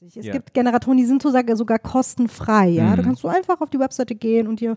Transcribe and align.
Es 0.00 0.14
ja. 0.14 0.32
gibt 0.32 0.54
Generatoren, 0.54 0.96
die 0.96 1.04
sind 1.04 1.22
sogar, 1.22 1.56
sogar 1.56 1.78
kostenfrei. 1.78 2.68
Ja? 2.68 2.90
Mhm. 2.90 2.96
Du 2.96 3.02
kannst 3.02 3.22
so 3.22 3.28
einfach 3.28 3.60
auf 3.60 3.70
die 3.70 3.80
Webseite 3.80 4.14
gehen 4.14 4.46
und 4.46 4.60
dir 4.60 4.76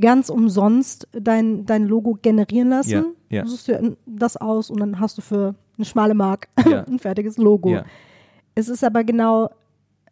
ganz 0.00 0.28
umsonst 0.28 1.08
dein, 1.12 1.66
dein 1.66 1.84
Logo 1.84 2.18
generieren 2.20 2.68
lassen. 2.68 2.90
Ja. 2.90 3.04
Ja. 3.30 3.42
Du 3.42 3.48
suchst 3.48 3.68
dir 3.68 3.96
das 4.06 4.36
aus 4.36 4.70
und 4.70 4.80
dann 4.80 5.00
hast 5.00 5.18
du 5.18 5.22
für 5.22 5.54
eine 5.76 5.84
schmale 5.84 6.14
Mark 6.14 6.48
ein 6.56 6.98
fertiges 6.98 7.36
Logo. 7.36 7.80
Es 8.54 8.68
ist 8.68 8.84
aber 8.84 9.04
genau 9.04 9.50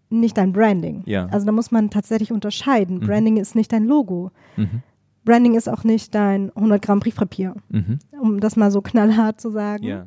nicht 0.09 0.37
dein 0.37 0.53
Branding. 0.53 1.03
Also 1.31 1.47
da 1.47 1.53
muss 1.53 1.71
man 1.71 1.91
tatsächlich 1.91 2.33
unterscheiden. 2.33 2.99
Mhm. 2.99 3.07
Branding 3.07 3.37
ist 3.39 3.55
nicht 3.55 3.73
dein 3.73 3.85
Logo. 3.85 4.31
Mhm. 4.57 4.83
Branding 5.25 5.55
ist 5.55 5.69
auch 5.69 5.83
nicht 5.83 6.15
dein 6.15 6.51
100 6.55 6.81
Gramm 6.81 7.01
Briefpapier, 7.01 7.57
mhm. 7.69 7.99
um 8.21 8.39
das 8.39 8.55
mal 8.55 8.71
so 8.71 8.81
knallhart 8.81 9.41
zu 9.41 9.51
sagen. 9.51 9.83
Ja. 9.83 10.07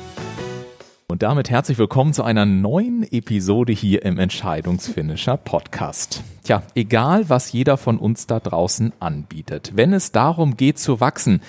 Und 1.11 1.23
damit 1.23 1.49
herzlich 1.49 1.77
willkommen 1.77 2.13
zu 2.13 2.23
einer 2.23 2.45
neuen 2.45 3.03
Episode 3.03 3.73
hier 3.73 4.05
im 4.05 4.17
Entscheidungsfinisher 4.17 5.35
Podcast. 5.35 6.23
Tja, 6.45 6.63
egal 6.73 7.27
was 7.27 7.51
jeder 7.51 7.75
von 7.75 7.97
uns 7.97 8.27
da 8.27 8.39
draußen 8.39 8.93
anbietet, 9.01 9.73
wenn 9.75 9.91
es 9.91 10.13
darum 10.13 10.55
geht 10.55 10.79
zu 10.79 11.01
wachsen, 11.01 11.41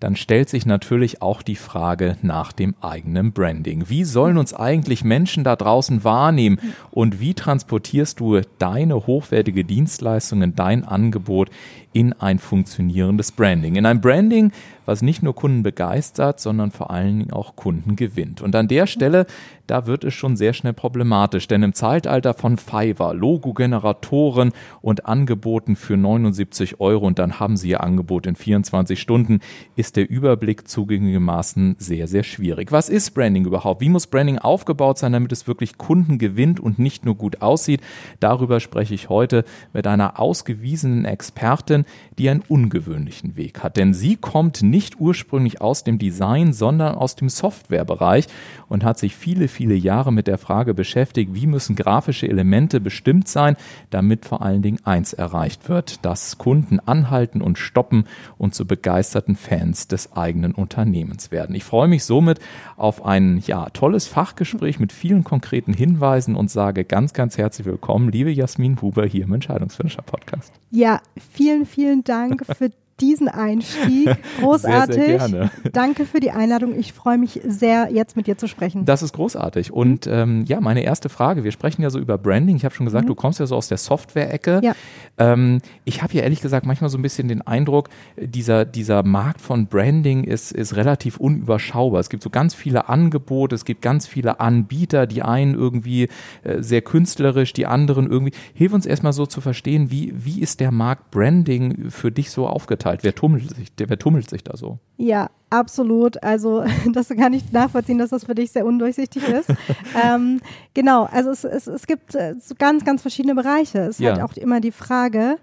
dann 0.00 0.16
stellt 0.16 0.50
sich 0.50 0.66
natürlich 0.66 1.22
auch 1.22 1.40
die 1.40 1.56
Frage 1.56 2.18
nach 2.20 2.52
dem 2.52 2.74
eigenen 2.82 3.32
Branding. 3.32 3.88
Wie 3.88 4.04
sollen 4.04 4.36
uns 4.36 4.52
eigentlich 4.52 5.02
Menschen 5.02 5.44
da 5.44 5.56
draußen 5.56 6.04
wahrnehmen 6.04 6.58
und 6.90 7.18
wie 7.18 7.32
transportierst 7.32 8.20
du 8.20 8.42
deine 8.58 9.06
hochwertige 9.06 9.64
Dienstleistungen, 9.64 10.54
dein 10.54 10.84
Angebot 10.84 11.48
in 11.96 12.12
ein 12.12 12.38
funktionierendes 12.38 13.32
Branding? 13.32 13.76
In 13.76 13.86
ein 13.86 14.02
Branding, 14.02 14.52
was 14.84 15.00
nicht 15.00 15.22
nur 15.22 15.34
Kunden 15.34 15.62
begeistert, 15.62 16.40
sondern 16.40 16.70
vor 16.70 16.90
allen 16.90 17.20
Dingen 17.20 17.32
auch 17.32 17.56
Kunden 17.56 17.96
gewinnt. 17.96 18.42
Und 18.42 18.54
an 18.54 18.68
der 18.68 18.86
Stelle, 18.86 19.24
da 19.66 19.86
wird 19.86 20.04
es 20.04 20.12
schon 20.12 20.36
sehr 20.36 20.52
schnell 20.52 20.74
problematisch, 20.74 21.48
denn 21.48 21.62
im 21.62 21.72
Zeitalter 21.72 22.34
von 22.34 22.58
Fiverr, 22.58 23.14
Logo-Generatoren 23.14 24.52
und 24.82 25.06
Angeboten 25.06 25.74
für 25.74 25.96
79 25.96 26.80
Euro 26.80 27.06
und 27.06 27.18
dann 27.18 27.40
haben 27.40 27.56
sie 27.56 27.70
ihr 27.70 27.82
Angebot 27.82 28.26
in 28.26 28.36
24 28.36 29.00
Stunden, 29.00 29.40
ist 29.74 29.96
der 29.96 30.08
Überblick 30.08 30.68
zugegebenermaßen 30.68 31.76
sehr, 31.78 32.06
sehr 32.08 32.22
schwierig. 32.22 32.72
Was 32.72 32.90
ist 32.90 33.12
Branding 33.12 33.46
überhaupt? 33.46 33.80
Wie 33.80 33.88
muss 33.88 34.06
Branding 34.06 34.38
aufgebaut 34.38 34.98
sein, 34.98 35.14
damit 35.14 35.32
es 35.32 35.48
wirklich 35.48 35.78
Kunden 35.78 36.18
gewinnt 36.18 36.60
und 36.60 36.78
nicht 36.78 37.06
nur 37.06 37.14
gut 37.14 37.40
aussieht? 37.40 37.80
Darüber 38.20 38.60
spreche 38.60 38.94
ich 38.94 39.08
heute 39.08 39.44
mit 39.72 39.86
einer 39.86 40.20
ausgewiesenen 40.20 41.06
Expertin, 41.06 41.85
die 42.18 42.30
einen 42.30 42.42
ungewöhnlichen 42.46 43.36
Weg 43.36 43.62
hat, 43.62 43.76
denn 43.76 43.94
sie 43.94 44.16
kommt 44.16 44.62
nicht 44.62 45.00
ursprünglich 45.00 45.60
aus 45.60 45.84
dem 45.84 45.98
Design, 45.98 46.52
sondern 46.52 46.94
aus 46.94 47.16
dem 47.16 47.28
Softwarebereich 47.28 48.26
und 48.68 48.84
hat 48.84 48.98
sich 48.98 49.14
viele, 49.14 49.48
viele 49.48 49.74
Jahre 49.74 50.12
mit 50.12 50.26
der 50.26 50.38
Frage 50.38 50.74
beschäftigt, 50.74 51.34
wie 51.34 51.46
müssen 51.46 51.76
grafische 51.76 52.28
Elemente 52.28 52.80
bestimmt 52.80 53.28
sein, 53.28 53.56
damit 53.90 54.24
vor 54.24 54.42
allen 54.42 54.62
Dingen 54.62 54.84
eins 54.84 55.12
erreicht 55.12 55.68
wird, 55.68 56.04
dass 56.04 56.38
Kunden 56.38 56.80
anhalten 56.80 57.42
und 57.42 57.58
stoppen 57.58 58.04
und 58.38 58.54
zu 58.54 58.66
begeisterten 58.66 59.36
Fans 59.36 59.88
des 59.88 60.12
eigenen 60.14 60.52
Unternehmens 60.52 61.30
werden. 61.30 61.54
Ich 61.54 61.64
freue 61.64 61.88
mich 61.88 62.04
somit 62.04 62.40
auf 62.76 63.04
ein 63.04 63.42
ja, 63.46 63.68
tolles 63.70 64.06
Fachgespräch 64.06 64.80
mit 64.80 64.92
vielen 64.92 65.24
konkreten 65.24 65.72
Hinweisen 65.72 66.36
und 66.36 66.50
sage 66.50 66.84
ganz, 66.84 67.12
ganz 67.12 67.38
herzlich 67.38 67.66
willkommen, 67.66 68.10
liebe 68.10 68.30
Jasmin 68.30 68.80
Huber 68.80 69.06
hier 69.06 69.24
im 69.24 69.32
Entscheidungsfinisher 69.32 70.02
Podcast. 70.02 70.52
Ja, 70.70 71.00
vielen, 71.32 71.66
vielen 71.66 71.75
Dank 72.04 72.44
für 72.56 72.70
diesen 73.00 73.28
Einstieg. 73.28 74.16
Großartig. 74.40 74.94
Sehr, 74.96 75.20
sehr 75.20 75.28
gerne. 75.28 75.50
Danke 75.72 76.06
für 76.06 76.20
die 76.20 76.30
Einladung. 76.30 76.78
Ich 76.78 76.92
freue 76.92 77.18
mich 77.18 77.40
sehr, 77.44 77.90
jetzt 77.92 78.16
mit 78.16 78.26
dir 78.26 78.38
zu 78.38 78.48
sprechen. 78.48 78.84
Das 78.84 79.02
ist 79.02 79.12
großartig. 79.12 79.72
Und 79.72 80.06
ähm, 80.06 80.44
ja, 80.46 80.60
meine 80.60 80.82
erste 80.82 81.08
Frage. 81.08 81.44
Wir 81.44 81.52
sprechen 81.52 81.82
ja 81.82 81.90
so 81.90 81.98
über 81.98 82.16
Branding. 82.16 82.56
Ich 82.56 82.64
habe 82.64 82.74
schon 82.74 82.86
gesagt, 82.86 83.04
mhm. 83.04 83.08
du 83.08 83.14
kommst 83.14 83.40
ja 83.40 83.46
so 83.46 83.56
aus 83.56 83.68
der 83.68 83.76
Software-Ecke. 83.76 84.60
Ja. 84.62 84.74
Ähm, 85.18 85.60
ich 85.84 86.02
habe 86.02 86.14
ja 86.14 86.22
ehrlich 86.22 86.40
gesagt 86.40 86.64
manchmal 86.64 86.88
so 86.88 86.98
ein 86.98 87.02
bisschen 87.02 87.28
den 87.28 87.42
Eindruck, 87.42 87.90
dieser, 88.16 88.64
dieser 88.64 89.02
Markt 89.02 89.40
von 89.40 89.66
Branding 89.66 90.24
ist, 90.24 90.52
ist 90.52 90.76
relativ 90.76 91.18
unüberschaubar. 91.18 92.00
Es 92.00 92.08
gibt 92.08 92.22
so 92.22 92.30
ganz 92.30 92.54
viele 92.54 92.88
Angebote, 92.88 93.54
es 93.54 93.64
gibt 93.64 93.82
ganz 93.82 94.06
viele 94.06 94.40
Anbieter, 94.40 95.06
die 95.06 95.22
einen 95.22 95.54
irgendwie 95.54 96.08
äh, 96.44 96.62
sehr 96.62 96.80
künstlerisch, 96.80 97.52
die 97.52 97.66
anderen 97.66 98.10
irgendwie. 98.10 98.32
Hilf 98.54 98.72
uns 98.72 98.86
erstmal 98.86 99.12
so 99.12 99.26
zu 99.26 99.40
verstehen, 99.40 99.90
wie, 99.90 100.12
wie 100.16 100.40
ist 100.40 100.60
der 100.60 100.72
Markt 100.72 101.10
Branding 101.10 101.90
für 101.90 102.10
dich 102.10 102.30
so 102.30 102.46
aufgeteilt? 102.46 102.85
Aufgeteilt? 102.86 103.04
Wer 103.04 103.14
tummelt 103.14 103.56
sich, 103.56 103.72
wer 103.76 103.98
tummelt 103.98 104.30
sich 104.30 104.44
da 104.44 104.56
so? 104.56 104.78
Ja, 104.96 105.30
absolut. 105.50 106.22
Also 106.22 106.64
das 106.92 107.08
kann 107.08 107.32
ich 107.32 107.52
nachvollziehen, 107.52 107.98
dass 107.98 108.10
das 108.10 108.24
für 108.24 108.34
dich 108.34 108.50
sehr 108.50 108.66
undurchsichtig 108.66 109.26
ist. 109.28 109.50
ähm, 110.04 110.40
genau, 110.74 111.04
also 111.04 111.30
es, 111.30 111.44
es, 111.44 111.66
es 111.66 111.86
gibt 111.86 112.14
äh, 112.14 112.34
so 112.40 112.54
ganz, 112.58 112.84
ganz 112.84 113.02
verschiedene 113.02 113.34
Bereiche. 113.34 113.80
Es 113.80 113.96
ist 113.96 114.00
ja. 114.00 114.12
halt 114.12 114.22
auch 114.22 114.36
immer 114.36 114.60
die 114.60 114.72
Frage, 114.72 115.36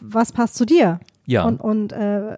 was 0.00 0.32
passt 0.32 0.54
zu 0.54 0.64
dir? 0.64 1.00
Ja. 1.26 1.44
Und, 1.44 1.60
und 1.60 1.92
äh, 1.92 2.36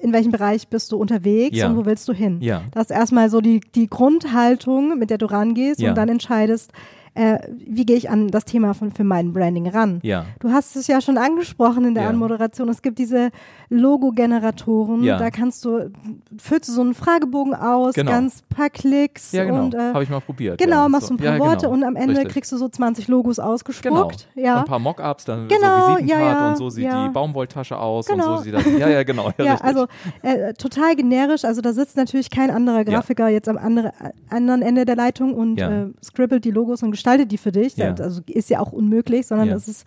in 0.00 0.12
welchem 0.12 0.32
Bereich 0.32 0.68
bist 0.68 0.92
du 0.92 0.96
unterwegs 0.96 1.56
ja. 1.56 1.68
und 1.68 1.76
wo 1.76 1.86
willst 1.86 2.08
du 2.08 2.12
hin? 2.12 2.40
Ja. 2.40 2.62
Das 2.72 2.84
ist 2.84 2.90
erstmal 2.90 3.30
so 3.30 3.40
die, 3.40 3.60
die 3.74 3.88
Grundhaltung, 3.88 4.98
mit 4.98 5.10
der 5.10 5.18
du 5.18 5.26
rangehst 5.26 5.80
ja. 5.80 5.90
und 5.90 5.98
dann 5.98 6.08
entscheidest, 6.08 6.70
äh, 7.16 7.38
wie 7.66 7.86
gehe 7.86 7.96
ich 7.96 8.10
an 8.10 8.28
das 8.28 8.44
Thema 8.44 8.74
von, 8.74 8.92
für 8.92 9.02
mein 9.02 9.32
Branding 9.32 9.68
ran? 9.68 10.00
Ja. 10.02 10.26
Du 10.38 10.50
hast 10.50 10.76
es 10.76 10.86
ja 10.86 11.00
schon 11.00 11.16
angesprochen 11.16 11.86
in 11.86 11.94
der 11.94 12.04
ja. 12.04 12.10
Anmoderation. 12.10 12.68
Es 12.68 12.82
gibt 12.82 12.98
diese 12.98 13.30
Logo-Generatoren. 13.70 15.02
Ja. 15.02 15.16
Da 15.16 15.30
kannst 15.30 15.64
du, 15.64 15.90
füllst 16.36 16.68
du 16.68 16.74
so 16.74 16.82
einen 16.82 16.92
Fragebogen 16.92 17.54
aus, 17.54 17.94
genau. 17.94 18.10
ganz 18.10 18.42
paar 18.54 18.68
Klicks. 18.68 19.32
Ja, 19.32 19.44
genau. 19.44 19.68
Äh, 19.68 19.94
Habe 19.94 20.02
ich 20.02 20.10
mal 20.10 20.20
probiert. 20.20 20.58
Genau, 20.58 20.82
ja, 20.82 20.88
machst 20.90 21.08
so. 21.08 21.14
ein 21.14 21.16
paar 21.16 21.34
ja, 21.34 21.38
Worte 21.38 21.62
genau. 21.62 21.72
und 21.72 21.84
am 21.84 21.96
Ende 21.96 22.16
Richtig. 22.16 22.32
kriegst 22.34 22.52
du 22.52 22.58
so 22.58 22.68
20 22.68 23.08
Logos 23.08 23.38
ausgespuckt. 23.38 24.28
Genau. 24.34 24.46
Ja. 24.46 24.58
ein 24.58 24.64
paar 24.66 24.78
Mockups, 24.78 25.24
dann 25.24 25.48
genau, 25.48 25.92
so 25.92 25.96
Visitenkarte 25.96 26.48
und 26.48 26.56
so 26.58 26.68
sieht 26.68 26.84
die 26.92 27.08
Baumwolltasche 27.12 27.78
aus 27.78 28.08
genau. 28.08 28.32
und 28.32 28.36
so 28.38 28.44
sieht 28.44 28.54
das. 28.54 28.66
Ja, 28.78 28.90
ja, 28.90 29.02
genau. 29.04 29.32
Ja, 29.38 29.54
also 29.62 29.86
äh, 30.20 30.52
total 30.52 30.96
generisch. 30.96 31.46
Also 31.46 31.62
da 31.62 31.72
sitzt 31.72 31.96
natürlich 31.96 32.28
kein 32.30 32.50
anderer 32.50 32.84
Grafiker 32.84 33.28
jetzt 33.28 33.48
am 33.48 33.56
andere, 33.56 33.92
anderen 34.28 34.60
Ende 34.60 34.84
der 34.84 34.96
Leitung 34.96 35.32
und 35.32 35.58
äh, 35.58 35.86
scribbelt 36.04 36.44
die 36.44 36.50
Logos 36.50 36.82
und 36.82 36.90
gestaltet 36.90 37.05
die 37.06 37.38
für 37.38 37.52
dich. 37.52 37.82
Also 37.82 38.20
ist 38.26 38.50
ja 38.50 38.60
auch 38.60 38.72
unmöglich, 38.72 39.26
sondern 39.26 39.50
es 39.50 39.68
ist 39.68 39.86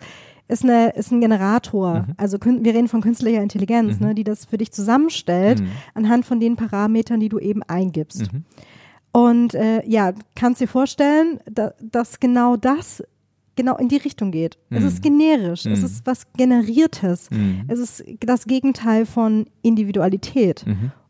ist, 0.50 0.64
eine, 0.64 0.90
ist 0.90 1.12
ein 1.12 1.20
Generator. 1.20 2.00
Mhm. 2.00 2.14
Also 2.16 2.38
wir 2.40 2.74
reden 2.74 2.88
von 2.88 3.00
künstlicher 3.00 3.42
Intelligenz, 3.42 4.00
mhm. 4.00 4.08
ne, 4.08 4.14
die 4.14 4.24
das 4.24 4.44
für 4.44 4.58
dich 4.58 4.72
zusammenstellt 4.72 5.60
mhm. 5.60 5.68
anhand 5.94 6.26
von 6.26 6.40
den 6.40 6.56
Parametern, 6.56 7.20
die 7.20 7.28
du 7.28 7.38
eben 7.38 7.62
eingibst. 7.62 8.32
Mhm. 8.32 8.44
Und 9.12 9.54
äh, 9.54 9.86
ja, 9.88 10.12
kannst 10.34 10.60
dir 10.60 10.68
vorstellen, 10.68 11.40
da, 11.50 11.72
dass 11.80 12.20
genau 12.20 12.56
das 12.56 13.02
genau 13.56 13.76
in 13.76 13.88
die 13.88 13.96
Richtung 13.96 14.30
geht. 14.30 14.58
Es 14.70 14.84
ist 14.84 14.98
mhm. 14.98 15.18
generisch, 15.18 15.66
es 15.66 15.80
mhm. 15.80 15.84
ist 15.84 16.06
was 16.06 16.32
Generiertes. 16.32 17.28
Es 17.68 17.78
ist 17.78 18.04
das 18.20 18.46
Gegenteil 18.46 19.04
von 19.04 19.46
Individualität. 19.62 20.64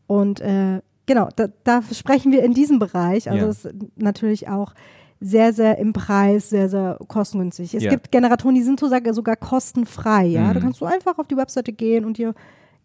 Und 0.07 0.41
äh, 0.41 0.81
genau, 1.07 1.29
da, 1.37 1.49
da, 1.63 1.83
sprechen 1.93 2.33
wir 2.33 2.43
in 2.43 2.53
diesem 2.53 2.81
Bereich. 2.81 3.31
Also 3.31 3.45
ja. 3.45 3.51
ist 3.51 3.69
natürlich 3.97 4.49
auch 4.49 4.75
sehr, 5.21 5.53
sehr 5.53 5.79
im 5.79 5.93
Preis, 5.93 6.51
sehr, 6.51 6.69
sehr 6.69 6.99
kostengünstig. 7.07 7.75
Es 7.75 7.83
ja. 7.83 7.91
gibt 7.91 8.11
Generatoren, 8.11 8.55
die 8.55 8.63
sind 8.63 8.81
sogar, 8.81 9.01
sogar 9.13 9.37
kostenfrei. 9.37 10.27
Ja? 10.27 10.45
Mhm. 10.45 10.55
Da 10.55 10.61
kannst 10.61 10.81
du 10.81 10.87
einfach 10.87 11.19
auf 11.19 11.27
die 11.27 11.37
Webseite 11.37 11.73
gehen 11.73 12.05
und 12.05 12.19
dir 12.19 12.35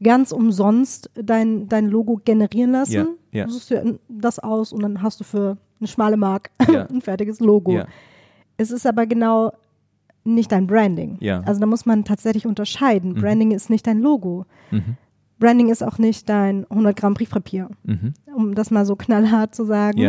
ganz 0.03 0.31
umsonst 0.31 1.09
dein, 1.15 1.69
dein 1.69 1.87
Logo 1.87 2.19
generieren 2.23 2.71
lassen. 2.71 2.93
Ja. 2.93 3.07
Ja. 3.31 3.45
Du 3.45 3.51
suchst 3.51 3.69
dir 3.69 3.99
das 4.09 4.39
aus 4.39 4.73
und 4.73 4.83
dann 4.83 5.01
hast 5.01 5.19
du 5.21 5.23
für 5.23 5.57
eine 5.79 5.87
schmale 5.87 6.17
Mark 6.17 6.51
ein 6.59 7.01
fertiges 7.01 7.39
Logo. 7.39 7.71
Es 8.57 8.71
ist 8.71 8.85
aber 8.85 9.05
genau 9.05 9.53
nicht 10.25 10.51
dein 10.51 10.67
Branding. 10.67 11.17
Also 11.45 11.61
da 11.61 11.67
muss 11.67 11.85
man 11.85 12.03
tatsächlich 12.03 12.45
unterscheiden. 12.45 13.13
Mhm. 13.13 13.21
Branding 13.21 13.51
ist 13.51 13.69
nicht 13.69 13.87
dein 13.87 13.99
Logo. 13.99 14.45
Mhm. 14.71 14.97
Branding 15.39 15.69
ist 15.69 15.83
auch 15.83 15.97
nicht 15.97 16.29
dein 16.29 16.65
100 16.69 16.95
Gramm 16.95 17.13
Briefpapier, 17.13 17.69
mhm. 17.83 18.13
um 18.33 18.55
das 18.55 18.71
mal 18.71 18.85
so 18.85 18.95
knallhart 18.95 19.53
zu 19.53 19.65
sagen. 19.65 19.99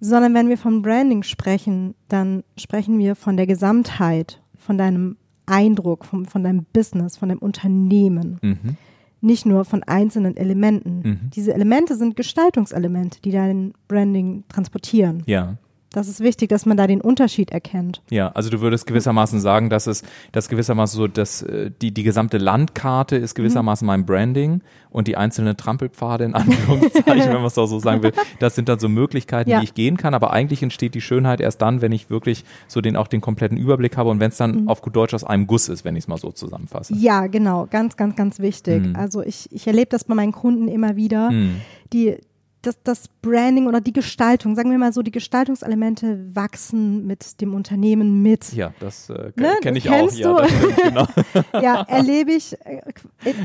Sondern 0.00 0.34
wenn 0.34 0.48
wir 0.48 0.58
von 0.58 0.82
Branding 0.82 1.22
sprechen, 1.22 1.94
dann 2.08 2.42
sprechen 2.56 2.98
wir 2.98 3.14
von 3.14 3.36
der 3.36 3.46
Gesamtheit, 3.46 4.40
von 4.56 4.78
deinem 4.78 5.16
Eindruck, 5.46 6.04
von, 6.04 6.26
von 6.26 6.42
deinem 6.42 6.64
Business, 6.72 7.16
von 7.16 7.28
deinem 7.28 7.40
Unternehmen. 7.40 8.38
Mhm. 8.40 8.76
Nicht 9.20 9.44
nur 9.44 9.66
von 9.66 9.82
einzelnen 9.82 10.36
Elementen. 10.36 11.00
Mhm. 11.04 11.30
Diese 11.34 11.52
Elemente 11.52 11.96
sind 11.96 12.16
Gestaltungselemente, 12.16 13.20
die 13.20 13.32
dein 13.32 13.74
Branding 13.86 14.44
transportieren. 14.48 15.22
Ja. 15.26 15.56
Das 15.92 16.06
ist 16.06 16.20
wichtig, 16.20 16.48
dass 16.48 16.66
man 16.66 16.76
da 16.76 16.86
den 16.86 17.00
Unterschied 17.00 17.50
erkennt. 17.50 18.00
Ja, 18.10 18.28
also 18.28 18.48
du 18.48 18.60
würdest 18.60 18.86
gewissermaßen 18.86 19.40
sagen, 19.40 19.70
dass 19.70 19.88
es, 19.88 20.04
dass 20.30 20.48
gewissermaßen 20.48 20.96
so, 20.96 21.08
dass 21.08 21.42
äh, 21.42 21.72
die, 21.82 21.92
die 21.92 22.04
gesamte 22.04 22.38
Landkarte 22.38 23.16
ist 23.16 23.34
gewissermaßen 23.34 23.84
mein 23.84 24.06
Branding 24.06 24.60
und 24.90 25.08
die 25.08 25.16
einzelnen 25.16 25.56
Trampelpfade 25.56 26.24
in 26.24 26.34
Anführungszeichen, 26.36 27.32
wenn 27.32 27.34
man 27.34 27.46
es 27.46 27.58
auch 27.58 27.66
so 27.66 27.80
sagen 27.80 28.04
will, 28.04 28.12
das 28.38 28.54
sind 28.54 28.68
dann 28.68 28.78
so 28.78 28.88
Möglichkeiten, 28.88 29.50
ja. 29.50 29.58
die 29.58 29.64
ich 29.64 29.74
gehen 29.74 29.96
kann, 29.96 30.14
aber 30.14 30.32
eigentlich 30.32 30.62
entsteht 30.62 30.94
die 30.94 31.00
Schönheit 31.00 31.40
erst 31.40 31.60
dann, 31.60 31.82
wenn 31.82 31.90
ich 31.90 32.08
wirklich 32.08 32.44
so 32.68 32.80
den 32.80 32.94
auch 32.94 33.08
den 33.08 33.20
kompletten 33.20 33.58
Überblick 33.58 33.96
habe 33.96 34.10
und 34.10 34.20
wenn 34.20 34.30
es 34.30 34.36
dann 34.36 34.62
mhm. 34.62 34.68
auf 34.68 34.82
gut 34.82 34.94
Deutsch 34.94 35.14
aus 35.14 35.24
einem 35.24 35.48
Guss 35.48 35.68
ist, 35.68 35.84
wenn 35.84 35.96
ich 35.96 36.04
es 36.04 36.08
mal 36.08 36.18
so 36.18 36.30
zusammenfasse. 36.30 36.94
Ja, 36.94 37.26
genau, 37.26 37.66
ganz, 37.68 37.96
ganz, 37.96 38.14
ganz 38.14 38.38
wichtig. 38.38 38.86
Mhm. 38.86 38.94
Also 38.94 39.22
ich, 39.22 39.50
ich 39.50 39.66
erlebe 39.66 39.88
das 39.90 40.04
bei 40.04 40.14
meinen 40.14 40.32
Kunden 40.32 40.68
immer 40.68 40.94
wieder, 40.94 41.32
mhm. 41.32 41.56
die, 41.92 42.16
das, 42.62 42.82
das 42.82 43.08
Branding 43.22 43.66
oder 43.66 43.80
die 43.80 43.92
Gestaltung, 43.92 44.54
sagen 44.54 44.70
wir 44.70 44.78
mal 44.78 44.92
so, 44.92 45.02
die 45.02 45.10
Gestaltungselemente 45.10 46.34
wachsen 46.34 47.06
mit 47.06 47.40
dem 47.40 47.54
Unternehmen 47.54 48.22
mit. 48.22 48.52
Ja, 48.52 48.72
das 48.80 49.08
äh, 49.10 49.32
ne? 49.36 49.56
kenne 49.62 49.78
ich 49.78 49.88
auch. 49.88 50.12
Ja, 50.12 50.46
stimmt, 50.48 50.76
genau. 50.76 51.06
ja, 51.62 51.82
erlebe 51.82 52.32
ich 52.32 52.56
äh, 52.64 52.82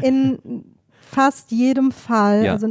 in, 0.01 0.39
in 0.43 0.65
fast 0.99 1.51
jedem 1.51 1.91
Fall. 1.91 2.45
Ja. 2.45 2.53
Also 2.53 2.67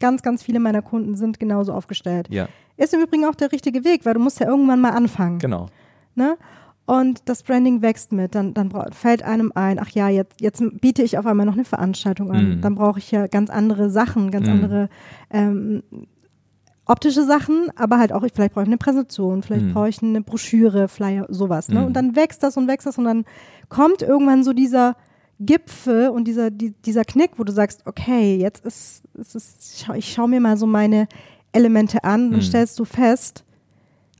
ganz, 0.00 0.22
ganz 0.22 0.42
viele 0.42 0.60
meiner 0.60 0.82
Kunden 0.82 1.16
sind 1.16 1.38
genauso 1.38 1.72
aufgestellt. 1.72 2.26
Ja. 2.28 2.48
Ist 2.76 2.92
im 2.92 3.00
Übrigen 3.00 3.24
auch 3.24 3.36
der 3.36 3.52
richtige 3.52 3.84
Weg, 3.84 4.04
weil 4.04 4.14
du 4.14 4.20
musst 4.20 4.40
ja 4.40 4.48
irgendwann 4.48 4.80
mal 4.80 4.90
anfangen. 4.90 5.38
Genau. 5.38 5.68
Ne? 6.16 6.36
Und 6.86 7.28
das 7.28 7.42
Branding 7.42 7.80
wächst 7.80 8.12
mit. 8.12 8.34
Dann, 8.34 8.52
dann 8.52 8.70
fällt 8.92 9.22
einem 9.22 9.52
ein, 9.54 9.78
ach 9.78 9.88
ja, 9.90 10.08
jetzt, 10.08 10.40
jetzt 10.40 10.62
biete 10.80 11.02
ich 11.02 11.16
auf 11.16 11.24
einmal 11.24 11.46
noch 11.46 11.54
eine 11.54 11.64
Veranstaltung 11.64 12.30
an. 12.30 12.58
Mm. 12.58 12.60
Dann 12.60 12.74
brauche 12.74 12.98
ich 12.98 13.10
ja 13.10 13.26
ganz 13.26 13.48
andere 13.48 13.88
Sachen, 13.88 14.30
ganz 14.30 14.46
mm. 14.46 14.50
andere 14.50 14.88
ähm, 15.30 15.82
optische 16.84 17.24
Sachen, 17.24 17.70
aber 17.76 17.98
halt 17.98 18.12
auch, 18.12 18.22
vielleicht 18.34 18.52
brauche 18.52 18.64
ich 18.64 18.68
eine 18.68 18.76
Präsentation, 18.76 19.42
vielleicht 19.42 19.64
mm. 19.64 19.72
brauche 19.72 19.88
ich 19.88 20.02
eine 20.02 20.20
Broschüre, 20.20 20.88
Flyer, 20.88 21.26
sowas. 21.30 21.70
Ne? 21.70 21.86
Und 21.86 21.94
dann 21.94 22.16
wächst 22.16 22.42
das 22.42 22.58
und 22.58 22.68
wächst 22.68 22.86
das 22.86 22.98
und 22.98 23.04
dann 23.04 23.24
kommt 23.70 24.02
irgendwann 24.02 24.44
so 24.44 24.52
dieser 24.52 24.96
Gipfel 25.40 26.10
und 26.10 26.24
dieser, 26.28 26.50
die, 26.50 26.72
dieser 26.84 27.04
Knick, 27.04 27.32
wo 27.38 27.44
du 27.44 27.52
sagst, 27.52 27.86
okay, 27.86 28.36
jetzt 28.36 28.64
ist, 28.64 29.04
ist, 29.14 29.34
ist 29.34 29.88
ich 29.96 30.12
schaue 30.12 30.28
mir 30.28 30.40
mal 30.40 30.58
so 30.58 30.66
meine 30.66 31.08
Elemente 31.52 32.04
an, 32.04 32.30
dann 32.30 32.42
stellst 32.42 32.78
du 32.78 32.84
fest, 32.84 33.44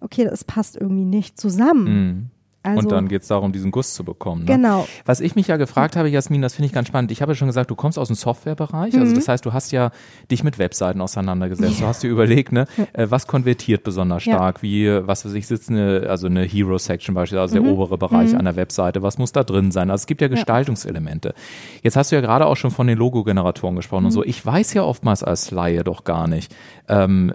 okay, 0.01 0.25
das 0.25 0.45
passt 0.45 0.77
irgendwie 0.77 1.05
nicht 1.05 1.39
zusammen. 1.39 2.31
Also, 2.65 2.81
und 2.81 2.93
dann 2.93 3.09
geht 3.09 3.23
es 3.23 3.29
darum, 3.29 3.53
diesen 3.53 3.71
Guss 3.71 3.93
zu 3.93 4.05
bekommen. 4.05 4.45
Ne? 4.45 4.57
Genau. 4.57 4.89
Was 5.05 5.21
ich 5.21 5.35
mich 5.37 5.49
ja 5.49 5.59
gefragt 5.59 5.97
habe, 5.97 6.09
Jasmin, 6.09 6.41
das 6.41 6.55
finde 6.55 6.67
ich 6.67 6.73
ganz 6.73 6.89
spannend. 6.89 7.11
Ich 7.11 7.21
habe 7.21 7.33
ja 7.33 7.37
schon 7.37 7.49
gesagt, 7.49 7.71
du 7.71 7.75
kommst 7.75 7.99
aus 7.99 8.09
dem 8.09 8.17
Softwarebereich. 8.17 8.95
Also 8.95 8.99
mhm. 8.99 9.03
Also 9.03 9.17
das 9.17 9.29
heißt, 9.29 9.45
du 9.45 9.53
hast 9.53 9.71
ja 9.71 9.91
dich 10.31 10.43
mit 10.45 10.59
Webseiten 10.59 11.03
auseinandergesetzt. 11.03 11.75
Ja. 11.75 11.81
Du 11.81 11.87
hast 11.87 12.03
dir 12.03 12.09
überlegt, 12.09 12.53
ne, 12.53 12.67
äh, 12.95 13.07
was 13.11 13.27
konvertiert 13.27 13.85
besonders 13.85 14.23
stark, 14.23 14.59
ja. 14.59 14.63
wie, 14.63 15.07
was 15.07 15.27
weiß 15.27 15.35
ich, 15.35 15.47
sitzt 15.47 15.69
eine, 15.69 16.07
also 16.09 16.27
eine 16.27 16.43
Hero-Section 16.43 17.15
beispielsweise, 17.15 17.43
also 17.43 17.61
mhm. 17.61 17.65
der 17.65 17.73
obere 17.75 17.99
Bereich 17.99 18.33
mhm. 18.33 18.39
einer 18.39 18.57
Webseite. 18.57 19.03
Was 19.03 19.19
muss 19.19 19.33
da 19.33 19.45
drin 19.45 19.71
sein? 19.71 19.91
Also 19.91 20.03
es 20.03 20.07
gibt 20.07 20.23
ja 20.23 20.29
Gestaltungselemente. 20.29 21.35
Jetzt 21.83 21.97
hast 21.97 22.13
du 22.13 22.17
ja 22.17 22.23
gerade 22.23 22.47
auch 22.47 22.57
schon 22.57 22.71
von 22.71 22.87
den 22.87 22.97
Logo-Generatoren 22.97 23.77
gesprochen 23.77 24.07
und 24.07 24.11
so. 24.11 24.21
Mhm. 24.21 24.29
Ich 24.29 24.45
weiß 24.45 24.73
ja 24.73 24.85
oftmals 24.85 25.23
als 25.23 25.51
Laie 25.51 25.85
doch 25.85 26.05
gar 26.05 26.29
nicht, 26.29 26.55
ähm, 26.89 27.33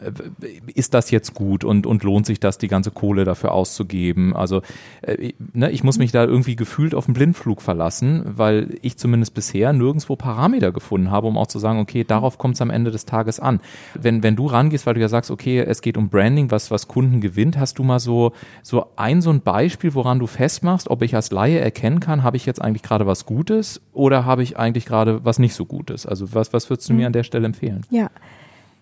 ist 0.73 0.93
das 0.93 1.11
jetzt 1.11 1.33
gut 1.33 1.63
und, 1.63 1.85
und 1.85 2.03
lohnt 2.03 2.25
sich 2.25 2.39
das, 2.39 2.57
die 2.57 2.67
ganze 2.67 2.91
Kohle 2.91 3.25
dafür 3.25 3.51
auszugeben? 3.51 4.35
Also 4.35 4.61
äh, 5.01 5.18
ne, 5.53 5.71
ich 5.71 5.83
muss 5.83 5.97
mich 5.97 6.11
da 6.11 6.23
irgendwie 6.23 6.55
gefühlt 6.55 6.95
auf 6.95 7.05
den 7.05 7.13
Blindflug 7.13 7.61
verlassen, 7.61 8.23
weil 8.25 8.77
ich 8.81 8.97
zumindest 8.97 9.33
bisher 9.33 9.73
nirgendwo 9.73 10.15
Parameter 10.15 10.71
gefunden 10.71 11.11
habe, 11.11 11.27
um 11.27 11.37
auch 11.37 11.47
zu 11.47 11.59
sagen, 11.59 11.79
okay, 11.79 12.03
darauf 12.03 12.37
kommt 12.37 12.55
es 12.55 12.61
am 12.61 12.69
Ende 12.69 12.91
des 12.91 13.05
Tages 13.05 13.39
an. 13.39 13.59
Wenn, 13.93 14.23
wenn 14.23 14.35
du 14.35 14.45
rangehst, 14.45 14.85
weil 14.85 14.93
du 14.93 15.01
ja 15.01 15.09
sagst, 15.09 15.31
okay, 15.31 15.59
es 15.59 15.81
geht 15.81 15.97
um 15.97 16.09
Branding, 16.09 16.51
was, 16.51 16.71
was 16.71 16.87
Kunden 16.87 17.21
gewinnt, 17.21 17.57
hast 17.57 17.79
du 17.79 17.83
mal 17.83 17.99
so, 17.99 18.33
so 18.63 18.85
ein, 18.95 19.21
so 19.21 19.29
ein 19.29 19.41
Beispiel, 19.41 19.93
woran 19.93 20.19
du 20.19 20.27
festmachst, 20.27 20.89
ob 20.89 21.01
ich 21.01 21.15
als 21.15 21.31
Laie 21.31 21.59
erkennen 21.59 21.99
kann, 21.99 22.23
habe 22.23 22.37
ich 22.37 22.45
jetzt 22.45 22.61
eigentlich 22.61 22.83
gerade 22.83 23.05
was 23.05 23.25
Gutes 23.25 23.81
oder 23.93 24.25
habe 24.25 24.43
ich 24.43 24.57
eigentlich 24.57 24.85
gerade 24.85 25.23
was 25.25 25.39
nicht 25.39 25.53
so 25.53 25.65
Gutes? 25.65 26.05
Also 26.05 26.33
was, 26.33 26.53
was 26.53 26.69
würdest 26.69 26.89
du 26.89 26.93
mir 26.93 27.01
mhm. 27.01 27.07
an 27.07 27.13
der 27.13 27.23
Stelle 27.23 27.45
empfehlen? 27.45 27.85
Ja, 27.89 28.09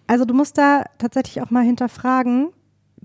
also 0.07 0.25
du 0.25 0.33
musst 0.33 0.57
da 0.57 0.85
tatsächlich 0.97 1.41
auch 1.41 1.51
mal 1.51 1.63
hinterfragen, 1.63 2.49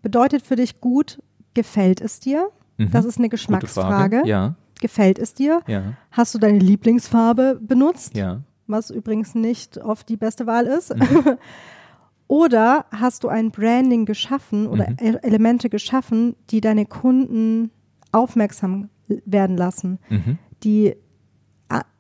bedeutet 0.02 0.42
für 0.42 0.56
dich 0.56 0.80
gut, 0.80 1.20
gefällt 1.54 2.00
es 2.00 2.20
dir? 2.20 2.48
Mhm. 2.76 2.90
Das 2.90 3.04
ist 3.04 3.18
eine 3.18 3.28
Geschmacksfrage. 3.28 4.22
Ja. 4.24 4.54
Gefällt 4.80 5.18
es 5.18 5.34
dir? 5.34 5.62
Ja. 5.66 5.94
Hast 6.10 6.34
du 6.34 6.38
deine 6.38 6.58
Lieblingsfarbe 6.58 7.58
benutzt? 7.60 8.16
Ja. 8.16 8.42
Was 8.66 8.90
übrigens 8.90 9.34
nicht 9.34 9.78
oft 9.78 10.08
die 10.08 10.16
beste 10.16 10.46
Wahl 10.46 10.66
ist. 10.66 10.94
Mhm. 10.94 11.38
oder 12.26 12.86
hast 12.90 13.24
du 13.24 13.28
ein 13.28 13.50
Branding 13.50 14.06
geschaffen 14.06 14.66
oder 14.66 14.90
mhm. 14.90 14.96
E-, 15.00 15.18
Elemente 15.22 15.68
geschaffen, 15.68 16.34
die 16.50 16.60
deine 16.60 16.86
Kunden 16.86 17.70
aufmerksam 18.10 18.88
werden 19.06 19.56
lassen, 19.56 19.98
mhm. 20.08 20.38
die 20.64 20.94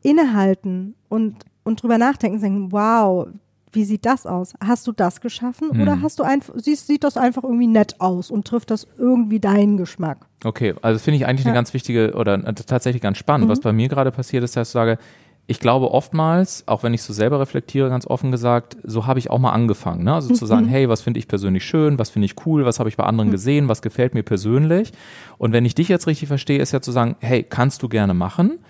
innehalten 0.02 0.94
und, 1.08 1.44
und 1.64 1.82
drüber 1.82 1.98
nachdenken, 1.98 2.38
sagen, 2.38 2.72
wow, 2.72 3.28
wie 3.72 3.84
sieht 3.84 4.06
das 4.06 4.26
aus? 4.26 4.54
Hast 4.64 4.86
du 4.86 4.92
das 4.92 5.20
geschaffen 5.20 5.70
hm. 5.70 5.80
oder 5.80 6.02
hast 6.02 6.18
du 6.18 6.22
einfach, 6.22 6.54
siehst, 6.56 6.86
sieht 6.86 7.04
das 7.04 7.16
einfach 7.16 7.42
irgendwie 7.42 7.66
nett 7.66 8.00
aus 8.00 8.30
und 8.30 8.46
trifft 8.46 8.70
das 8.70 8.86
irgendwie 8.98 9.40
deinen 9.40 9.76
Geschmack? 9.76 10.26
Okay, 10.44 10.74
also 10.82 10.98
finde 10.98 11.16
ich 11.16 11.26
eigentlich 11.26 11.44
ja. 11.44 11.50
eine 11.50 11.58
ganz 11.58 11.72
wichtige 11.74 12.12
oder 12.14 12.34
äh, 12.34 12.54
tatsächlich 12.54 13.02
ganz 13.02 13.18
spannend. 13.18 13.46
Mhm. 13.46 13.50
Was 13.50 13.60
bei 13.60 13.72
mir 13.72 13.88
gerade 13.88 14.10
passiert 14.10 14.44
ist, 14.44 14.56
dass 14.56 14.68
ich 14.68 14.72
sage, 14.72 14.98
ich 15.46 15.58
glaube 15.58 15.90
oftmals, 15.90 16.64
auch 16.66 16.82
wenn 16.82 16.94
ich 16.94 17.02
so 17.02 17.12
selber 17.12 17.40
reflektiere, 17.40 17.88
ganz 17.88 18.06
offen 18.06 18.30
gesagt, 18.30 18.76
so 18.84 19.06
habe 19.06 19.18
ich 19.18 19.28
auch 19.28 19.38
mal 19.38 19.50
angefangen. 19.50 20.04
Ne? 20.04 20.14
Also 20.14 20.30
mhm. 20.30 20.34
zu 20.34 20.46
sagen, 20.46 20.66
hey, 20.66 20.88
was 20.88 21.02
finde 21.02 21.18
ich 21.18 21.26
persönlich 21.26 21.64
schön, 21.64 21.98
was 21.98 22.10
finde 22.10 22.26
ich 22.26 22.46
cool, 22.46 22.64
was 22.64 22.78
habe 22.78 22.88
ich 22.88 22.96
bei 22.96 23.04
anderen 23.04 23.28
mhm. 23.28 23.32
gesehen, 23.32 23.68
was 23.68 23.82
gefällt 23.82 24.14
mir 24.14 24.22
persönlich. 24.22 24.92
Und 25.38 25.52
wenn 25.52 25.64
ich 25.64 25.74
dich 25.74 25.88
jetzt 25.88 26.06
richtig 26.06 26.28
verstehe, 26.28 26.60
ist 26.60 26.72
ja 26.72 26.80
zu 26.80 26.92
sagen, 26.92 27.16
hey, 27.20 27.42
kannst 27.42 27.82
du 27.82 27.88
gerne 27.88 28.14
machen. 28.14 28.60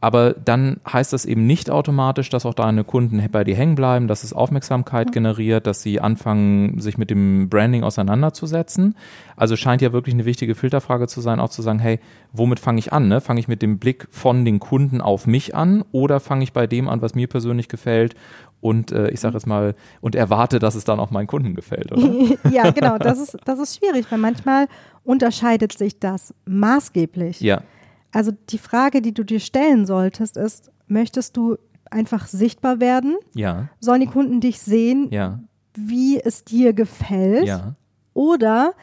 Aber 0.00 0.32
dann 0.32 0.76
heißt 0.90 1.12
das 1.12 1.24
eben 1.24 1.46
nicht 1.46 1.70
automatisch, 1.70 2.30
dass 2.30 2.46
auch 2.46 2.54
deine 2.54 2.84
Kunden 2.84 3.20
bei 3.32 3.42
dir 3.42 3.56
hängen 3.56 3.74
bleiben, 3.74 4.06
dass 4.06 4.22
es 4.22 4.32
Aufmerksamkeit 4.32 5.10
generiert, 5.10 5.66
dass 5.66 5.82
sie 5.82 6.00
anfangen, 6.00 6.80
sich 6.80 6.98
mit 6.98 7.10
dem 7.10 7.48
Branding 7.48 7.82
auseinanderzusetzen. 7.82 8.94
Also 9.36 9.56
scheint 9.56 9.82
ja 9.82 9.92
wirklich 9.92 10.14
eine 10.14 10.24
wichtige 10.24 10.54
Filterfrage 10.54 11.08
zu 11.08 11.20
sein, 11.20 11.40
auch 11.40 11.48
zu 11.48 11.62
sagen, 11.62 11.80
hey, 11.80 11.98
womit 12.32 12.60
fange 12.60 12.78
ich 12.78 12.92
an? 12.92 13.08
Ne? 13.08 13.20
Fange 13.20 13.40
ich 13.40 13.48
mit 13.48 13.60
dem 13.60 13.78
Blick 13.78 14.06
von 14.10 14.44
den 14.44 14.60
Kunden 14.60 15.00
auf 15.00 15.26
mich 15.26 15.56
an 15.56 15.84
oder 15.90 16.20
fange 16.20 16.44
ich 16.44 16.52
bei 16.52 16.68
dem 16.68 16.88
an, 16.88 17.02
was 17.02 17.16
mir 17.16 17.26
persönlich 17.26 17.68
gefällt 17.68 18.14
und 18.60 18.92
äh, 18.92 19.10
ich 19.10 19.20
sage 19.20 19.34
jetzt 19.34 19.46
mal, 19.46 19.74
und 20.00 20.14
erwarte, 20.14 20.58
dass 20.58 20.74
es 20.74 20.84
dann 20.84 20.98
auch 21.00 21.10
meinen 21.10 21.26
Kunden 21.26 21.54
gefällt, 21.54 21.92
oder? 21.92 22.02
ja, 22.50 22.70
genau, 22.70 22.98
das 22.98 23.18
ist, 23.22 23.38
das 23.44 23.58
ist 23.58 23.78
schwierig, 23.78 24.06
weil 24.10 24.18
manchmal 24.18 24.66
unterscheidet 25.04 25.76
sich 25.76 25.98
das 25.98 26.34
maßgeblich. 26.44 27.40
Ja. 27.40 27.62
Also 28.12 28.32
die 28.50 28.58
Frage, 28.58 29.02
die 29.02 29.12
du 29.12 29.24
dir 29.24 29.40
stellen 29.40 29.86
solltest, 29.86 30.36
ist, 30.36 30.70
möchtest 30.86 31.36
du 31.36 31.56
einfach 31.90 32.26
sichtbar 32.26 32.80
werden? 32.80 33.16
Ja. 33.34 33.68
Sollen 33.80 34.00
die 34.00 34.06
Kunden 34.06 34.40
dich 34.40 34.60
sehen, 34.60 35.08
ja. 35.10 35.40
wie 35.74 36.20
es 36.20 36.44
dir 36.44 36.72
gefällt? 36.72 37.46
Ja. 37.46 37.74
Oder 38.14 38.74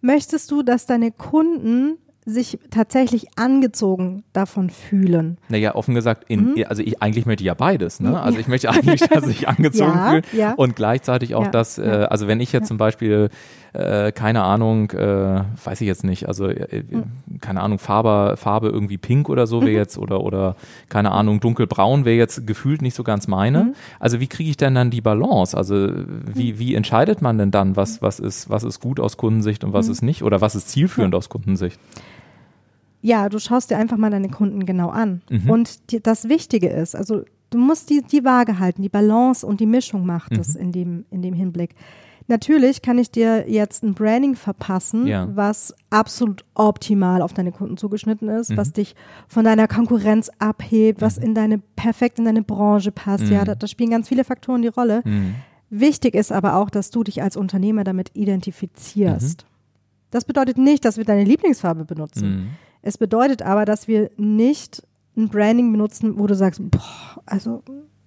möchtest 0.00 0.50
du, 0.50 0.62
dass 0.62 0.86
deine 0.86 1.10
Kunden 1.10 1.98
sich 2.26 2.58
tatsächlich 2.70 3.26
angezogen 3.36 4.24
davon 4.32 4.70
fühlen. 4.70 5.36
Naja, 5.48 5.74
offen 5.74 5.94
gesagt, 5.94 6.24
in, 6.28 6.52
mhm. 6.52 6.64
also 6.68 6.82
ich 6.82 7.02
eigentlich 7.02 7.26
möchte 7.26 7.44
ja 7.44 7.52
beides. 7.52 8.00
Ne? 8.00 8.18
Also 8.18 8.38
ich 8.38 8.48
möchte 8.48 8.70
eigentlich, 8.70 9.00
dass 9.00 9.24
sich 9.24 9.46
angezogen 9.46 9.92
ja, 9.92 10.10
fühlen 10.10 10.24
ja. 10.32 10.52
und 10.54 10.74
gleichzeitig 10.74 11.34
auch, 11.34 11.44
ja, 11.44 11.50
dass, 11.50 11.76
äh, 11.76 12.06
also 12.08 12.26
wenn 12.26 12.40
ich 12.40 12.52
jetzt 12.52 12.68
zum 12.68 12.78
Beispiel, 12.78 13.28
äh, 13.74 14.12
keine 14.12 14.44
Ahnung, 14.44 14.90
äh, 14.92 15.42
weiß 15.64 15.80
ich 15.80 15.86
jetzt 15.86 16.04
nicht, 16.04 16.28
also 16.28 16.46
äh, 16.46 16.84
mhm. 16.88 17.40
keine 17.40 17.60
Ahnung, 17.60 17.78
Farbe, 17.78 18.36
Farbe 18.36 18.68
irgendwie 18.68 18.98
pink 18.98 19.28
oder 19.28 19.48
so 19.48 19.62
wäre 19.62 19.72
mhm. 19.72 19.76
jetzt 19.76 19.98
oder 19.98 20.22
oder 20.22 20.54
keine 20.88 21.10
Ahnung, 21.10 21.40
dunkelbraun 21.40 22.04
wäre 22.04 22.16
jetzt 22.16 22.46
gefühlt 22.46 22.82
nicht 22.82 22.94
so 22.94 23.02
ganz 23.02 23.26
meine. 23.26 23.64
Mhm. 23.64 23.74
Also 23.98 24.20
wie 24.20 24.28
kriege 24.28 24.48
ich 24.48 24.56
denn 24.56 24.76
dann 24.76 24.90
die 24.90 25.00
Balance? 25.00 25.56
Also 25.56 25.88
wie, 26.32 26.52
mhm. 26.52 26.58
wie 26.60 26.74
entscheidet 26.74 27.20
man 27.20 27.36
denn 27.36 27.50
dann, 27.50 27.74
was, 27.74 28.00
was 28.00 28.20
ist, 28.20 28.48
was 28.48 28.62
ist 28.62 28.80
gut 28.80 29.00
aus 29.00 29.16
Kundensicht 29.16 29.64
und 29.64 29.72
was 29.72 29.88
ist 29.88 30.02
nicht 30.02 30.22
oder 30.22 30.40
was 30.40 30.54
ist 30.54 30.68
zielführend 30.68 31.14
aus 31.14 31.28
Kundensicht? 31.28 31.80
Ja, 33.02 33.28
du 33.28 33.38
schaust 33.40 33.70
dir 33.70 33.76
einfach 33.76 33.96
mal 33.96 34.10
deine 34.10 34.30
Kunden 34.30 34.64
genau 34.64 34.88
an. 34.88 35.20
Mhm. 35.28 35.50
Und 35.50 35.90
die, 35.90 36.00
das 36.00 36.28
Wichtige 36.28 36.68
ist, 36.68 36.94
also 36.94 37.24
du 37.50 37.58
musst 37.58 37.90
die, 37.90 38.02
die 38.02 38.24
Waage 38.24 38.60
halten, 38.60 38.82
die 38.82 38.88
Balance 38.88 39.44
und 39.44 39.58
die 39.58 39.66
Mischung 39.66 40.06
macht 40.06 40.32
mhm. 40.32 40.40
es 40.40 40.54
in 40.54 40.70
dem, 40.70 41.04
in 41.10 41.22
dem 41.22 41.34
Hinblick. 41.34 41.74
Natürlich 42.26 42.80
kann 42.80 42.98
ich 42.98 43.10
dir 43.10 43.50
jetzt 43.50 43.82
ein 43.82 43.92
Branding 43.92 44.34
verpassen, 44.34 45.06
ja. 45.06 45.28
was 45.34 45.74
absolut 45.90 46.44
optimal 46.54 47.20
auf 47.20 47.34
deine 47.34 47.52
Kunden 47.52 47.76
zugeschnitten 47.76 48.28
ist, 48.28 48.50
mhm. 48.50 48.56
was 48.56 48.72
dich 48.72 48.94
von 49.28 49.44
deiner 49.44 49.68
Konkurrenz 49.68 50.30
abhebt, 50.38 51.02
was 51.02 51.18
mhm. 51.18 51.24
in 51.24 51.34
deine 51.34 51.58
perfekt 51.76 52.18
in 52.18 52.24
deine 52.24 52.42
Branche 52.42 52.92
passt. 52.92 53.28
Ja, 53.28 53.42
mhm. 53.42 53.46
da, 53.46 53.54
da, 53.56 53.66
spielen 53.66 53.90
ganz 53.90 54.08
viele 54.08 54.24
Faktoren 54.24 54.62
die 54.62 54.68
Rolle. 54.68 55.02
Mhm. 55.04 55.34
Wichtig 55.68 56.14
ist 56.14 56.32
aber 56.32 56.56
auch, 56.56 56.70
dass 56.70 56.90
du 56.90 57.04
dich 57.04 57.22
als 57.22 57.36
Unternehmer 57.36 57.84
damit 57.84 58.10
identifizierst. 58.14 59.44
Das 60.10 60.24
bedeutet 60.24 60.56
nicht, 60.56 60.84
dass 60.84 60.96
wir 60.96 61.04
deine 61.04 61.24
Lieblingsfarbe 61.24 61.84
benutzen. 61.84 62.50
Es 62.82 62.98
bedeutet 62.98 63.42
aber, 63.42 63.64
dass 63.64 63.88
wir 63.88 64.10
nicht 64.16 64.86
ein 65.16 65.28
Branding 65.28 65.72
benutzen, 65.72 66.18
wo 66.18 66.26
du 66.26 66.34
sagst, 66.34 66.60
boah, 66.70 67.22
also. 67.26 67.62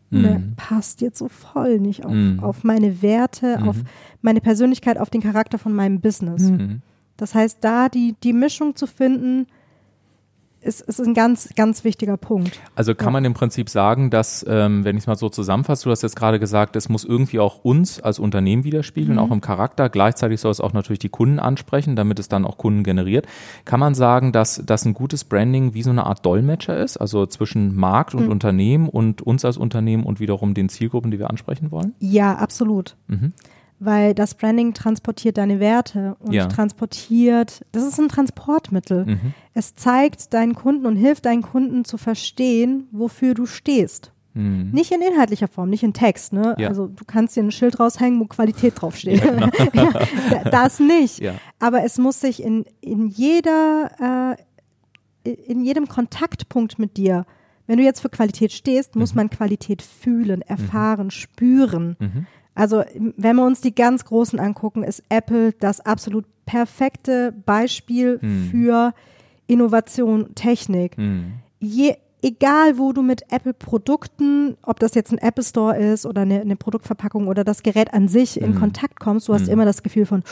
Ne, 0.10 0.44
passt 0.56 1.02
jetzt 1.02 1.18
so 1.18 1.28
voll 1.28 1.80
nicht 1.80 2.06
auf, 2.06 2.14
mm. 2.14 2.40
auf 2.42 2.64
meine 2.64 3.02
Werte, 3.02 3.60
mm. 3.60 3.70
auf 3.70 3.78
meine 4.22 4.42
Persönlichkeit, 4.42 4.98
auf 4.98 5.10
den 5.10 5.22
Charakter 5.22 5.58
von 5.58 5.74
meinem 5.74 6.00
Business. 6.02 6.44
Mhm. 6.44 6.82
Das 7.18 7.34
heißt, 7.34 7.60
da 7.62 7.90
die, 7.90 8.16
die 8.24 8.34
Mischung 8.34 8.76
zu 8.76 8.88
finden, 8.88 9.48
ist, 10.62 10.82
ist 10.82 11.00
ein 11.00 11.14
ganz, 11.14 11.50
ganz 11.56 11.84
wichtiger 11.84 12.18
Punkt. 12.18 12.60
Also 12.76 12.96
kann 12.96 13.08
ja. 13.08 13.12
man 13.12 13.26
im 13.26 13.34
Prinzip 13.34 13.70
sagen, 13.70 14.10
dass, 14.10 14.46
ähm, 14.48 14.84
wenn 14.84 14.98
ich 14.98 15.04
es 15.04 15.08
mal 15.08 15.16
so 15.16 15.30
zusammenfasse, 15.30 15.86
du 15.86 15.92
hast 15.92 16.04
jetzt 16.04 16.16
gerade 16.16 16.40
gesagt, 16.40 16.76
es 16.76 16.90
muss 16.90 17.04
irgendwie 17.04 17.40
auch 17.40 17.64
uns 17.64 18.00
als 18.00 18.20
Unternehmen 18.20 18.64
widerspiegeln, 18.64 19.14
mhm. 19.14 19.20
auch 19.20 19.32
im 19.32 19.42
Charakter. 19.42 19.90
Gleichzeitig 19.90 20.42
soll 20.42 20.52
es 20.52 20.62
auch 20.62 20.74
natürlich 20.74 21.00
die 21.00 21.10
Kunden 21.10 21.40
ansprechen, 21.40 21.96
damit 21.96 22.20
es 22.20 22.28
dann 22.28 22.46
auch 22.46 22.58
Kunden 22.58 22.84
generiert. 22.84 23.28
Kann 23.66 23.80
man 23.80 23.96
sagen, 23.96 24.32
dass, 24.32 24.62
dass 24.66 24.86
ein 24.86 24.94
gutes 24.94 25.24
Branding 25.24 25.74
wie 25.74 25.84
so 25.84 25.90
eine 25.90 26.06
Art 26.06 26.26
Dolmetscher 26.26 26.78
ist, 26.78 26.98
also 26.98 27.26
zwischen 27.26 27.76
Markt 27.76 28.16
und 28.16 28.26
mhm. 28.26 28.32
Unternehmen 28.32 28.90
und 28.90 29.22
uns 29.22 29.46
als 29.46 29.58
Unternehmen 29.58 30.04
und 30.04 30.20
wiederum 30.20 30.54
den 30.54 30.70
Zielgruppen, 30.70 31.12
die 31.12 31.20
wir 31.20 31.30
ansprechen 31.30 31.72
wollen? 31.72 31.94
Ja, 32.00 32.36
absolut. 32.36 32.96
Mhm 33.08 33.34
weil 33.80 34.14
das 34.14 34.34
Branding 34.36 34.74
transportiert 34.74 35.38
deine 35.38 35.60
Werte 35.60 36.16
und 36.20 36.34
ja. 36.34 36.48
transportiert, 36.48 37.66
das 37.72 37.84
ist 37.84 38.00
ein 38.00 38.10
Transportmittel. 38.10 39.06
Mhm. 39.06 39.34
Es 39.54 39.76
zeigt 39.76 40.34
deinen 40.34 40.56
Kunden 40.56 40.86
und 40.86 40.96
hilft 40.96 41.26
deinen 41.26 41.44
Kunden 41.44 41.86
zu 41.86 41.98
verstehen, 41.98 42.88
wofür 42.92 43.34
du 43.34 43.46
stehst. 43.46 44.12
Mhm. 44.38 44.70
Nicht 44.72 44.92
in 44.92 45.02
inhaltlicher 45.02 45.48
Form, 45.48 45.70
nicht 45.70 45.84
in 45.84 45.94
Text. 45.94 46.34
Ne? 46.34 46.56
Ja. 46.58 46.70
Also 46.70 46.88
du 46.88 47.06
kannst 47.06 47.36
dir 47.36 47.44
ein 47.44 47.52
Schild 47.52 47.80
raushängen, 47.80 48.20
wo 48.20 48.26
Qualität 48.26 48.82
draufsteht. 48.82 49.24
Ja, 49.24 49.50
genau. 49.50 49.92
das 50.52 50.80
nicht. 50.80 51.22
Aber 51.60 51.84
es 51.84 51.98
muss 51.98 52.20
sich 52.20 52.42
in, 52.42 52.66
in 52.82 53.08
jeder, 53.08 54.36
äh, 55.24 55.32
in 55.32 55.64
jedem 55.64 55.88
Kontaktpunkt 55.88 56.80
mit 56.80 56.98
dir, 56.98 57.26
wenn 57.66 57.78
du 57.78 57.84
jetzt 57.84 58.00
für 58.00 58.10
Qualität 58.10 58.52
stehst, 58.52 58.96
muss 58.96 59.14
mhm. 59.14 59.18
man 59.18 59.30
Qualität 59.30 59.82
fühlen, 59.82 60.42
erfahren, 60.42 61.12
spüren. 61.12 61.96
Mhm. 62.00 62.26
Also 62.58 62.84
wenn 62.96 63.36
wir 63.36 63.46
uns 63.46 63.62
die 63.62 63.76
ganz 63.76 64.04
großen 64.04 64.40
angucken, 64.40 64.82
ist 64.82 65.04
Apple 65.10 65.54
das 65.54 65.80
absolut 65.80 66.26
perfekte 66.48 67.32
Beispiel 67.46 68.18
hm. 68.20 68.48
für 68.50 68.94
Innovation, 69.46 70.34
Technik. 70.34 70.98
Hm. 70.98 71.34
Je, 71.60 71.94
egal 72.24 72.80
wo 72.80 72.94
du 72.94 73.04
mit 73.04 73.32
Apple-Produkten, 73.32 74.58
ob 74.64 74.80
das 74.80 74.96
jetzt 74.96 75.12
ein 75.12 75.20
Apple 75.20 75.44
Store 75.44 75.78
ist 75.78 76.08
oder 76.08 76.24
eine, 76.24 76.42
eine 76.42 76.56
Produktverpackung 76.56 77.28
oder 77.28 77.44
das 77.44 77.62
Gerät 77.62 77.94
an 77.94 78.08
sich 78.08 78.42
in 78.42 78.54
hm. 78.54 78.60
Kontakt 78.60 79.00
kommst, 79.00 79.28
du 79.28 79.36
hast 79.36 79.46
hm. 79.46 79.54
immer 79.54 79.66
das 79.66 79.84
Gefühl 79.84 80.08
von 80.08 80.24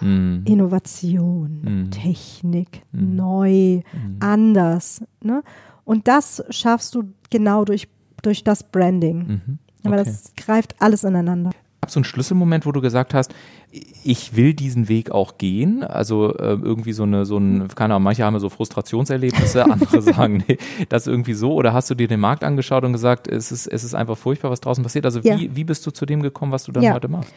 hm. 0.00 0.42
Innovation. 0.46 1.88
Technik, 1.90 2.82
neu, 2.92 3.80
anders. 4.20 5.02
Ne? 5.22 5.42
Und 5.86 6.08
das 6.08 6.44
schaffst 6.50 6.94
du 6.94 7.04
genau 7.30 7.64
durch, 7.64 7.88
durch 8.20 8.44
das 8.44 8.64
Branding. 8.64 9.58
Aber 9.84 10.00
okay. 10.00 10.04
das 10.04 10.32
greift 10.36 10.74
alles 10.80 11.04
ineinander. 11.04 11.50
Gab 11.80 11.88
es 11.88 11.94
so 11.94 12.00
einen 12.00 12.04
Schlüsselmoment, 12.04 12.64
wo 12.64 12.72
du 12.72 12.80
gesagt 12.80 13.12
hast, 13.12 13.34
ich 13.70 14.36
will 14.36 14.54
diesen 14.54 14.88
Weg 14.88 15.10
auch 15.10 15.36
gehen? 15.36 15.84
Also 15.84 16.34
äh, 16.36 16.52
irgendwie 16.54 16.92
so 16.92 17.02
eine, 17.02 17.26
so 17.26 17.36
ein, 17.36 17.68
keine 17.68 17.94
Ahnung, 17.94 18.04
manche 18.04 18.24
haben 18.24 18.34
ja 18.34 18.40
so 18.40 18.48
Frustrationserlebnisse, 18.48 19.64
andere 19.70 20.00
sagen, 20.00 20.42
nee, 20.48 20.56
das 20.88 21.06
irgendwie 21.06 21.34
so. 21.34 21.52
Oder 21.52 21.74
hast 21.74 21.90
du 21.90 21.94
dir 21.94 22.08
den 22.08 22.20
Markt 22.20 22.42
angeschaut 22.42 22.84
und 22.84 22.92
gesagt, 22.92 23.28
es 23.28 23.52
ist, 23.52 23.66
es 23.66 23.84
ist 23.84 23.94
einfach 23.94 24.16
furchtbar, 24.16 24.50
was 24.50 24.60
draußen 24.60 24.82
passiert? 24.82 25.04
Also 25.04 25.20
ja. 25.20 25.38
wie, 25.38 25.54
wie 25.54 25.64
bist 25.64 25.86
du 25.86 25.90
zu 25.90 26.06
dem 26.06 26.22
gekommen, 26.22 26.52
was 26.52 26.64
du 26.64 26.72
dann 26.72 26.82
ja. 26.82 26.94
heute 26.94 27.08
machst? 27.08 27.32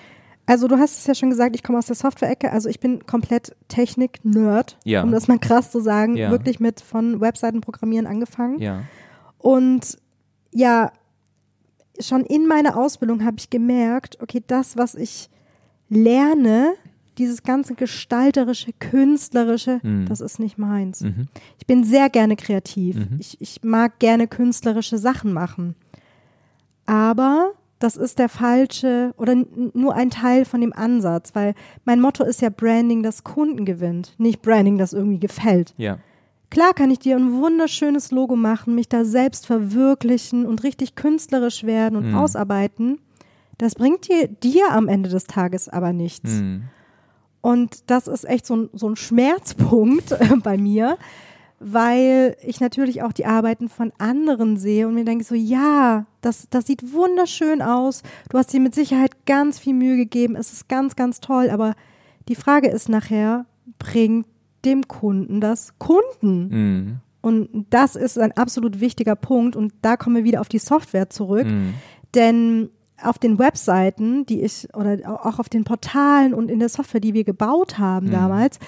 Also 0.49 0.69
du 0.69 0.77
hast 0.77 0.97
es 0.97 1.05
ja 1.05 1.13
schon 1.13 1.29
gesagt, 1.29 1.57
ich 1.57 1.61
komme 1.61 1.77
aus 1.77 1.87
der 1.87 1.97
Software-Ecke, 1.97 2.53
also 2.53 2.69
ich 2.69 2.79
bin 2.79 3.05
komplett 3.05 3.53
Technik-Nerd, 3.67 4.77
ja. 4.85 5.03
um 5.03 5.11
das 5.11 5.27
mal 5.27 5.39
krass 5.39 5.71
zu 5.71 5.81
sagen, 5.81 6.15
ja. 6.15 6.31
wirklich 6.31 6.61
mit 6.61 6.79
von 6.79 7.19
Webseiten 7.19 7.59
programmieren 7.59 8.07
angefangen. 8.07 8.57
Ja. 8.59 8.83
Und 9.39 9.97
ja, 10.53 10.93
schon 11.99 12.23
in 12.23 12.47
meiner 12.47 12.77
Ausbildung 12.77 13.23
habe 13.23 13.37
ich 13.39 13.49
gemerkt, 13.49 14.17
okay, 14.21 14.43
das, 14.45 14.77
was 14.77 14.95
ich 14.95 15.29
lerne, 15.89 16.73
dieses 17.17 17.43
ganze 17.43 17.73
gestalterische, 17.73 18.73
künstlerische, 18.73 19.79
mhm. 19.81 20.05
das 20.07 20.21
ist 20.21 20.39
nicht 20.39 20.57
meins. 20.57 21.01
Mhm. 21.01 21.27
Ich 21.57 21.65
bin 21.65 21.83
sehr 21.83 22.09
gerne 22.09 22.35
kreativ. 22.35 22.95
Mhm. 22.95 23.17
Ich, 23.19 23.41
ich 23.41 23.63
mag 23.63 23.99
gerne 23.99 24.27
künstlerische 24.27 24.97
Sachen 24.97 25.33
machen. 25.33 25.75
Aber 26.85 27.53
das 27.79 27.95
ist 27.95 28.19
der 28.19 28.29
falsche 28.29 29.13
oder 29.17 29.35
nur 29.73 29.93
ein 29.95 30.09
Teil 30.09 30.45
von 30.45 30.61
dem 30.61 30.73
Ansatz, 30.73 31.35
weil 31.35 31.53
mein 31.85 32.01
Motto 32.01 32.23
ist 32.23 32.41
ja 32.41 32.49
Branding, 32.49 33.03
das 33.03 33.23
Kunden 33.23 33.65
gewinnt, 33.65 34.13
nicht 34.17 34.41
Branding, 34.41 34.77
das 34.77 34.93
irgendwie 34.93 35.19
gefällt. 35.19 35.73
Ja. 35.77 35.99
Klar 36.49 36.73
kann 36.73 36.91
ich 36.91 36.99
dir 36.99 37.17
ein 37.17 37.33
wunderschönes 37.33 38.11
Logo 38.11 38.35
machen, 38.35 38.75
mich 38.75 38.87
da 38.87 39.03
selbst 39.03 39.45
verwirklichen 39.45 40.45
und 40.45 40.63
richtig 40.63 40.95
künstlerisch 40.95 41.63
werden 41.63 41.97
und 41.97 42.09
mhm. 42.09 42.15
ausarbeiten. 42.15 42.99
Das 43.57 43.75
bringt 43.75 44.07
dir, 44.07 44.27
dir 44.27 44.71
am 44.71 44.87
Ende 44.87 45.09
des 45.09 45.25
Tages 45.25 45.67
aber 45.67 45.91
nichts. 45.91 46.31
Mhm. 46.31 46.63
Und 47.41 47.89
das 47.89 48.07
ist 48.07 48.25
echt 48.25 48.45
so 48.45 48.55
ein, 48.55 48.69
so 48.73 48.89
ein 48.89 48.95
Schmerzpunkt 48.95 50.11
äh, 50.11 50.35
bei 50.43 50.57
mir, 50.57 50.97
weil 51.59 52.37
ich 52.41 52.59
natürlich 52.59 53.01
auch 53.03 53.13
die 53.13 53.25
Arbeiten 53.25 53.67
von 53.67 53.91
anderen 53.97 54.57
sehe 54.57 54.87
und 54.87 54.93
mir 54.93 55.05
denke 55.05 55.23
so, 55.23 55.33
ja, 55.35 56.05
das, 56.21 56.47
das 56.49 56.67
sieht 56.67 56.93
wunderschön 56.93 57.61
aus. 57.61 58.03
Du 58.29 58.37
hast 58.37 58.53
dir 58.53 58.59
mit 58.59 58.75
Sicherheit 58.75 59.25
ganz 59.25 59.59
viel 59.59 59.73
Mühe 59.73 59.97
gegeben. 59.97 60.35
Es 60.35 60.53
ist 60.53 60.69
ganz, 60.69 60.95
ganz 60.95 61.19
toll. 61.19 61.49
Aber 61.49 61.73
die 62.27 62.35
Frage 62.35 62.69
ist 62.69 62.89
nachher, 62.89 63.45
bringt 63.79 64.27
dem 64.67 64.87
Kunden 64.87 65.41
das 65.41 65.73
Kunden. 65.79 66.47
Mhm. 66.49 66.95
Und 67.21 67.65
das 67.69 67.95
ist 67.95 68.19
ein 68.19 68.31
absolut 68.33 68.79
wichtiger 68.79 69.15
Punkt. 69.15 69.55
Und 69.55 69.73
da 69.81 69.97
kommen 69.97 70.17
wir 70.17 70.23
wieder 70.23 70.41
auf 70.41 70.49
die 70.49 70.59
Software 70.59 71.09
zurück. 71.09 71.47
Mhm. 71.47 71.73
Denn 72.13 72.69
auf 73.01 73.17
den 73.17 73.39
Webseiten, 73.39 74.25
die 74.25 74.41
ich, 74.41 74.67
oder 74.75 74.97
auch 75.23 75.39
auf 75.39 75.49
den 75.49 75.63
Portalen 75.63 76.33
und 76.33 76.49
in 76.49 76.59
der 76.59 76.69
Software, 76.69 77.01
die 77.01 77.13
wir 77.13 77.23
gebaut 77.23 77.77
haben 77.77 78.07
mhm. 78.07 78.11
damals, 78.11 78.59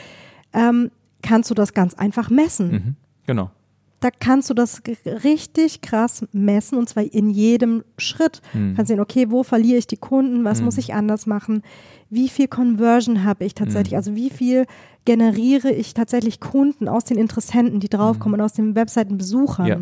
ähm, 0.54 0.92
kannst 1.22 1.50
du 1.50 1.54
das 1.54 1.74
ganz 1.74 1.94
einfach 1.96 2.30
messen. 2.30 2.72
Mhm. 2.72 2.96
Genau. 3.26 3.52
Da 4.00 4.10
kannst 4.12 4.50
du 4.50 4.54
das 4.54 4.82
richtig 5.24 5.82
krass 5.82 6.26
messen 6.32 6.78
und 6.78 6.88
zwar 6.88 7.04
in 7.04 7.30
jedem 7.30 7.84
Schritt. 7.98 8.42
Mhm. 8.54 8.76
Kannst 8.76 8.90
sehen, 8.90 9.00
okay, 9.00 9.30
wo 9.30 9.44
verliere 9.44 9.78
ich 9.78 9.88
die 9.88 9.98
Kunden, 9.98 10.46
was 10.46 10.60
mhm. 10.60 10.66
muss 10.66 10.78
ich 10.78 10.94
anders 10.94 11.26
machen, 11.26 11.64
wie 12.10 12.30
viel 12.30 12.48
Conversion 12.48 13.24
habe 13.24 13.46
ich 13.46 13.54
tatsächlich, 13.56 13.92
mhm. 13.92 13.98
also 13.98 14.16
wie 14.16 14.30
viel 14.30 14.66
generiere 15.06 15.72
ich 15.72 15.94
tatsächlich 15.94 16.40
Kunden 16.40 16.88
aus 16.88 17.04
den 17.04 17.18
Interessenten, 17.18 17.80
die 17.80 17.90
draufkommen 17.90 18.38
mhm. 18.38 18.42
und 18.42 18.46
aus 18.46 18.54
den 18.54 18.76
Webseitenbesuchern. 18.76 19.68
Ja. 19.68 19.78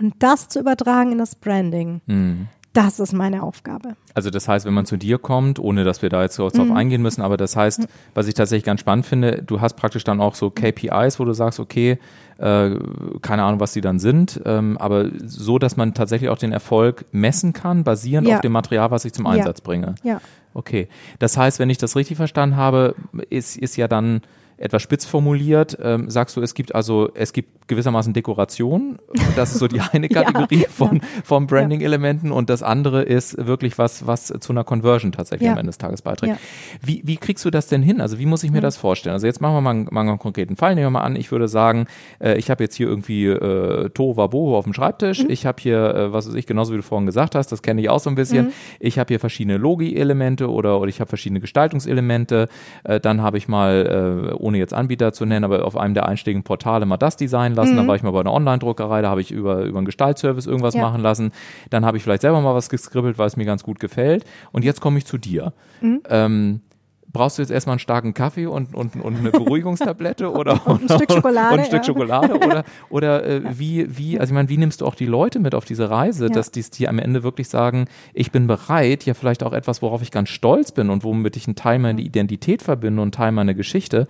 Und 0.00 0.14
das 0.18 0.48
zu 0.48 0.60
übertragen 0.60 1.12
in 1.12 1.18
das 1.18 1.34
Branding. 1.34 2.00
Mhm. 2.06 2.48
Das 2.76 3.00
ist 3.00 3.14
meine 3.14 3.42
Aufgabe. 3.42 3.96
Also 4.12 4.28
das 4.28 4.48
heißt, 4.48 4.66
wenn 4.66 4.74
man 4.74 4.84
zu 4.84 4.98
dir 4.98 5.16
kommt, 5.16 5.58
ohne 5.58 5.82
dass 5.82 6.02
wir 6.02 6.10
da 6.10 6.22
jetzt 6.22 6.34
so 6.34 6.46
drauf 6.50 6.66
mhm. 6.66 6.76
eingehen 6.76 7.00
müssen, 7.00 7.22
aber 7.22 7.38
das 7.38 7.56
heißt, 7.56 7.80
mhm. 7.80 7.86
was 8.12 8.28
ich 8.28 8.34
tatsächlich 8.34 8.64
ganz 8.64 8.80
spannend 8.80 9.06
finde, 9.06 9.42
du 9.42 9.62
hast 9.62 9.76
praktisch 9.76 10.04
dann 10.04 10.20
auch 10.20 10.34
so 10.34 10.50
KPIs, 10.50 11.18
wo 11.18 11.24
du 11.24 11.32
sagst, 11.32 11.58
okay, 11.58 11.98
äh, 12.36 12.70
keine 13.22 13.44
Ahnung, 13.44 13.60
was 13.60 13.72
die 13.72 13.80
dann 13.80 13.98
sind, 13.98 14.42
ähm, 14.44 14.76
aber 14.76 15.06
so, 15.24 15.58
dass 15.58 15.78
man 15.78 15.94
tatsächlich 15.94 16.28
auch 16.28 16.36
den 16.36 16.52
Erfolg 16.52 17.06
messen 17.12 17.54
kann, 17.54 17.82
basierend 17.82 18.28
ja. 18.28 18.36
auf 18.36 18.40
dem 18.42 18.52
Material, 18.52 18.90
was 18.90 19.06
ich 19.06 19.14
zum 19.14 19.26
Einsatz 19.26 19.60
ja. 19.60 19.64
bringe. 19.64 19.94
Ja. 20.02 20.20
Okay. 20.52 20.88
Das 21.18 21.38
heißt, 21.38 21.58
wenn 21.58 21.70
ich 21.70 21.78
das 21.78 21.96
richtig 21.96 22.18
verstanden 22.18 22.56
habe, 22.56 22.94
ist, 23.30 23.56
ist 23.56 23.76
ja 23.76 23.88
dann 23.88 24.20
etwas 24.58 24.82
spitz 24.82 25.04
formuliert, 25.04 25.76
ähm, 25.82 26.08
sagst 26.08 26.36
du, 26.36 26.40
es 26.40 26.54
gibt 26.54 26.74
also, 26.74 27.10
es 27.14 27.32
gibt 27.32 27.68
gewissermaßen 27.68 28.12
Dekoration. 28.12 28.98
Das 29.34 29.52
ist 29.52 29.58
so 29.58 29.68
die 29.68 29.80
eine 29.80 30.08
Kategorie 30.10 30.62
ja, 30.62 30.68
von, 30.68 30.96
ja. 30.96 31.02
von 31.24 31.46
Branding-Elementen 31.46 32.32
und 32.32 32.48
das 32.48 32.62
andere 32.62 33.02
ist 33.02 33.46
wirklich 33.46 33.76
was, 33.78 34.06
was 34.06 34.32
zu 34.40 34.52
einer 34.52 34.64
Conversion 34.64 35.12
tatsächlich 35.12 35.46
ja. 35.46 35.52
am 35.52 35.58
Ende 35.58 35.70
des 35.70 35.78
Tages 35.78 36.02
beiträgt. 36.02 36.38
Wie, 36.80 37.02
wie 37.04 37.16
kriegst 37.16 37.44
du 37.44 37.50
das 37.50 37.66
denn 37.66 37.82
hin? 37.82 38.00
Also 38.00 38.18
wie 38.18 38.26
muss 38.26 38.44
ich 38.44 38.50
mir 38.50 38.60
das 38.60 38.76
vorstellen? 38.76 39.14
Also 39.14 39.26
jetzt 39.26 39.40
machen 39.40 39.54
wir 39.54 39.60
mal, 39.60 39.70
einen, 39.70 39.88
mal 39.90 40.02
einen 40.02 40.18
konkreten 40.18 40.56
Fall. 40.56 40.74
Nehmen 40.74 40.86
wir 40.86 40.90
mal 40.90 41.00
an, 41.00 41.16
ich 41.16 41.30
würde 41.30 41.48
sagen, 41.48 41.86
äh, 42.20 42.36
ich 42.38 42.50
habe 42.50 42.64
jetzt 42.64 42.76
hier 42.76 42.88
irgendwie 42.88 43.26
äh, 43.26 43.90
Tova 43.90 44.26
Boho 44.28 44.56
auf 44.56 44.64
dem 44.64 44.72
Schreibtisch. 44.72 45.24
Mhm. 45.24 45.30
Ich 45.30 45.44
habe 45.46 45.60
hier, 45.60 45.94
äh, 45.94 46.12
was 46.12 46.28
weiß 46.28 46.34
ich, 46.34 46.46
genauso 46.46 46.72
wie 46.72 46.76
du 46.76 46.82
vorhin 46.82 47.06
gesagt 47.06 47.34
hast, 47.34 47.52
das 47.52 47.62
kenne 47.62 47.80
ich 47.80 47.88
auch 47.88 48.00
so 48.00 48.10
ein 48.10 48.16
bisschen. 48.16 48.46
Mhm. 48.46 48.52
Ich 48.80 48.98
habe 48.98 49.08
hier 49.08 49.20
verschiedene 49.20 49.58
Logi-Elemente 49.58 50.50
oder, 50.50 50.80
oder 50.80 50.88
ich 50.88 51.00
habe 51.00 51.08
verschiedene 51.08 51.40
Gestaltungselemente. 51.40 52.48
Äh, 52.84 53.00
dann 53.00 53.22
habe 53.22 53.38
ich 53.38 53.48
mal 53.48 54.30
äh, 54.32 54.34
ohne 54.46 54.58
jetzt 54.58 54.72
Anbieter 54.72 55.12
zu 55.12 55.26
nennen, 55.26 55.44
aber 55.44 55.64
auf 55.64 55.76
einem 55.76 55.94
der 55.94 56.06
einschlägigen 56.06 56.44
Portale 56.44 56.86
mal 56.86 56.96
das 56.96 57.16
designen 57.16 57.54
lassen. 57.54 57.72
Mhm. 57.72 57.76
Dann 57.78 57.88
war 57.88 57.96
ich 57.96 58.02
mal 58.02 58.12
bei 58.12 58.20
einer 58.20 58.32
Online-Druckerei, 58.32 59.02
da 59.02 59.10
habe 59.10 59.20
ich 59.20 59.30
über, 59.30 59.62
über 59.62 59.78
einen 59.78 59.86
Gestaltservice 59.86 60.46
irgendwas 60.46 60.74
ja. 60.74 60.82
machen 60.82 61.02
lassen. 61.02 61.32
Dann 61.70 61.84
habe 61.84 61.96
ich 61.96 62.02
vielleicht 62.02 62.22
selber 62.22 62.40
mal 62.40 62.54
was 62.54 62.68
geskribbelt, 62.68 63.18
weil 63.18 63.26
es 63.26 63.36
mir 63.36 63.44
ganz 63.44 63.62
gut 63.62 63.80
gefällt. 63.80 64.24
Und 64.52 64.64
jetzt 64.64 64.80
komme 64.80 64.98
ich 64.98 65.04
zu 65.04 65.18
dir. 65.18 65.52
Mhm. 65.80 66.02
Ähm, 66.08 66.60
brauchst 67.12 67.38
du 67.38 67.42
jetzt 67.42 67.50
erstmal 67.50 67.74
einen 67.74 67.80
starken 67.80 68.14
Kaffee 68.14 68.46
und, 68.46 68.74
und, 68.74 68.96
und 68.96 69.16
eine 69.16 69.30
Beruhigungstablette 69.30 70.32
oder, 70.34 70.66
und 70.66 70.90
ein 70.90 70.96
Stück 70.96 71.12
Schokolade, 71.12 71.54
und 71.54 71.60
ein 71.60 71.64
Stück 71.66 71.78
ja. 71.78 71.84
Schokolade 71.84 72.34
oder, 72.34 72.64
oder 72.90 73.24
äh, 73.24 73.58
wie, 73.58 73.86
wie, 73.96 74.18
also 74.18 74.32
ich 74.32 74.34
meine, 74.34 74.48
wie 74.48 74.58
nimmst 74.58 74.80
du 74.80 74.86
auch 74.86 74.94
die 74.94 75.06
Leute 75.06 75.38
mit 75.38 75.54
auf 75.54 75.64
diese 75.64 75.90
Reise, 75.90 76.26
ja. 76.26 76.32
dass 76.32 76.50
die, 76.50 76.62
die 76.62 76.88
am 76.88 76.98
Ende 76.98 77.22
wirklich 77.22 77.48
sagen, 77.48 77.86
ich 78.12 78.32
bin 78.32 78.46
bereit, 78.46 79.04
ja 79.04 79.14
vielleicht 79.14 79.42
auch 79.42 79.52
etwas, 79.52 79.82
worauf 79.82 80.02
ich 80.02 80.10
ganz 80.10 80.28
stolz 80.28 80.72
bin 80.72 80.90
und 80.90 81.04
womit 81.04 81.36
ich 81.36 81.46
einen 81.46 81.56
Teil 81.56 81.78
meiner 81.78 82.00
Identität 82.00 82.62
verbinde 82.62 83.00
und 83.00 83.06
einen 83.06 83.12
Teil 83.12 83.32
meiner 83.32 83.54
Geschichte, 83.54 84.06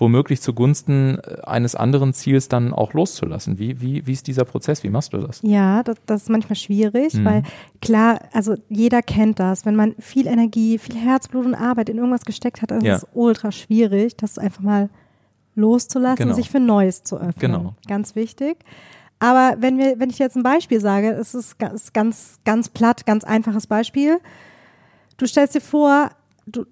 womöglich 0.00 0.40
zugunsten 0.40 1.18
äh, 1.18 1.42
eines 1.42 1.74
anderen 1.74 2.12
Ziels 2.12 2.48
dann 2.48 2.72
auch 2.72 2.94
loszulassen. 2.94 3.58
Wie, 3.58 3.80
wie, 3.80 4.06
wie 4.06 4.12
ist 4.12 4.26
dieser 4.26 4.44
Prozess? 4.44 4.82
Wie 4.82 4.90
machst 4.90 5.12
du 5.12 5.18
das? 5.18 5.40
Ja, 5.42 5.82
das, 5.82 5.96
das 6.06 6.22
ist 6.22 6.30
manchmal 6.30 6.56
schwierig, 6.56 7.14
mhm. 7.14 7.24
weil 7.24 7.42
klar, 7.80 8.20
also 8.32 8.54
jeder 8.68 9.02
kennt 9.02 9.38
das. 9.38 9.66
Wenn 9.66 9.76
man 9.76 9.94
viel 9.98 10.26
Energie, 10.26 10.78
viel 10.78 10.96
Herzblut 10.96 11.46
und 11.46 11.54
Arbeit 11.54 11.88
in 11.88 11.98
irgendwas 11.98 12.24
gesteckt 12.24 12.62
hat, 12.62 12.70
dann 12.70 12.80
ja. 12.80 12.96
ist 12.96 13.02
es 13.02 13.08
ultra 13.14 13.52
schwierig, 13.52 14.16
das 14.16 14.38
einfach 14.38 14.62
mal 14.62 14.88
loszulassen 15.54 16.16
genau. 16.16 16.30
und 16.30 16.36
sich 16.36 16.50
für 16.50 16.60
Neues 16.60 17.02
zu 17.02 17.16
öffnen. 17.16 17.34
Genau. 17.38 17.74
Ganz 17.86 18.16
wichtig. 18.16 18.58
Aber 19.18 19.56
wenn 19.58 19.76
wir, 19.76 20.00
wenn 20.00 20.08
ich 20.08 20.18
jetzt 20.18 20.36
ein 20.36 20.42
Beispiel 20.42 20.80
sage, 20.80 21.10
es 21.10 21.34
ist 21.34 21.58
ganz, 21.58 21.92
ganz, 21.92 22.40
ganz 22.44 22.70
platt, 22.70 23.04
ganz 23.04 23.22
einfaches 23.22 23.66
Beispiel. 23.66 24.18
Du 25.18 25.26
stellst 25.26 25.54
dir 25.54 25.60
vor, 25.60 26.10
du, 26.46 26.64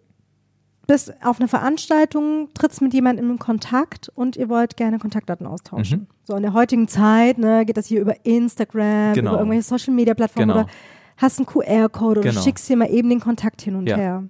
bist 0.89 1.13
auf 1.23 1.39
einer 1.39 1.49
Veranstaltung, 1.49 2.49
trittst 2.55 2.81
mit 2.81 2.95
jemandem 2.95 3.31
in 3.31 3.39
Kontakt 3.39 4.11
und 4.15 4.37
ihr 4.37 4.49
wollt 4.49 4.77
gerne 4.77 4.99
Kontaktdaten 4.99 5.47
austauschen. 5.47 6.01
Mhm. 6.01 6.07
So 6.25 6.35
in 6.35 6.43
der 6.43 6.55
heutigen 6.55 6.89
Zeit 6.89 7.39
ne, 7.39 7.65
geht 7.67 7.77
das 7.77 7.87
hier 7.87 8.01
über 8.01 8.25
Instagram, 8.25 9.13
genau. 9.13 9.33
über 9.33 9.39
irgendwelche 9.41 9.63
Social 9.63 9.95
Media 9.95 10.15
Plattformen 10.15 10.49
genau. 10.49 10.61
oder 10.63 10.71
hast 11.19 11.39
einen 11.39 11.47
QR-Code 11.47 12.21
oder 12.21 12.31
genau. 12.31 12.41
schickst 12.41 12.69
dir 12.69 12.77
mal 12.77 12.91
eben 12.91 13.11
den 13.11 13.21
Kontakt 13.21 13.61
hin 13.61 13.77
und 13.77 13.87
ja. 13.87 13.97
her. 13.97 14.25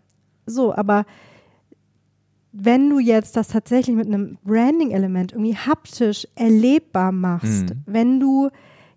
So, 0.47 0.75
aber 0.75 1.07
wenn 2.53 2.91
du 2.91 2.99
jetzt 2.99 3.37
das 3.37 3.49
tatsächlich 3.49 3.95
mit 3.95 4.07
einem 4.07 4.39
Branding-Element 4.43 5.33
irgendwie 5.33 5.57
haptisch 5.57 6.27
erlebbar 6.35 7.13
machst, 7.13 7.71
mhm. 7.71 7.83
wenn 7.87 8.21
du 8.21 8.51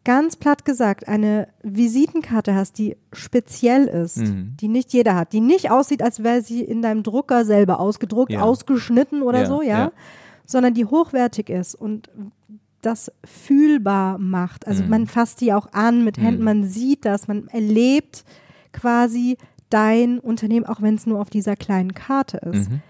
ganz 0.03 0.35
platt 0.35 0.65
gesagt 0.65 1.07
eine 1.07 1.47
Visitenkarte 1.61 2.55
hast, 2.55 2.77
die 2.77 2.97
speziell 3.13 3.85
ist, 3.85 4.17
mhm. 4.17 4.55
die 4.59 4.67
nicht 4.67 4.93
jeder 4.93 5.15
hat, 5.15 5.33
die 5.33 5.41
nicht 5.41 5.69
aussieht, 5.69 6.01
als 6.01 6.23
wäre 6.23 6.41
sie 6.41 6.61
in 6.61 6.81
deinem 6.81 7.03
Drucker 7.03 7.45
selber 7.45 7.79
ausgedruckt, 7.79 8.31
ja. 8.31 8.41
ausgeschnitten 8.41 9.21
oder 9.21 9.41
ja, 9.41 9.45
so, 9.45 9.61
ja? 9.61 9.67
ja, 9.67 9.91
sondern 10.45 10.73
die 10.73 10.85
hochwertig 10.85 11.49
ist 11.49 11.75
und 11.75 12.09
das 12.81 13.11
fühlbar 13.23 14.17
macht. 14.17 14.67
Also 14.67 14.83
mhm. 14.83 14.89
man 14.89 15.07
fasst 15.07 15.41
die 15.41 15.53
auch 15.53 15.71
an 15.71 16.03
mit 16.03 16.17
Händen, 16.17 16.39
mhm. 16.39 16.45
man 16.45 16.63
sieht 16.63 17.05
das, 17.05 17.27
man 17.27 17.47
erlebt 17.49 18.25
quasi 18.73 19.37
dein 19.69 20.19
Unternehmen, 20.19 20.65
auch 20.65 20.81
wenn 20.81 20.95
es 20.95 21.05
nur 21.05 21.19
auf 21.19 21.29
dieser 21.29 21.55
kleinen 21.55 21.93
Karte 21.93 22.37
ist. 22.37 22.69
Mhm. 22.69 22.81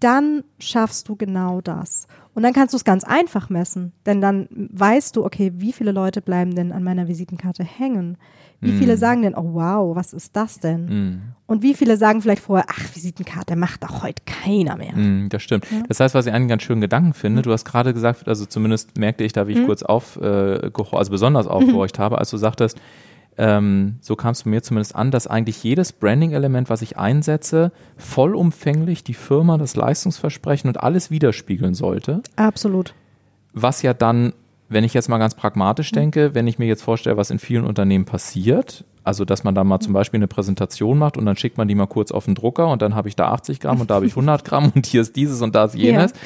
Dann 0.00 0.44
schaffst 0.58 1.08
du 1.08 1.16
genau 1.16 1.60
das. 1.60 2.06
Und 2.34 2.42
dann 2.42 2.52
kannst 2.52 2.74
du 2.74 2.76
es 2.76 2.84
ganz 2.84 3.04
einfach 3.04 3.50
messen, 3.50 3.92
denn 4.06 4.20
dann 4.20 4.48
weißt 4.50 5.16
du, 5.16 5.24
okay, 5.24 5.52
wie 5.56 5.72
viele 5.72 5.92
Leute 5.92 6.22
bleiben 6.22 6.54
denn 6.54 6.72
an 6.72 6.84
meiner 6.84 7.08
Visitenkarte 7.08 7.64
hängen? 7.64 8.16
Wie 8.60 8.72
mm. 8.72 8.78
viele 8.78 8.96
sagen 8.96 9.22
denn, 9.22 9.34
oh 9.34 9.54
wow, 9.54 9.96
was 9.96 10.12
ist 10.12 10.36
das 10.36 10.60
denn? 10.60 10.84
Mm. 10.84 11.22
Und 11.46 11.62
wie 11.62 11.74
viele 11.74 11.96
sagen 11.96 12.22
vielleicht 12.22 12.42
vorher, 12.42 12.66
ach, 12.68 12.94
Visitenkarte 12.94 13.56
macht 13.56 13.82
doch 13.82 14.02
heute 14.02 14.22
keiner 14.26 14.76
mehr. 14.76 14.94
Mm, 14.94 15.28
das 15.30 15.42
stimmt. 15.42 15.66
Ja? 15.70 15.82
Das 15.88 15.98
heißt, 15.98 16.14
was 16.14 16.26
ich 16.26 16.32
einen 16.32 16.46
ganz 16.46 16.62
schönen 16.62 16.80
Gedanken 16.80 17.14
finde, 17.14 17.40
mhm. 17.40 17.44
du 17.44 17.52
hast 17.52 17.64
gerade 17.64 17.94
gesagt, 17.94 18.28
also 18.28 18.44
zumindest 18.44 18.98
merkte 18.98 19.24
ich 19.24 19.32
da, 19.32 19.48
wie 19.48 19.52
ich 19.52 19.58
mhm. 19.58 19.66
kurz 19.66 19.82
auf, 19.82 20.16
äh, 20.20 20.70
also 20.92 21.10
besonders 21.10 21.46
aufgehorcht 21.46 21.98
habe, 21.98 22.18
als 22.18 22.30
du 22.30 22.36
sagtest, 22.36 22.78
ähm, 23.40 23.96
so 24.02 24.16
kam 24.16 24.32
es 24.32 24.44
mir 24.44 24.62
zumindest 24.62 24.94
an, 24.94 25.10
dass 25.10 25.26
eigentlich 25.26 25.64
jedes 25.64 25.92
Branding-Element, 25.92 26.68
was 26.68 26.82
ich 26.82 26.98
einsetze, 26.98 27.72
vollumfänglich 27.96 29.02
die 29.02 29.14
Firma, 29.14 29.56
das 29.56 29.76
Leistungsversprechen 29.76 30.68
und 30.68 30.78
alles 30.82 31.10
widerspiegeln 31.10 31.72
sollte. 31.72 32.20
Absolut. 32.36 32.92
Was 33.54 33.80
ja 33.80 33.94
dann, 33.94 34.34
wenn 34.68 34.84
ich 34.84 34.92
jetzt 34.92 35.08
mal 35.08 35.16
ganz 35.16 35.34
pragmatisch 35.34 35.90
denke, 35.90 36.34
wenn 36.34 36.46
ich 36.46 36.58
mir 36.58 36.66
jetzt 36.66 36.82
vorstelle, 36.82 37.16
was 37.16 37.30
in 37.30 37.38
vielen 37.38 37.64
Unternehmen 37.64 38.04
passiert, 38.04 38.84
also 39.04 39.24
dass 39.24 39.42
man 39.42 39.54
da 39.54 39.64
mal 39.64 39.80
zum 39.80 39.94
Beispiel 39.94 40.18
eine 40.18 40.28
Präsentation 40.28 40.98
macht 40.98 41.16
und 41.16 41.24
dann 41.24 41.36
schickt 41.36 41.56
man 41.56 41.66
die 41.66 41.74
mal 41.74 41.86
kurz 41.86 42.12
auf 42.12 42.26
den 42.26 42.34
Drucker 42.34 42.68
und 42.68 42.82
dann 42.82 42.94
habe 42.94 43.08
ich 43.08 43.16
da 43.16 43.32
80 43.32 43.58
Gramm 43.58 43.80
und 43.80 43.90
da 43.90 43.94
habe 43.94 44.04
ich 44.04 44.12
100 44.12 44.44
Gramm 44.44 44.70
und 44.74 44.84
hier 44.84 45.00
ist 45.00 45.16
dieses 45.16 45.40
und 45.40 45.54
da 45.54 45.64
ist 45.64 45.74
jenes. 45.74 46.10
Ja 46.10 46.18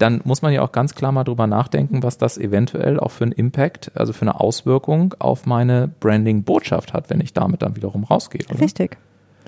dann 0.00 0.22
muss 0.24 0.40
man 0.40 0.52
ja 0.52 0.62
auch 0.62 0.72
ganz 0.72 0.94
klar 0.94 1.12
mal 1.12 1.24
drüber 1.24 1.46
nachdenken, 1.46 2.02
was 2.02 2.16
das 2.16 2.38
eventuell 2.38 2.98
auch 2.98 3.10
für 3.10 3.24
einen 3.24 3.32
Impact, 3.32 3.92
also 3.94 4.12
für 4.12 4.22
eine 4.22 4.40
Auswirkung 4.40 5.14
auf 5.18 5.44
meine 5.44 5.88
Branding-Botschaft 6.00 6.94
hat, 6.94 7.10
wenn 7.10 7.20
ich 7.20 7.34
damit 7.34 7.62
dann 7.62 7.76
wiederum 7.76 8.04
rausgehe. 8.04 8.40
Oder? 8.48 8.60
Richtig, 8.60 8.96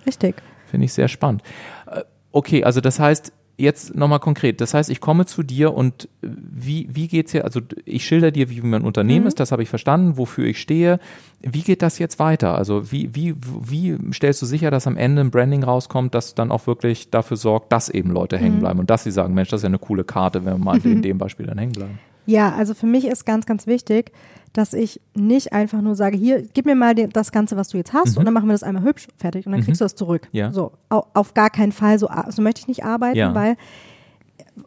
richtig. 0.07 0.37
Finde 0.67 0.85
ich 0.85 0.93
sehr 0.93 1.09
spannend. 1.09 1.43
Äh, 1.91 2.03
okay, 2.33 2.65
also 2.65 2.81
das 2.81 2.99
heißt, 3.01 3.33
jetzt 3.63 3.95
nochmal 3.95 4.19
konkret. 4.19 4.61
Das 4.61 4.75
heißt, 4.75 4.91
ich 4.91 5.01
komme 5.01 5.25
zu 5.25 5.43
dir 5.43 5.73
und 5.73 6.09
wie, 6.21 6.89
wie 6.93 7.07
geht's 7.07 7.33
hier? 7.33 7.45
Also 7.45 7.61
ich 7.85 8.05
schilder 8.05 8.33
dir, 8.33 8.51
wie 8.51 8.61
mein 8.61 8.83
Unternehmen 8.83 9.23
mhm. 9.23 9.29
ist, 9.29 9.41
das 9.41 9.53
habe 9.53 9.63
ich 9.63 9.69
verstanden, 9.69 10.17
wofür 10.17 10.47
ich 10.47 10.61
stehe. 10.61 10.99
Wie 11.41 11.63
geht 11.63 11.81
das 11.81 11.99
jetzt 11.99 12.19
weiter? 12.19 12.57
Also 12.59 12.91
wie, 12.93 13.15
wie, 13.15 13.35
wie 13.37 13.97
stellst 14.13 14.43
du 14.43 14.47
sicher, 14.47 14.71
dass 14.71 14.87
am 14.87 14.97
Ende 14.97 15.23
ein 15.23 15.31
Branding 15.31 15.63
rauskommt, 15.63 16.15
das 16.15 16.35
dann 16.35 16.51
auch 16.51 16.67
wirklich 16.67 17.11
dafür 17.11 17.37
sorgt, 17.37 17.73
dass 17.73 17.89
eben 17.89 18.11
Leute 18.11 18.37
hängen 18.37 18.57
mhm. 18.57 18.61
bleiben 18.61 18.81
und 18.81 18.91
dass 18.91 19.05
sie 19.05 19.13
sagen, 19.13 19.33
Mensch, 19.33 19.49
das 19.51 19.61
ist 19.61 19.65
ja 19.65 19.69
eine 19.69 19.79
coole 19.79 20.05
Karte, 20.05 20.45
wenn 20.45 20.55
wir 20.55 20.65
mal 20.65 20.79
mhm. 20.79 20.93
in 20.93 21.03
dem 21.03 21.19
Beispiel 21.19 21.47
dann 21.47 21.59
hängen 21.59 21.73
bleiben. 21.73 21.99
Ja, 22.27 22.55
also 22.55 22.75
für 22.75 22.87
mich 22.87 23.07
ist 23.07 23.25
ganz, 23.25 23.47
ganz 23.47 23.67
wichtig, 23.67 24.13
dass 24.53 24.75
ich 24.75 25.01
nicht 25.15 25.53
einfach 25.53 25.81
nur 25.81 25.95
sage, 25.95 26.17
hier, 26.17 26.43
gib 26.43 26.67
mir 26.67 26.75
mal 26.75 26.95
das 26.95 27.33
Ganze, 27.33 27.57
was 27.57 27.69
du 27.69 27.79
jetzt 27.79 27.93
hast, 27.93 28.13
mhm. 28.13 28.19
und 28.19 28.25
dann 28.27 28.35
machen 28.35 28.49
wir 28.49 28.53
das 28.53 28.63
einmal 28.63 28.83
hübsch, 28.83 29.09
fertig, 29.17 29.47
und 29.47 29.53
dann 29.53 29.61
mhm. 29.61 29.65
kriegst 29.65 29.81
du 29.81 29.85
das 29.85 29.95
zurück. 29.95 30.29
Ja. 30.33 30.53
So, 30.53 30.73
auf 30.91 31.35
gar 31.35 31.51
keinen 31.51 31.73
Fall, 31.73 31.99
so, 31.99 32.09
so 32.29 32.43
möchte 32.43 32.61
ich 32.61 32.69
nicht 32.69 32.85
arbeiten, 32.85 33.17
ja. 33.17 33.35
weil 33.35 33.57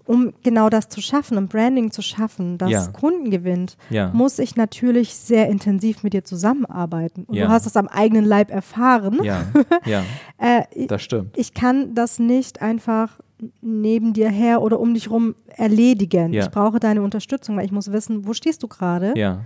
um 0.06 0.34
genau 0.44 0.70
das 0.70 0.90
zu 0.90 1.02
schaffen, 1.02 1.38
um 1.38 1.48
Branding 1.48 1.92
zu 1.92 2.02
schaffen, 2.02 2.58
das 2.58 2.72
ja. 2.72 2.88
Kunden 2.88 3.30
gewinnt, 3.30 3.78
ja. 3.90 4.10
muss 4.14 4.40
ich 4.40 4.56
natürlich 4.56 5.14
sehr 5.14 5.48
intensiv 5.48 6.04
mit 6.04 6.14
dir 6.14 6.24
zusammenarbeiten. 6.24 7.26
Und 7.26 7.36
ja. 7.36 7.46
du 7.46 7.52
hast 7.52 7.66
das 7.66 7.78
am 7.78 7.88
eigenen 7.88 8.26
Leib 8.26 8.52
erfahren. 8.52 9.24
Ja, 9.24 9.46
ja. 9.86 10.04
äh, 10.38 10.88
das 10.88 11.04
stimmt. 11.04 11.38
Ich 11.38 11.54
kann 11.54 11.94
das 11.94 12.20
nicht 12.20 12.62
einfach 12.62 13.20
neben 13.62 14.14
dir 14.14 14.30
her 14.30 14.62
oder 14.62 14.80
um 14.80 14.94
dich 14.94 15.10
rum 15.10 15.36
erledigen. 15.48 16.34
Ich 16.34 16.50
brauche 16.50 16.80
deine 16.80 17.02
Unterstützung, 17.02 17.58
weil 17.58 17.66
ich 17.66 17.72
muss 17.72 17.92
wissen, 17.92 18.26
wo 18.26 18.34
stehst 18.34 18.64
du 18.64 18.68
gerade? 18.68 19.14
Ja 19.16 19.42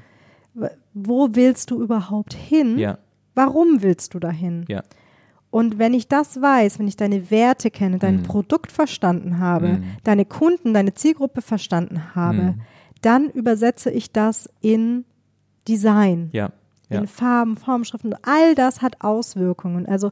wo 0.93 1.29
willst 1.33 1.71
du 1.71 1.81
überhaupt 1.81 2.33
hin? 2.33 2.77
Ja. 2.77 2.97
Warum 3.35 3.81
willst 3.81 4.13
du 4.13 4.19
dahin? 4.19 4.65
Ja. 4.67 4.83
Und 5.51 5.79
wenn 5.79 5.93
ich 5.93 6.07
das 6.07 6.41
weiß, 6.41 6.77
wenn 6.79 6.87
ich 6.87 6.97
deine 6.97 7.31
Werte 7.31 7.71
kenne, 7.71 7.97
dein 7.97 8.17
mm. 8.17 8.23
Produkt 8.23 8.71
verstanden 8.71 9.39
habe, 9.39 9.67
mm. 9.67 9.83
deine 10.03 10.25
Kunden, 10.25 10.73
deine 10.73 10.93
Zielgruppe 10.93 11.41
verstanden 11.41 12.13
habe, 12.13 12.37
mm. 12.37 12.61
dann 13.01 13.29
übersetze 13.29 13.89
ich 13.89 14.11
das 14.11 14.47
in 14.61 15.05
Design, 15.67 16.29
ja. 16.33 16.51
Ja. 16.89 16.99
in 16.99 17.07
Farben, 17.07 17.57
Formschriften. 17.57 18.15
All 18.21 18.53
das 18.53 18.81
hat 18.81 19.01
Auswirkungen. 19.01 19.87
Also 19.87 20.11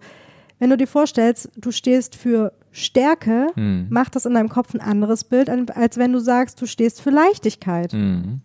wenn 0.60 0.70
du 0.70 0.78
dir 0.78 0.88
vorstellst, 0.88 1.50
du 1.56 1.72
stehst 1.72 2.16
für 2.16 2.54
Stärke, 2.72 3.48
mm. 3.56 3.88
macht 3.90 4.16
das 4.16 4.26
in 4.26 4.34
deinem 4.34 4.50
Kopf 4.50 4.74
ein 4.74 4.82
anderes 4.82 5.24
Bild, 5.24 5.50
als 5.50 5.98
wenn 5.98 6.14
du 6.14 6.20
sagst, 6.20 6.62
du 6.62 6.66
stehst 6.66 7.02
für 7.02 7.12
Leichtigkeit. 7.12 7.94
Mm 7.94 8.42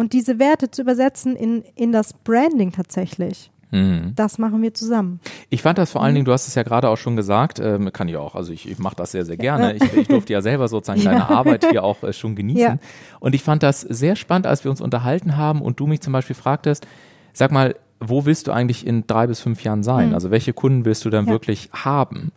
und 0.00 0.14
diese 0.14 0.38
Werte 0.38 0.70
zu 0.70 0.80
übersetzen 0.80 1.36
in, 1.36 1.62
in 1.74 1.92
das 1.92 2.14
Branding 2.14 2.72
tatsächlich. 2.72 3.50
Mhm. 3.70 4.14
Das 4.16 4.38
machen 4.38 4.62
wir 4.62 4.72
zusammen. 4.72 5.20
Ich 5.50 5.60
fand 5.60 5.76
das 5.76 5.92
vor 5.92 6.02
allen 6.02 6.14
Dingen, 6.14 6.24
du 6.24 6.32
hast 6.32 6.48
es 6.48 6.54
ja 6.54 6.62
gerade 6.62 6.88
auch 6.88 6.96
schon 6.96 7.16
gesagt, 7.16 7.60
ähm, 7.60 7.92
kann 7.92 8.08
ich 8.08 8.16
auch, 8.16 8.34
also 8.34 8.50
ich, 8.50 8.66
ich 8.66 8.78
mache 8.78 8.96
das 8.96 9.12
sehr, 9.12 9.26
sehr 9.26 9.36
gerne. 9.36 9.76
Ich, 9.76 9.82
ich 9.92 10.08
durfte 10.08 10.32
ja 10.32 10.40
selber 10.40 10.68
sozusagen 10.68 11.02
ja. 11.04 11.12
deine 11.12 11.28
Arbeit 11.28 11.66
hier 11.70 11.84
auch 11.84 12.02
äh, 12.02 12.14
schon 12.14 12.34
genießen. 12.34 12.60
Ja. 12.60 12.78
Und 13.20 13.34
ich 13.34 13.42
fand 13.42 13.62
das 13.62 13.82
sehr 13.82 14.16
spannend, 14.16 14.46
als 14.46 14.64
wir 14.64 14.70
uns 14.70 14.80
unterhalten 14.80 15.36
haben 15.36 15.60
und 15.60 15.78
du 15.78 15.86
mich 15.86 16.00
zum 16.00 16.14
Beispiel 16.14 16.34
fragtest, 16.34 16.86
sag 17.34 17.52
mal, 17.52 17.76
wo 18.00 18.24
willst 18.24 18.48
du 18.48 18.52
eigentlich 18.52 18.86
in 18.86 19.06
drei 19.06 19.26
bis 19.26 19.40
fünf 19.40 19.62
Jahren 19.62 19.82
sein? 19.82 20.08
Mhm. 20.08 20.14
Also 20.14 20.30
welche 20.30 20.52
Kunden 20.52 20.84
willst 20.84 21.04
du 21.04 21.10
dann 21.10 21.26
ja. 21.26 21.32
wirklich 21.32 21.70
haben? 21.72 22.32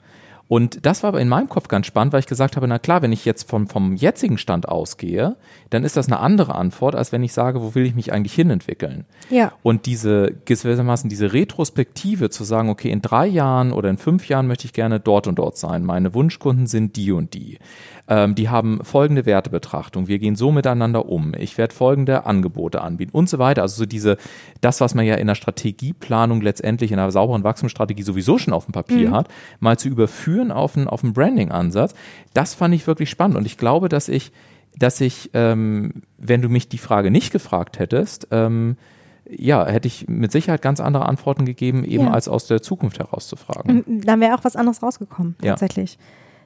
Und 0.50 0.86
das 0.86 1.02
war 1.02 1.08
aber 1.08 1.22
in 1.22 1.30
meinem 1.30 1.50
Kopf 1.50 1.68
ganz 1.68 1.88
spannend, 1.88 2.14
weil 2.14 2.20
ich 2.20 2.28
gesagt 2.28 2.56
habe, 2.58 2.68
na 2.68 2.78
klar, 2.78 3.02
wenn 3.02 3.12
ich 3.12 3.26
jetzt 3.26 3.50
vom, 3.50 3.66
vom 3.66 3.96
jetzigen 3.96 4.38
Stand 4.38 4.68
ausgehe, 4.68 5.36
dann 5.70 5.84
ist 5.84 5.98
das 5.98 6.08
eine 6.08 6.20
andere 6.20 6.54
Antwort, 6.54 6.96
als 6.96 7.12
wenn 7.12 7.24
ich 7.24 7.34
sage, 7.34 7.62
wo 7.62 7.74
will 7.74 7.86
ich 7.86 7.96
mich 7.96 8.12
eigentlich 8.12 8.34
hinentwickeln? 8.34 9.06
Ja. 9.30 9.54
Und 9.64 9.86
diese, 9.86 10.32
gewissermaßen 10.46 11.10
diese 11.10 11.34
Retrospektive 11.34 12.30
zu 12.30 12.44
sagen, 12.44 12.70
okay, 12.70 12.92
in 12.92 13.02
drei 13.02 13.26
Jahren 13.26 13.72
oder 13.72 13.90
in 13.90 13.98
fünf 13.98 14.28
Jahren 14.28 14.46
möchte 14.46 14.66
ich 14.66 14.74
gerne 14.74 15.00
dort 15.00 15.28
und 15.28 15.40
dort 15.40 15.58
sein. 15.58 15.86
Meine 15.86 16.14
Wunschkunden 16.14 16.68
sind 16.68 16.98
die 16.98 17.12
und 17.14 17.34
die. 17.34 17.58
Ähm, 18.08 18.36
die 18.36 18.50
haben 18.50 18.84
folgende 18.84 19.26
Wertebetrachtung. 19.26 20.08
Wir 20.08 20.20
gehen 20.20 20.36
so 20.36 20.52
miteinander 20.52 21.08
um. 21.08 21.34
Ich 21.38 21.58
werde 21.58 21.74
folgende 21.74 22.26
Angebote 22.26 22.82
anbieten 22.82 23.12
und 23.16 23.30
so 23.30 23.40
weiter. 23.40 23.62
Also 23.62 23.78
so 23.78 23.86
diese, 23.86 24.18
das, 24.60 24.82
was 24.82 24.94
man 24.94 25.06
ja 25.06 25.16
in 25.16 25.28
der 25.28 25.36
Strategieplanung 25.36 26.42
letztendlich 26.42 26.92
in 26.92 27.00
einer 27.00 27.12
sauberen 27.12 27.44
Wachstumsstrategie 27.44 28.04
sowieso 28.04 28.38
schon 28.38 28.54
auf 28.54 28.66
dem 28.66 28.74
Papier 28.74 29.10
mhm. 29.10 29.14
hat, 29.14 29.30
mal 29.62 29.78
zu 29.78 29.88
überführen 29.88 30.52
auf 30.52 30.76
einen, 30.76 30.88
auf 30.88 31.04
einen 31.04 31.14
Branding-Ansatz. 31.14 31.94
Das 32.34 32.54
fand 32.54 32.76
ich 32.76 32.88
wirklich 32.88 33.10
spannend 33.10 33.38
und 33.38 33.46
ich 33.46 33.58
glaube, 33.58 33.88
dass 33.88 34.10
ich, 34.10 34.34
dass 34.78 35.00
ich, 35.00 35.30
ähm, 35.34 36.04
wenn 36.18 36.42
du 36.42 36.50
mich 36.50 36.68
die 36.68 36.80
Frage 36.80 37.10
nicht 37.10 37.32
gefragt 37.32 37.80
hättest, 37.80 38.28
ähm, 38.32 38.76
ja, 39.30 39.66
hätte 39.66 39.88
ich 39.88 40.10
mit 40.10 40.34
Sicherheit 40.34 40.62
ganz 40.62 40.82
andere 40.82 41.06
Antworten 41.06 41.46
gegeben, 41.46 41.86
eben 41.86 42.06
ja. 42.06 42.12
als 42.12 42.28
aus 42.28 42.48
der 42.48 42.62
Zukunft 42.62 43.00
herauszufragen. 43.00 44.04
Dann 44.04 44.20
wäre 44.20 44.36
auch 44.36 44.44
was 44.44 44.58
anderes 44.58 44.84
rausgekommen, 44.84 45.36
tatsächlich. 45.42 45.94
Ja. 45.94 46.00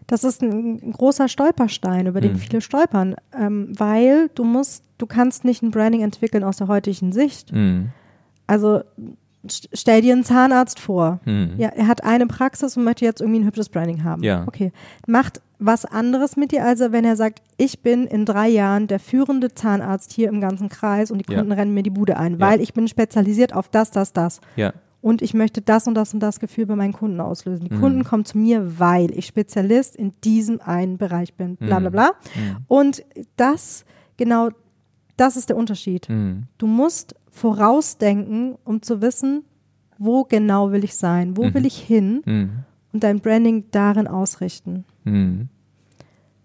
Das 0.08 0.24
ist 0.24 0.42
ein 0.42 0.92
großer 0.94 1.28
Stolperstein, 1.28 2.08
über 2.08 2.22
den 2.22 2.34
mhm. 2.34 2.38
viele 2.38 2.62
stolpern, 2.62 3.16
ähm, 3.38 3.74
weil 3.78 4.30
du 4.36 4.46
musst, 4.46 4.84
du 4.98 5.06
kannst 5.06 5.44
nicht 5.44 5.62
ein 5.62 5.72
Branding 5.72 6.02
entwickeln 6.02 6.44
aus 6.44 6.58
der 6.58 6.68
heutigen 6.68 7.12
Sicht. 7.12 7.52
Mhm. 7.52 7.90
Also 8.48 8.82
stell 9.74 10.02
dir 10.02 10.14
einen 10.14 10.24
Zahnarzt 10.24 10.80
vor. 10.80 11.20
Mhm. 11.26 11.54
Ja, 11.58 11.70
er 11.70 11.88
hat 11.88 12.04
eine 12.04 12.26
Praxis 12.26 12.78
und 12.78 12.84
möchte 12.84 13.06
jetzt 13.06 13.22
irgendwie 13.22 13.42
ein 13.42 13.46
hübsches 13.46 13.70
Branding 13.70 14.04
haben. 14.04 14.24
Ja. 14.24 14.46
Okay. 14.48 14.72
Macht 15.06 15.42
was 15.60 15.86
anderes 15.86 16.38
mit 16.38 16.52
dir, 16.52 16.64
also 16.64 16.92
wenn 16.92 17.04
er 17.04 17.16
sagt, 17.16 17.42
ich 17.58 17.82
bin 17.82 18.06
in 18.06 18.26
drei 18.26 18.48
Jahren 18.48 18.88
der 18.88 19.00
führende 19.00 19.54
Zahnarzt 19.54 20.14
hier 20.14 20.30
im 20.30 20.40
ganzen 20.40 20.70
Kreis 20.70 21.10
und 21.10 21.18
die 21.18 21.24
Kunden 21.24 21.50
ja. 21.50 21.56
rennen 21.56 21.74
mir 21.74 21.84
die 21.84 21.90
Bude 21.90 22.18
ein, 22.18 22.40
weil 22.40 22.62
ich 22.62 22.74
bin 22.74 22.88
spezialisiert 22.88 23.54
auf 23.54 23.68
das, 23.68 23.90
das, 23.90 24.14
das. 24.14 24.40
Ja. 24.56 24.74
Und 25.08 25.22
ich 25.22 25.34
möchte 25.34 25.62
das 25.62 25.88
und 25.88 25.94
das 25.94 26.14
und 26.14 26.20
das 26.20 26.42
Gefühl 26.42 26.66
bei 26.66 26.76
meinen 26.76 26.92
Kunden 26.92 27.22
auslösen. 27.22 27.70
Die 27.70 27.74
mhm. 27.74 27.80
Kunden 27.80 28.04
kommen 28.04 28.26
zu 28.26 28.38
mir, 28.38 28.78
weil 28.78 29.18
ich 29.18 29.26
Spezialist 29.26 29.96
in 29.96 30.12
diesem 30.26 30.60
einen 30.60 30.98
Bereich 30.98 31.34
bin. 31.34 31.56
Bla 31.56 31.80
bla 31.80 31.90
mhm. 31.90 31.94
bla. 31.94 32.08
Mhm. 32.36 32.58
Und 32.68 33.06
das, 33.38 33.86
genau, 34.18 34.50
das 35.16 35.38
ist 35.38 35.48
der 35.48 35.56
Unterschied. 35.56 36.10
Mhm. 36.10 36.48
Du 36.58 36.68
musst 36.68 37.16
vorausdenken, 37.30 38.58
um 38.66 38.82
zu 38.82 39.02
wissen, 39.02 39.46
wo 39.98 40.26
genau 40.26 40.74
will 40.74 40.84
ich 40.84 40.98
sein, 40.98 41.38
wo 41.38 41.46
mhm. 41.46 41.54
will 41.54 41.66
ich 41.66 41.78
hin 41.78 42.22
mhm. 42.26 42.50
und 42.92 43.02
dein 43.02 43.22
Branding 43.22 43.64
darin 43.72 44.08
ausrichten. 44.08 44.84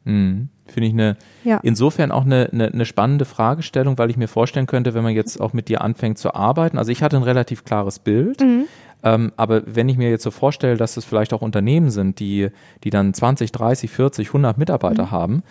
Mhm. 0.05 0.49
Finde 0.67 0.89
ich 0.89 0.95
eine, 0.95 1.17
ja. 1.45 1.61
insofern 1.63 2.13
auch 2.13 2.25
eine, 2.25 2.49
eine, 2.53 2.73
eine, 2.73 2.85
spannende 2.87 3.25
Fragestellung, 3.25 3.99
weil 3.99 4.11
ich 4.11 4.17
mir 4.17 4.29
vorstellen 4.29 4.67
könnte, 4.67 4.95
wenn 4.95 5.03
man 5.03 5.15
jetzt 5.15 5.41
auch 5.41 5.53
mit 5.53 5.69
dir 5.69 5.83
anfängt 5.83 6.19
zu 6.19 6.35
arbeiten, 6.35 6.79
also 6.79 6.91
ich 6.91 7.03
hatte 7.03 7.17
ein 7.17 7.25
relativ 7.25 7.65
klares 7.65 7.99
Bild, 7.99 8.41
mhm. 8.41 8.65
ähm, 9.03 9.33
aber 9.37 9.63
wenn 9.67 9.89
ich 9.89 9.99
mir 9.99 10.09
jetzt 10.09 10.23
so 10.23 10.31
vorstelle, 10.31 10.77
dass 10.77 10.97
es 10.97 11.05
vielleicht 11.05 11.33
auch 11.35 11.43
Unternehmen 11.43 11.91
sind, 11.91 12.21
die, 12.21 12.49
die 12.85 12.91
dann 12.91 13.13
20, 13.13 13.53
30, 13.53 13.91
40, 13.91 14.29
100 14.29 14.57
Mitarbeiter 14.57 15.07
mhm. 15.07 15.11
haben, 15.11 15.43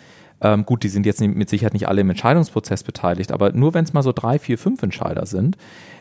ähm, 0.41 0.65
gut, 0.65 0.84
die 0.84 0.89
sind 0.89 1.06
jetzt 1.06 1.21
mit 1.21 1.49
Sicherheit 1.49 1.73
nicht 1.73 1.88
alle 1.88 2.01
im 2.01 2.10
Entscheidungsprozess 2.10 2.84
beteiligt, 2.84 3.32
aber 3.32 3.51
nur 3.51 3.73
wenn 3.73 3.84
es 3.84 3.93
mal 3.93 4.01
so 4.01 4.12
drei, 4.12 4.39
vier, 4.39 4.58
fünf 4.58 4.82
Entscheider 4.82 5.25
sind, 5.25 5.56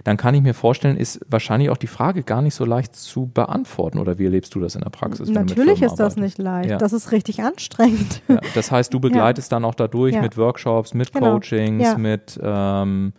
dann 0.05 0.17
kann 0.17 0.35
ich 0.35 0.41
mir 0.41 0.55
vorstellen, 0.55 0.97
ist 0.97 1.21
wahrscheinlich 1.29 1.69
auch 1.69 1.77
die 1.77 1.87
Frage 1.87 2.23
gar 2.23 2.41
nicht 2.41 2.55
so 2.55 2.65
leicht 2.65 2.97
zu 2.97 3.27
beantworten. 3.27 3.99
Oder 3.99 4.19
wie 4.19 4.25
erlebst 4.25 4.55
du 4.55 4.61
das 4.61 4.75
in 4.75 4.81
der 4.81 4.91
Praxis? 4.91 5.29
Natürlich 5.29 5.83
ist 5.83 5.97
das 5.97 6.17
nicht 6.17 6.39
leicht. 6.39 6.71
Ja. 6.71 6.79
Das 6.79 6.95
ist 6.95 7.13
richtig 7.13 7.43
anstrengend. 7.43 8.23
Ja, 8.29 8.41
das 8.55 8.71
heißt, 8.71 8.95
du 8.95 9.01
begleitest 9.01 9.53
dann 9.53 9.65
auch 9.65 9.75
dadurch 9.75 10.19
mit 10.21 10.37
Workshops, 10.37 10.95
mit 10.95 11.13
genau. 11.13 11.35
Coachings, 11.35 11.97
mit 11.99 12.41
ähm, 12.43 13.13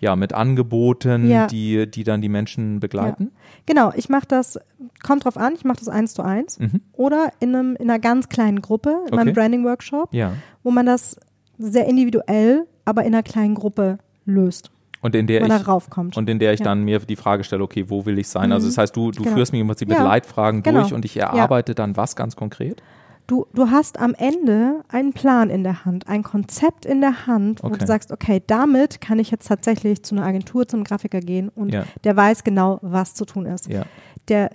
ja, 0.00 0.16
mit 0.16 0.32
Angeboten, 0.32 1.28
ja. 1.28 1.46
die, 1.46 1.88
die 1.88 2.04
dann 2.04 2.20
die 2.22 2.28
Menschen 2.28 2.80
begleiten? 2.80 3.24
Ja. 3.24 3.40
Genau, 3.66 3.92
ich 3.94 4.08
mache 4.08 4.26
das, 4.26 4.58
kommt 5.02 5.24
drauf 5.24 5.36
an, 5.36 5.54
ich 5.54 5.64
mache 5.64 5.78
das 5.78 5.88
eins 5.88 6.14
zu 6.14 6.22
eins 6.22 6.58
mhm. 6.58 6.80
oder 6.92 7.30
in, 7.38 7.54
einem, 7.54 7.76
in 7.76 7.90
einer 7.90 7.98
ganz 7.98 8.28
kleinen 8.28 8.62
Gruppe, 8.62 8.90
in 8.90 9.08
okay. 9.08 9.16
meinem 9.16 9.34
Branding-Workshop, 9.34 10.12
ja. 10.12 10.32
wo 10.62 10.70
man 10.70 10.86
das 10.86 11.20
sehr 11.58 11.86
individuell, 11.86 12.66
aber 12.86 13.02
in 13.02 13.14
einer 13.14 13.22
kleinen 13.22 13.54
Gruppe 13.54 13.98
löst. 14.24 14.70
Und 15.02 15.14
in 15.14 15.26
der 15.26 15.42
ich, 15.42 15.68
raufkommt. 15.68 16.16
Und 16.16 16.28
in 16.28 16.38
der 16.38 16.52
ich 16.52 16.60
ja. 16.60 16.64
dann 16.64 16.82
mir 16.82 16.98
die 17.00 17.16
Frage 17.16 17.44
stelle, 17.44 17.62
okay, 17.62 17.88
wo 17.88 18.04
will 18.04 18.18
ich 18.18 18.28
sein? 18.28 18.48
Mhm. 18.48 18.54
Also 18.54 18.66
das 18.66 18.78
heißt, 18.78 18.96
du, 18.96 19.10
du 19.10 19.22
genau. 19.22 19.36
führst 19.36 19.52
mich 19.52 19.60
im 19.60 19.66
Prinzip 19.66 19.88
mit 19.88 19.98
Leitfragen 19.98 20.62
genau. 20.62 20.80
durch 20.80 20.92
und 20.92 21.04
ich 21.04 21.16
erarbeite 21.16 21.74
dann 21.74 21.96
was 21.96 22.16
ganz 22.16 22.36
konkret? 22.36 22.82
Du, 23.30 23.46
du 23.54 23.70
hast 23.70 24.00
am 24.00 24.12
Ende 24.14 24.80
einen 24.88 25.12
Plan 25.12 25.50
in 25.50 25.62
der 25.62 25.84
Hand, 25.84 26.08
ein 26.08 26.24
Konzept 26.24 26.84
in 26.84 27.00
der 27.00 27.28
Hand, 27.28 27.62
wo 27.62 27.68
okay. 27.68 27.78
du 27.78 27.86
sagst, 27.86 28.10
okay, 28.10 28.42
damit 28.44 29.00
kann 29.00 29.20
ich 29.20 29.30
jetzt 29.30 29.46
tatsächlich 29.46 30.02
zu 30.02 30.16
einer 30.16 30.26
Agentur, 30.26 30.66
zum 30.66 30.82
Grafiker 30.82 31.20
gehen 31.20 31.48
und 31.48 31.72
ja. 31.72 31.84
der 32.02 32.16
weiß 32.16 32.42
genau, 32.42 32.80
was 32.82 33.14
zu 33.14 33.24
tun 33.24 33.46
ist. 33.46 33.68
Ja. 33.68 33.84
Der, 34.26 34.50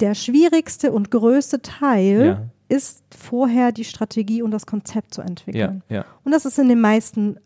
der 0.00 0.16
schwierigste 0.16 0.90
und 0.90 1.12
größte 1.12 1.62
Teil 1.62 2.26
ja. 2.26 2.76
ist 2.76 3.04
vorher 3.16 3.70
die 3.70 3.84
Strategie 3.84 4.42
und 4.42 4.50
das 4.50 4.66
Konzept 4.66 5.14
zu 5.14 5.22
entwickeln. 5.22 5.84
Und 6.24 6.32
das 6.32 6.46
ist 6.46 6.58
in 6.58 6.68
den 6.68 6.80
meisten 6.80 7.36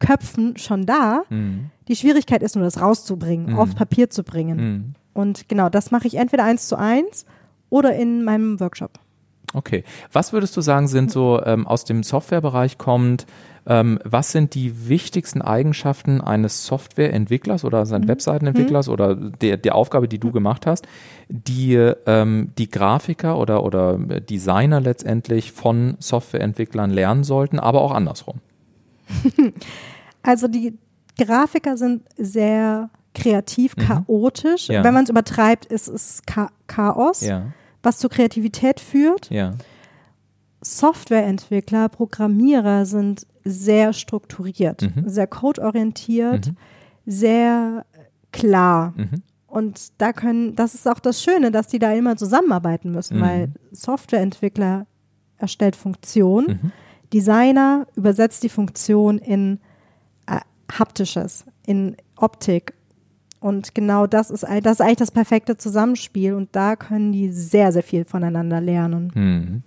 Köpfen 0.00 0.58
schon 0.58 0.84
da. 0.84 1.22
Mhm. 1.30 1.70
Die 1.88 1.96
Schwierigkeit 1.96 2.42
ist 2.42 2.56
nur, 2.56 2.64
das 2.66 2.78
rauszubringen, 2.78 3.52
mhm. 3.54 3.58
auf 3.58 3.74
Papier 3.74 4.10
zu 4.10 4.22
bringen. 4.22 4.58
Mhm. 4.58 4.94
Und 5.14 5.48
genau, 5.48 5.70
das 5.70 5.92
mache 5.92 6.06
ich 6.06 6.16
entweder 6.16 6.44
eins 6.44 6.68
zu 6.68 6.76
eins 6.76 7.24
oder 7.70 7.96
in 7.96 8.22
meinem 8.22 8.60
Workshop. 8.60 9.00
Okay. 9.54 9.84
Was 10.12 10.32
würdest 10.32 10.56
du 10.56 10.60
sagen, 10.60 10.88
sind 10.88 11.10
so 11.10 11.42
ähm, 11.44 11.66
aus 11.66 11.84
dem 11.84 12.02
Softwarebereich 12.02 12.78
kommt, 12.78 13.26
ähm, 13.68 13.98
was 14.04 14.30
sind 14.30 14.54
die 14.54 14.88
wichtigsten 14.88 15.42
Eigenschaften 15.42 16.20
eines 16.20 16.66
Softwareentwicklers 16.66 17.64
oder 17.64 17.78
eines 17.78 17.90
mhm. 17.90 18.08
Webseitenentwicklers 18.08 18.86
mhm. 18.86 18.92
oder 18.92 19.14
der, 19.14 19.56
der 19.56 19.74
Aufgabe, 19.74 20.06
die 20.08 20.18
du 20.18 20.28
mhm. 20.28 20.32
gemacht 20.32 20.66
hast, 20.66 20.86
die 21.28 21.74
ähm, 21.74 22.52
die 22.58 22.70
Grafiker 22.70 23.38
oder, 23.38 23.64
oder 23.64 23.98
Designer 23.98 24.80
letztendlich 24.80 25.50
von 25.52 25.96
Softwareentwicklern 25.98 26.90
lernen 26.90 27.24
sollten, 27.24 27.58
aber 27.58 27.82
auch 27.82 27.92
andersrum? 27.92 28.40
Also 30.22 30.48
die 30.48 30.76
Grafiker 31.16 31.76
sind 31.76 32.02
sehr 32.18 32.90
kreativ, 33.14 33.76
mhm. 33.76 33.82
chaotisch. 33.82 34.66
Ja. 34.66 34.82
Wenn 34.82 34.92
man 34.92 35.04
es 35.04 35.10
übertreibt, 35.10 35.66
ist 35.66 35.86
es 35.86 36.22
Chaos. 36.66 37.20
Ja 37.20 37.52
was 37.86 37.98
zur 37.98 38.10
Kreativität 38.10 38.80
führt. 38.80 39.30
Ja. 39.30 39.54
Softwareentwickler, 40.60 41.88
Programmierer 41.88 42.84
sind 42.84 43.28
sehr 43.44 43.92
strukturiert, 43.92 44.82
mhm. 44.82 45.08
sehr 45.08 45.28
codeorientiert, 45.28 46.48
mhm. 46.48 46.56
sehr 47.06 47.86
klar. 48.32 48.92
Mhm. 48.96 49.22
Und 49.46 49.92
da 49.98 50.12
können, 50.12 50.56
das 50.56 50.74
ist 50.74 50.88
auch 50.88 50.98
das 50.98 51.22
Schöne, 51.22 51.52
dass 51.52 51.68
die 51.68 51.78
da 51.78 51.92
immer 51.92 52.16
zusammenarbeiten 52.16 52.90
müssen, 52.90 53.18
mhm. 53.18 53.22
weil 53.22 53.52
Softwareentwickler 53.70 54.86
erstellt 55.38 55.76
Funktion, 55.76 56.46
mhm. 56.46 56.72
Designer 57.12 57.86
übersetzt 57.94 58.42
die 58.42 58.48
Funktion 58.48 59.18
in 59.18 59.60
äh, 60.26 60.40
haptisches, 60.72 61.44
in 61.64 61.96
Optik, 62.16 62.74
und 63.46 63.76
genau 63.76 64.08
das 64.08 64.30
ist, 64.30 64.42
das 64.42 64.72
ist 64.72 64.80
eigentlich 64.80 64.96
das 64.96 65.12
perfekte 65.12 65.56
Zusammenspiel 65.56 66.34
und 66.34 66.48
da 66.56 66.74
können 66.74 67.12
die 67.12 67.28
sehr, 67.30 67.70
sehr 67.70 67.84
viel 67.84 68.04
voneinander 68.04 68.60
lernen. 68.60 69.12
Mhm. 69.14 69.62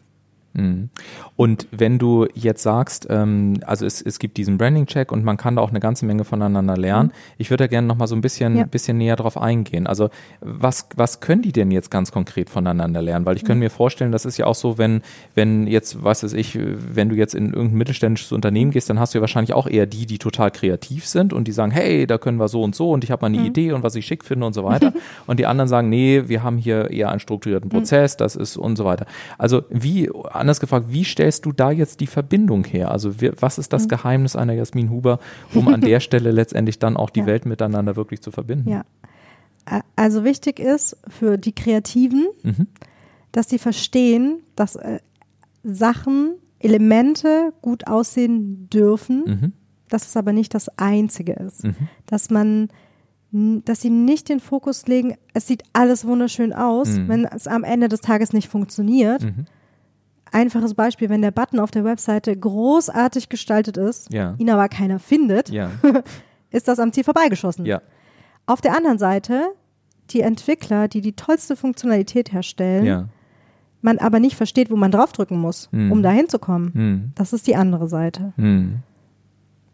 Mhm. 0.54 0.90
Und 1.36 1.68
wenn 1.72 2.00
du 2.00 2.28
jetzt 2.34 2.64
sagst, 2.64 3.08
ähm, 3.10 3.60
also 3.66 3.86
es, 3.86 4.02
es 4.02 4.20
gibt 4.20 4.38
diesen 4.38 4.58
Branding-Check 4.58 5.12
und 5.12 5.24
man 5.24 5.38
kann 5.38 5.56
da 5.56 5.62
auch 5.62 5.70
eine 5.70 5.80
ganze 5.80 6.06
Menge 6.06 6.24
voneinander 6.24 6.78
lernen. 6.78 7.10
Mhm. 7.10 7.34
Ich 7.38 7.50
würde 7.50 7.64
da 7.64 7.68
gerne 7.68 7.88
nochmal 7.88 8.08
so 8.08 8.16
ein 8.16 8.22
bisschen, 8.22 8.58
ja. 8.58 8.64
bisschen 8.66 8.98
näher 8.98 9.16
drauf 9.16 9.38
eingehen. 9.38 9.88
Also 9.88 10.10
was, 10.42 10.90
was 10.96 11.20
können 11.20 11.42
die 11.42 11.52
denn 11.52 11.72
jetzt 11.72 11.90
ganz 11.92 12.12
konkret 12.12 12.50
voneinander 12.50 13.02
lernen? 13.02 13.26
Weil 13.26 13.36
ich 13.36 13.44
könnte 13.44 13.56
mhm. 13.56 13.64
mir 13.64 13.70
vorstellen, 13.70 14.12
das 14.12 14.26
ist 14.26 14.38
ja 14.38 14.46
auch 14.46 14.56
so, 14.56 14.78
wenn, 14.78 15.02
wenn 15.36 15.68
jetzt, 15.68 16.04
was 16.04 16.24
weiß 16.24 16.34
ich, 16.34 16.58
wenn 16.60 17.10
du 17.10 17.16
jetzt 17.16 17.36
in 17.36 17.54
irgendein 17.54 17.78
mittelständisches 17.78 18.32
Unternehmen 18.32 18.72
gehst, 18.72 18.90
dann 18.90 19.00
hast 19.00 19.14
du 19.14 19.20
ja 19.20 19.22
wahrscheinlich 19.22 19.54
auch 19.54 19.68
eher 19.68 19.86
die, 19.86 20.06
die 20.06 20.18
total 20.18 20.52
kreativ 20.52 21.08
sind 21.08 21.34
und 21.34 21.48
die 21.48 21.52
sagen, 21.52 21.72
hey, 21.72 22.06
da 22.06 22.18
können 22.18 22.38
wir 22.38 22.48
so 22.48 22.62
und 22.62 22.76
so 22.76 22.92
und 22.92 23.04
ich 23.04 23.12
habe 23.12 23.22
mal 23.22 23.28
eine 23.28 23.40
mhm. 23.40 23.46
Idee 23.46 23.72
und 23.72 23.84
was 23.84 23.96
ich 23.96 24.06
schick 24.06 24.24
finde 24.24 24.46
und 24.46 24.54
so 24.54 24.64
weiter. 24.64 24.94
und 25.28 25.40
die 25.40 25.46
anderen 25.46 25.68
sagen, 25.68 25.90
nee, 25.90 26.24
wir 26.28 26.44
haben 26.44 26.58
hier 26.58 26.92
eher 26.92 27.10
einen 27.10 27.20
strukturierten. 27.20 27.70
Prozess, 27.70 28.18
das 28.18 28.36
ist 28.36 28.58
und 28.58 28.76
so 28.76 28.86
weiter. 28.86 29.06
Also 29.38 29.64
wie 29.70 30.10
anders 30.40 30.60
gefragt, 30.60 30.88
wie 30.90 31.04
stellst 31.04 31.46
du 31.46 31.52
da 31.52 31.72
jetzt 31.72 32.00
die 32.00 32.08
Verbindung 32.08 32.64
her? 32.66 32.92
Also 32.92 33.22
wir, 33.22 33.34
was 33.40 33.58
ist 33.58 33.74
das 33.74 33.84
mhm. 33.84 33.90
Geheimnis 33.90 34.36
einer 34.36 34.54
Jasmin 34.54 34.90
Huber, 34.90 35.20
um 35.54 35.68
an 35.68 35.82
der 35.82 36.00
Stelle 36.00 36.32
letztendlich 36.32 36.80
dann 36.80 36.98
auch 36.98 37.10
die 37.10 37.22
ja. 37.22 37.26
Welt 37.26 37.46
miteinander 37.46 37.96
wirklich 37.96 38.22
zu 38.22 38.32
verbinden? 38.32 38.70
Ja. 38.70 38.84
Also 39.96 40.24
wichtig 40.24 40.60
ist 40.60 40.98
für 41.08 41.38
die 41.38 41.54
Kreativen, 41.54 42.28
mhm. 42.44 42.68
dass 43.32 43.50
sie 43.50 43.60
verstehen, 43.60 44.42
dass 44.56 44.76
äh, 44.76 45.00
Sachen, 45.64 46.36
Elemente 46.62 47.54
gut 47.62 47.88
aussehen 47.88 48.70
dürfen, 48.70 49.24
mhm. 49.26 49.54
dass 49.88 50.08
es 50.08 50.18
aber 50.18 50.34
nicht 50.34 50.54
das 50.54 50.70
Einzige 50.78 51.34
ist. 51.34 51.64
Mhm. 51.64 51.76
Dass 52.06 52.30
man 52.30 52.70
dass 53.32 53.82
sie 53.82 53.92
nicht 53.92 54.28
den 54.28 54.40
Fokus 54.40 54.88
legen, 54.88 55.16
es 55.36 55.46
sieht 55.46 55.62
alles 55.72 56.04
wunderschön 56.04 56.52
aus, 56.52 56.90
mhm. 56.90 57.08
wenn 57.08 57.26
es 57.26 57.46
am 57.46 57.64
Ende 57.64 57.88
des 57.88 58.02
Tages 58.02 58.34
nicht 58.34 58.50
funktioniert, 58.50 59.22
mhm 59.22 59.46
einfaches 60.32 60.74
Beispiel, 60.74 61.10
wenn 61.10 61.22
der 61.22 61.32
Button 61.32 61.60
auf 61.60 61.72
der 61.72 61.84
Webseite 61.84 62.36
großartig 62.36 63.30
gestaltet 63.30 63.78
ist, 63.78 64.12
ja. 64.12 64.36
ihn 64.38 64.50
aber 64.50 64.70
keiner 64.70 65.00
findet, 65.00 65.50
ja. 65.50 65.72
ist 66.52 66.68
das 66.68 66.80
am 66.80 66.92
Ziel 66.92 67.04
vorbeigeschossen. 67.04 67.66
Ja. 67.66 67.82
Auf 68.46 68.62
der 68.62 68.76
anderen 68.76 68.98
Seite, 68.98 69.54
die 70.12 70.22
Entwickler, 70.22 70.88
die 70.88 71.02
die 71.02 71.14
tollste 71.14 71.56
Funktionalität 71.56 72.34
herstellen, 72.34 73.10
man 73.82 73.98
aber 73.98 74.20
nicht 74.20 74.36
versteht, 74.36 74.72
wo 74.72 74.76
man 74.76 74.92
draufdrücken 74.92 75.40
muss, 75.40 75.70
hm. 75.72 75.92
um 75.92 76.04
da 76.04 76.12
hinzukommen. 76.12 76.74
Hm. 76.74 77.12
Das 77.16 77.34
ist 77.34 77.48
die 77.48 77.56
andere 77.56 77.88
Seite. 77.88 78.34
Hm. 78.36 78.80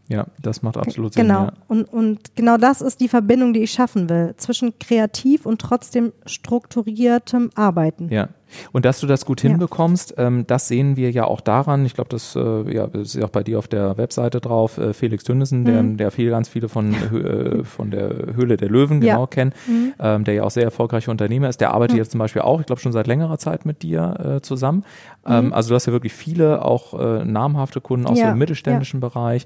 Ja, 0.08 0.28
das 0.39 0.62
macht 0.62 0.78
absolut 0.78 1.13
Sinn. 1.13 1.24
Genau. 1.24 1.46
Ja. 1.46 1.54
Und, 1.68 1.86
und 1.86 2.36
genau 2.36 2.58
das 2.58 2.82
ist 2.82 3.00
die 3.00 3.08
Verbindung, 3.08 3.54
die 3.54 3.62
ich 3.62 3.72
schaffen 3.72 4.08
will, 4.08 4.36
zwischen 4.38 4.78
kreativ 4.78 5.46
und 5.46 5.60
trotzdem 5.60 6.13
strukturiertem 6.28 7.50
Arbeiten. 7.56 8.10
Ja. 8.10 8.30
Und 8.72 8.86
dass 8.86 9.00
du 9.00 9.08
das 9.08 9.26
gut 9.26 9.41
hinbekommst, 9.41 10.15
ja. 10.18 10.28
ähm, 10.28 10.48
das 10.48 10.68
sehen 10.68 10.96
wir 10.98 11.12
ja 11.12 11.26
auch 11.26 11.41
daran. 11.41 11.86
Ich 11.86 11.94
glaube, 11.94 12.10
das 12.10 12.36
äh, 12.36 12.74
ja, 12.74 12.86
ist 12.86 13.15
ja 13.15 13.26
auch 13.26 13.30
bei 13.30 13.44
dir 13.44 13.60
auf 13.60 13.68
der 13.68 13.98
Webseite 13.98 14.41
drauf. 14.41 14.78
Äh, 14.78 14.94
Felix 14.94 15.24
Tönnissen, 15.24 15.62
mhm. 15.62 15.65
der, 15.65 15.84
der 15.84 16.12
viel, 16.12 16.30
ganz 16.30 16.50
viele 16.50 16.70
von, 16.70 16.94
äh, 16.94 17.63
von 17.63 17.91
der 17.91 18.10
Höhle 18.36 18.58
der 18.58 18.70
Löwen 18.70 19.02
genau 19.02 19.22
ja. 19.22 19.28
kennt, 19.28 19.54
mhm. 19.68 19.94
ähm, 20.00 20.24
der 20.24 20.34
ja 20.36 20.44
auch 20.44 20.52
sehr 20.52 20.63
erfolgreicher 20.63 21.12
Unternehmer 21.12 21.50
ist. 21.50 21.62
Der 21.62 21.74
arbeitet 21.74 21.94
mhm. 21.94 22.00
jetzt 22.00 22.12
zum 22.12 22.20
Beispiel 22.20 22.41
auch, 22.41 22.60
ich 22.60 22.65
glaube, 22.65 22.82
schon 22.82 22.91
seit 22.91 23.08
längerer 23.08 23.38
Zeit 23.38 23.65
mit 23.65 23.84
dir 23.84 24.38
äh, 24.38 24.41
zusammen. 24.41 24.84
Ähm, 25.26 25.48
mhm. 25.48 25.54
also 25.54 25.70
du 25.70 25.76
hast 25.76 25.86
ja 25.86 25.94
wirklich 25.94 26.13
viele 26.13 26.63
auch 26.63 27.00
äh, 27.00 27.26
namhafte 27.26 27.82
Kunden 27.82 28.08
aus 28.08 28.20
ja. 28.20 28.32
dem 28.32 28.38
mittelständischen 28.38 29.00
Bereich. 29.00 29.46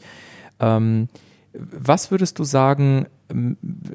Ähm, 0.59 1.07
was 1.53 2.11
würdest 2.11 2.39
du 2.39 2.43
sagen, 2.43 3.07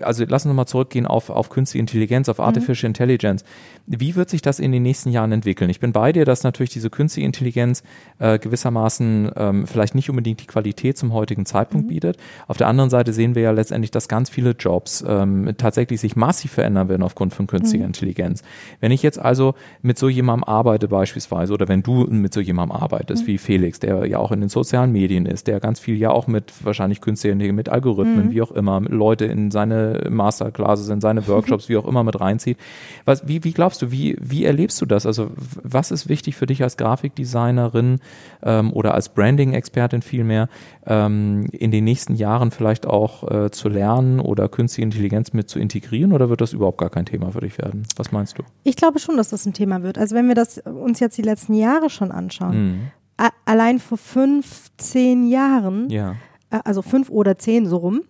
also 0.01 0.25
lass 0.29 0.45
uns 0.45 0.51
nochmal 0.51 0.67
zurückgehen 0.67 1.07
auf, 1.07 1.31
auf 1.31 1.49
künstliche 1.49 1.81
Intelligenz, 1.81 2.29
auf 2.29 2.39
mhm. 2.39 2.45
Artificial 2.45 2.89
mhm. 2.89 2.95
Intelligence. 2.95 3.45
Wie 3.87 4.15
wird 4.15 4.31
sich 4.31 4.43
das 4.43 4.61
in 4.61 4.73
den 4.73 4.83
nächsten 4.83 5.11
Jahren 5.11 5.33
entwickeln? 5.33 5.71
Ich 5.71 5.81
bin 5.81 5.93
bei 5.93 6.13
dir, 6.13 6.25
dass 6.25 6.45
natürlich 6.45 6.71
diese 6.71 6.89
künstliche 6.91 7.27
Intelligenz 7.27 7.83
äh, 8.19 8.39
gewissermaßen 8.39 9.31
ähm, 9.37 9.67
vielleicht 9.67 9.95
nicht 9.95 10.09
unbedingt 10.09 10.41
die 10.41 10.47
Qualität 10.47 10.97
zum 10.97 11.13
heutigen 11.13 11.47
Zeitpunkt 11.47 11.87
mhm. 11.87 11.91
bietet. 11.91 12.17
Auf 12.47 12.57
der 12.57 12.69
anderen 12.69 12.91
Seite 12.91 13.13
sehen 13.13 13.35
wir 13.35 13.43
ja 13.43 13.51
letztendlich, 13.51 13.91
dass 13.91 14.09
ganz 14.09 14.31
viele 14.31 14.51
Jobs 14.53 15.05
ähm, 15.07 15.55
tatsächlich 15.59 16.01
sich 16.01 16.17
massiv 16.17 16.53
verändern 16.53 16.89
werden 16.89 17.03
aufgrund 17.03 17.35
von 17.35 17.47
künstlicher 17.47 17.85
mhm. 17.85 17.91
Intelligenz. 17.91 18.43
Wenn 18.81 18.93
ich 18.93 19.03
jetzt 19.03 19.19
also 19.19 19.55
mit 19.83 19.99
so 19.99 20.09
jemandem 20.09 20.45
arbeite 20.45 20.89
beispielsweise 20.89 21.53
oder 21.53 21.69
wenn 21.69 21.83
du 21.83 22.05
mit 22.05 22.33
so 22.33 22.41
jemandem 22.41 22.77
arbeitest, 22.77 23.25
mhm. 23.25 23.27
wie 23.27 23.39
Felix, 23.39 23.81
der 23.81 24.07
ja 24.07 24.19
auch 24.19 24.33
in 24.33 24.41
den 24.41 24.49
sozialen 24.49 24.93
Medien 24.93 25.27
ist, 25.27 25.47
der 25.47 25.61
ganz 25.61 25.81
viel 25.81 25.97
ja 25.97 26.11
auch 26.11 26.27
mit 26.27 26.53
wahrscheinlich 26.65 27.01
künstlicher 27.01 27.35
mit 27.35 27.69
Algorithmen, 27.69 28.27
mhm. 28.27 28.31
wie 28.31 28.43
auch 28.43 28.53
immer, 28.53 28.81
Leute 28.81 29.24
in 29.25 29.51
seine 29.51 30.07
Masterclasses, 30.11 30.89
in 30.89 31.01
seine 31.01 31.27
Workshops, 31.29 31.69
wie 31.69 31.77
auch 31.77 31.87
immer 31.87 32.05
mit 32.05 32.21
reinzieht. 32.21 32.59
Was, 33.05 33.27
wie, 33.29 33.45
wie 33.45 33.53
glaubst 33.53 33.83
du, 33.83 33.91
wie, 33.91 34.17
wie 34.21 34.45
erlebst 34.45 34.81
du 34.81 34.87
das? 34.87 35.07
Also 35.07 35.31
was 35.63 35.91
ist 35.91 36.09
wichtig 36.09 36.37
für 36.37 36.47
dich 36.47 36.63
als 36.63 36.77
Grafikdesignerin 36.77 38.01
ähm, 38.43 38.73
oder 38.73 38.95
als 38.95 39.09
Branding-Expertin 39.09 40.03
vielmehr, 40.03 40.49
ähm, 40.87 41.47
in 41.53 41.71
den 41.71 41.85
nächsten 41.85 42.15
Jahren 42.15 42.51
vielleicht 42.51 42.87
auch 42.87 43.31
äh, 43.31 43.51
zu 43.51 43.69
lernen 43.69 44.21
oder 44.21 44.49
künstliche 44.49 44.85
Intelligenz 44.85 45.33
mit 45.33 45.49
zu 45.49 45.59
integrieren 45.59 46.13
oder 46.13 46.29
wird 46.29 46.41
das 46.41 46.53
überhaupt 46.53 46.79
gar 46.79 46.91
kein 46.91 47.07
Thema 47.07 47.33
für 47.33 47.41
dich 47.41 47.59
werden? 47.59 47.85
Was 47.97 48.13
meinst 48.13 48.39
du? 48.39 48.43
Ich 48.65 48.77
glaube 48.77 48.99
schon, 48.99 49.17
dass 49.17 49.31
das 49.31 49.47
ein 49.47 49.53
Thema 49.53 49.83
wird. 49.83 49.99
Also 49.99 50.15
wenn 50.15 50.29
wir 50.29 50.35
das 50.35 50.59
uns 50.59 51.01
jetzt 51.01 51.17
die 51.19 51.23
letzten 51.23 51.55
Jahre 51.55 51.91
schon 51.91 52.13
anschauen, 52.13 52.91
mhm. 53.19 53.27
allein 53.45 53.79
vor 53.79 53.99
fünf, 53.99 54.71
zehn 54.77 55.27
Jahren, 55.29 55.89
ja. 55.91 56.17
äh, 56.51 56.61
also 56.65 56.83
fünf 56.83 57.11
oder 57.11 57.39
zehn 57.39 57.67
so 57.67 57.79
rum, 57.79 58.03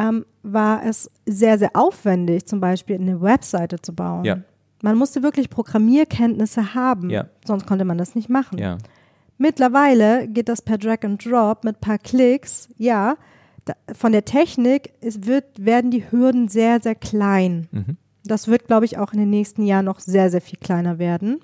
ähm, 0.00 0.24
war 0.42 0.84
es 0.84 1.10
sehr, 1.26 1.58
sehr 1.58 1.70
aufwendig, 1.74 2.46
zum 2.46 2.60
Beispiel 2.60 2.96
eine 2.96 3.20
Webseite 3.20 3.80
zu 3.80 3.94
bauen. 3.94 4.24
Ja. 4.24 4.38
Man 4.82 4.96
musste 4.96 5.22
wirklich 5.22 5.50
Programmierkenntnisse 5.50 6.74
haben, 6.74 7.10
ja. 7.10 7.26
sonst 7.44 7.66
konnte 7.66 7.84
man 7.84 7.98
das 7.98 8.14
nicht 8.14 8.30
machen. 8.30 8.58
Ja. 8.58 8.78
Mittlerweile 9.36 10.26
geht 10.26 10.48
das 10.48 10.62
per 10.62 10.78
Drag 10.78 10.98
and 11.02 11.24
Drop 11.24 11.64
mit 11.64 11.76
ein 11.76 11.80
paar 11.80 11.98
Klicks. 11.98 12.68
Ja, 12.78 13.16
da, 13.66 13.74
von 13.94 14.12
der 14.12 14.24
Technik 14.24 14.92
es 15.02 15.26
wird, 15.26 15.44
werden 15.58 15.90
die 15.90 16.10
Hürden 16.10 16.48
sehr, 16.48 16.80
sehr 16.80 16.94
klein. 16.94 17.68
Mhm. 17.70 17.96
Das 18.24 18.48
wird, 18.48 18.66
glaube 18.66 18.86
ich, 18.86 18.96
auch 18.96 19.12
in 19.12 19.18
den 19.18 19.30
nächsten 19.30 19.64
Jahren 19.64 19.84
noch 19.84 20.00
sehr, 20.00 20.30
sehr 20.30 20.40
viel 20.40 20.58
kleiner 20.58 20.98
werden. 20.98 21.40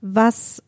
Was 0.00 0.62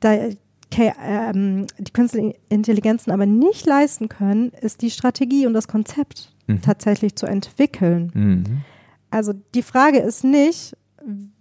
da, 0.00 0.28
ähm, 0.76 1.66
die 1.78 1.92
künstlichen 1.92 2.34
Intelligenzen 2.48 3.10
aber 3.10 3.26
nicht 3.26 3.66
leisten 3.66 4.08
können, 4.08 4.50
ist 4.60 4.82
die 4.82 4.90
Strategie 4.90 5.46
und 5.46 5.54
das 5.54 5.68
Konzept 5.68 6.34
mhm. 6.46 6.62
tatsächlich 6.62 7.16
zu 7.16 7.26
entwickeln. 7.26 8.10
Mhm. 8.14 8.44
Also 9.10 9.32
die 9.54 9.62
Frage 9.62 9.98
ist 9.98 10.24
nicht, 10.24 10.76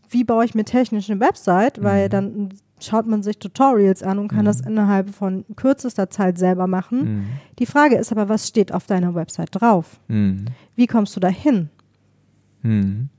wie 0.10 0.24
baue 0.24 0.46
ich 0.46 0.54
mir 0.54 0.66
technisch 0.66 1.10
eine 1.10 1.20
Website, 1.20 1.82
weil 1.82 2.06
mhm. 2.06 2.10
dann 2.12 2.50
schaut 2.80 3.08
man 3.08 3.24
sich 3.24 3.40
Tutorials 3.40 4.04
an 4.04 4.20
und 4.20 4.28
kann 4.28 4.46
das 4.46 4.62
mhm. 4.62 4.70
innerhalb 4.70 5.10
von 5.10 5.46
kürzester 5.56 6.10
Zeit 6.10 6.38
selber 6.38 6.68
machen. 6.68 7.00
Mhm. 7.00 7.26
Die 7.60 7.66
Frage 7.66 7.96
ist 7.96 8.12
aber, 8.12 8.30
was 8.30 8.48
steht 8.48 8.72
auf 8.74 8.86
deiner 8.86 9.16
Website 9.16 9.50
drauf? 9.52 10.00
Wie 10.76 10.88
kommst 10.88 11.16
du 11.16 11.20
dahin? 11.20 11.70
Mhm. 12.62 13.10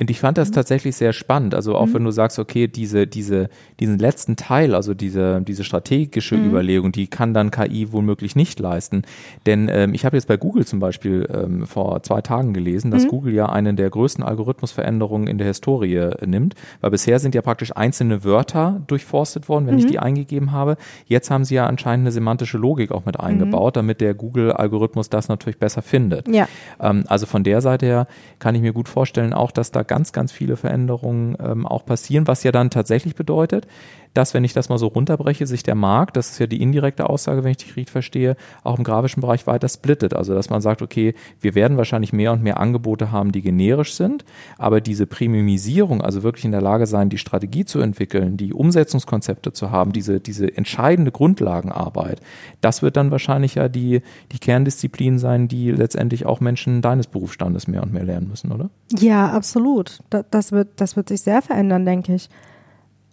Und 0.00 0.10
ich 0.10 0.20
fand 0.20 0.38
das 0.38 0.50
mhm. 0.50 0.54
tatsächlich 0.54 0.96
sehr 0.96 1.12
spannend. 1.12 1.54
Also 1.54 1.76
auch 1.76 1.86
mhm. 1.86 1.94
wenn 1.94 2.04
du 2.04 2.10
sagst, 2.10 2.38
okay, 2.38 2.66
diese, 2.66 3.06
diese, 3.06 3.48
diesen 3.78 3.98
letzten 3.98 4.36
Teil, 4.36 4.74
also 4.74 4.94
diese, 4.94 5.40
diese 5.42 5.64
strategische 5.64 6.36
mhm. 6.36 6.48
Überlegung, 6.48 6.92
die 6.92 7.06
kann 7.06 7.34
dann 7.34 7.50
KI 7.50 7.92
womöglich 7.92 8.34
nicht 8.34 8.58
leisten. 8.58 9.02
Denn 9.46 9.70
ähm, 9.72 9.94
ich 9.94 10.04
habe 10.04 10.16
jetzt 10.16 10.26
bei 10.26 10.36
Google 10.36 10.66
zum 10.66 10.80
Beispiel 10.80 11.28
ähm, 11.32 11.66
vor 11.66 12.02
zwei 12.02 12.20
Tagen 12.20 12.52
gelesen, 12.52 12.90
dass 12.90 13.04
mhm. 13.04 13.08
Google 13.08 13.34
ja 13.34 13.46
eine 13.46 13.74
der 13.74 13.90
größten 13.90 14.24
Algorithmusveränderungen 14.24 15.28
in 15.28 15.38
der 15.38 15.46
Historie 15.46 15.94
äh, 15.94 16.26
nimmt. 16.26 16.54
Weil 16.80 16.90
bisher 16.90 17.18
sind 17.18 17.34
ja 17.34 17.42
praktisch 17.42 17.76
einzelne 17.76 18.24
Wörter 18.24 18.82
durchforstet 18.86 19.48
worden, 19.48 19.66
wenn 19.66 19.78
ich 19.78 19.84
mhm. 19.84 19.90
die 19.90 19.98
eingegeben 19.98 20.52
habe. 20.52 20.76
Jetzt 21.06 21.30
haben 21.30 21.44
sie 21.44 21.54
ja 21.54 21.66
anscheinend 21.66 22.04
eine 22.04 22.12
semantische 22.12 22.58
Logik 22.58 22.90
auch 22.90 23.04
mit 23.04 23.20
eingebaut, 23.20 23.76
damit 23.76 24.00
der 24.00 24.14
Google-Algorithmus 24.14 25.10
das 25.10 25.28
natürlich 25.28 25.58
besser 25.58 25.82
findet. 25.82 26.26
Ja. 26.28 26.48
Ähm, 26.80 27.04
also 27.06 27.26
von 27.26 27.44
der 27.44 27.60
Seite 27.60 27.86
her 27.86 28.06
kann 28.38 28.54
ich 28.54 28.62
mir 28.62 28.72
gut 28.72 28.88
vorstellen, 28.88 29.32
auch 29.32 29.51
dass 29.52 29.70
da 29.70 29.82
ganz, 29.82 30.12
ganz 30.12 30.32
viele 30.32 30.56
Veränderungen 30.56 31.36
ähm, 31.40 31.66
auch 31.66 31.84
passieren, 31.84 32.26
was 32.26 32.42
ja 32.42 32.52
dann 32.52 32.70
tatsächlich 32.70 33.14
bedeutet, 33.14 33.66
dass, 34.14 34.34
wenn 34.34 34.44
ich 34.44 34.52
das 34.52 34.68
mal 34.68 34.78
so 34.78 34.88
runterbreche, 34.88 35.46
sich 35.46 35.62
der 35.62 35.74
Markt, 35.74 36.16
das 36.16 36.30
ist 36.30 36.38
ja 36.38 36.46
die 36.46 36.60
indirekte 36.60 37.08
Aussage, 37.08 37.44
wenn 37.44 37.52
ich 37.52 37.58
dich 37.58 37.76
richtig 37.76 37.90
verstehe, 37.90 38.36
auch 38.62 38.78
im 38.78 38.84
grafischen 38.84 39.20
Bereich 39.20 39.46
weiter 39.46 39.68
splittet. 39.68 40.14
Also, 40.14 40.34
dass 40.34 40.50
man 40.50 40.60
sagt, 40.60 40.82
okay, 40.82 41.14
wir 41.40 41.54
werden 41.54 41.76
wahrscheinlich 41.76 42.12
mehr 42.12 42.32
und 42.32 42.42
mehr 42.42 42.60
Angebote 42.60 43.10
haben, 43.10 43.32
die 43.32 43.42
generisch 43.42 43.94
sind, 43.94 44.24
aber 44.58 44.80
diese 44.80 45.06
Premiumisierung, 45.06 46.02
also 46.02 46.22
wirklich 46.22 46.44
in 46.44 46.52
der 46.52 46.60
Lage 46.60 46.86
sein, 46.86 47.08
die 47.08 47.18
Strategie 47.18 47.64
zu 47.64 47.80
entwickeln, 47.80 48.36
die 48.36 48.52
Umsetzungskonzepte 48.52 49.52
zu 49.52 49.70
haben, 49.70 49.92
diese, 49.92 50.20
diese 50.20 50.56
entscheidende 50.56 51.10
Grundlagenarbeit, 51.10 52.20
das 52.60 52.82
wird 52.82 52.96
dann 52.96 53.10
wahrscheinlich 53.10 53.54
ja 53.54 53.68
die, 53.68 54.02
die 54.32 54.38
Kerndisziplin 54.38 55.18
sein, 55.18 55.48
die 55.48 55.70
letztendlich 55.70 56.26
auch 56.26 56.40
Menschen 56.40 56.82
deines 56.82 57.06
Berufsstandes 57.06 57.66
mehr 57.66 57.82
und 57.82 57.92
mehr 57.92 58.04
lernen 58.04 58.28
müssen, 58.28 58.52
oder? 58.52 58.70
Ja, 58.98 59.30
absolut. 59.30 60.00
Das 60.30 60.52
wird, 60.52 60.68
das 60.80 60.96
wird 60.96 61.08
sich 61.08 61.22
sehr 61.22 61.40
verändern, 61.40 61.86
denke 61.86 62.14
ich. 62.14 62.28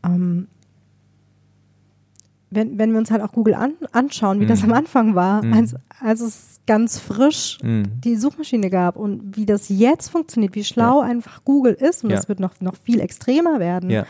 Ähm, 0.04 0.48
wenn, 2.52 2.78
wenn 2.78 2.92
wir 2.92 3.00
uns 3.00 3.12
halt 3.12 3.22
auch 3.22 3.32
Google 3.32 3.54
an, 3.54 3.74
anschauen, 3.92 4.40
wie 4.40 4.46
mhm. 4.46 4.50
das 4.50 4.64
am 4.64 4.74
Anfang 4.74 5.16
war, 5.16 5.44
mhm. 5.44 5.54
als, 5.54 5.76
als 6.02 6.22
es 6.22 6.60
ganz 6.66 7.00
frisch 7.00 7.58
mhm. 7.64 7.84
die 8.04 8.16
Suchmaschine 8.16 8.70
gab 8.70 8.96
und 8.96 9.36
wie 9.36 9.46
das 9.46 9.70
jetzt 9.70 10.10
funktioniert, 10.10 10.56
wie 10.56 10.64
schlau 10.64 11.02
ja. 11.02 11.08
einfach 11.08 11.44
Google 11.44 11.74
ist 11.74 12.04
und 12.04 12.10
ja. 12.10 12.16
das 12.16 12.30
wird 12.30 12.40
noch, 12.40 12.60
noch 12.62 12.76
viel 12.76 13.00
extremer 13.00 13.60
werden. 13.60 13.90
Ja 13.90 14.06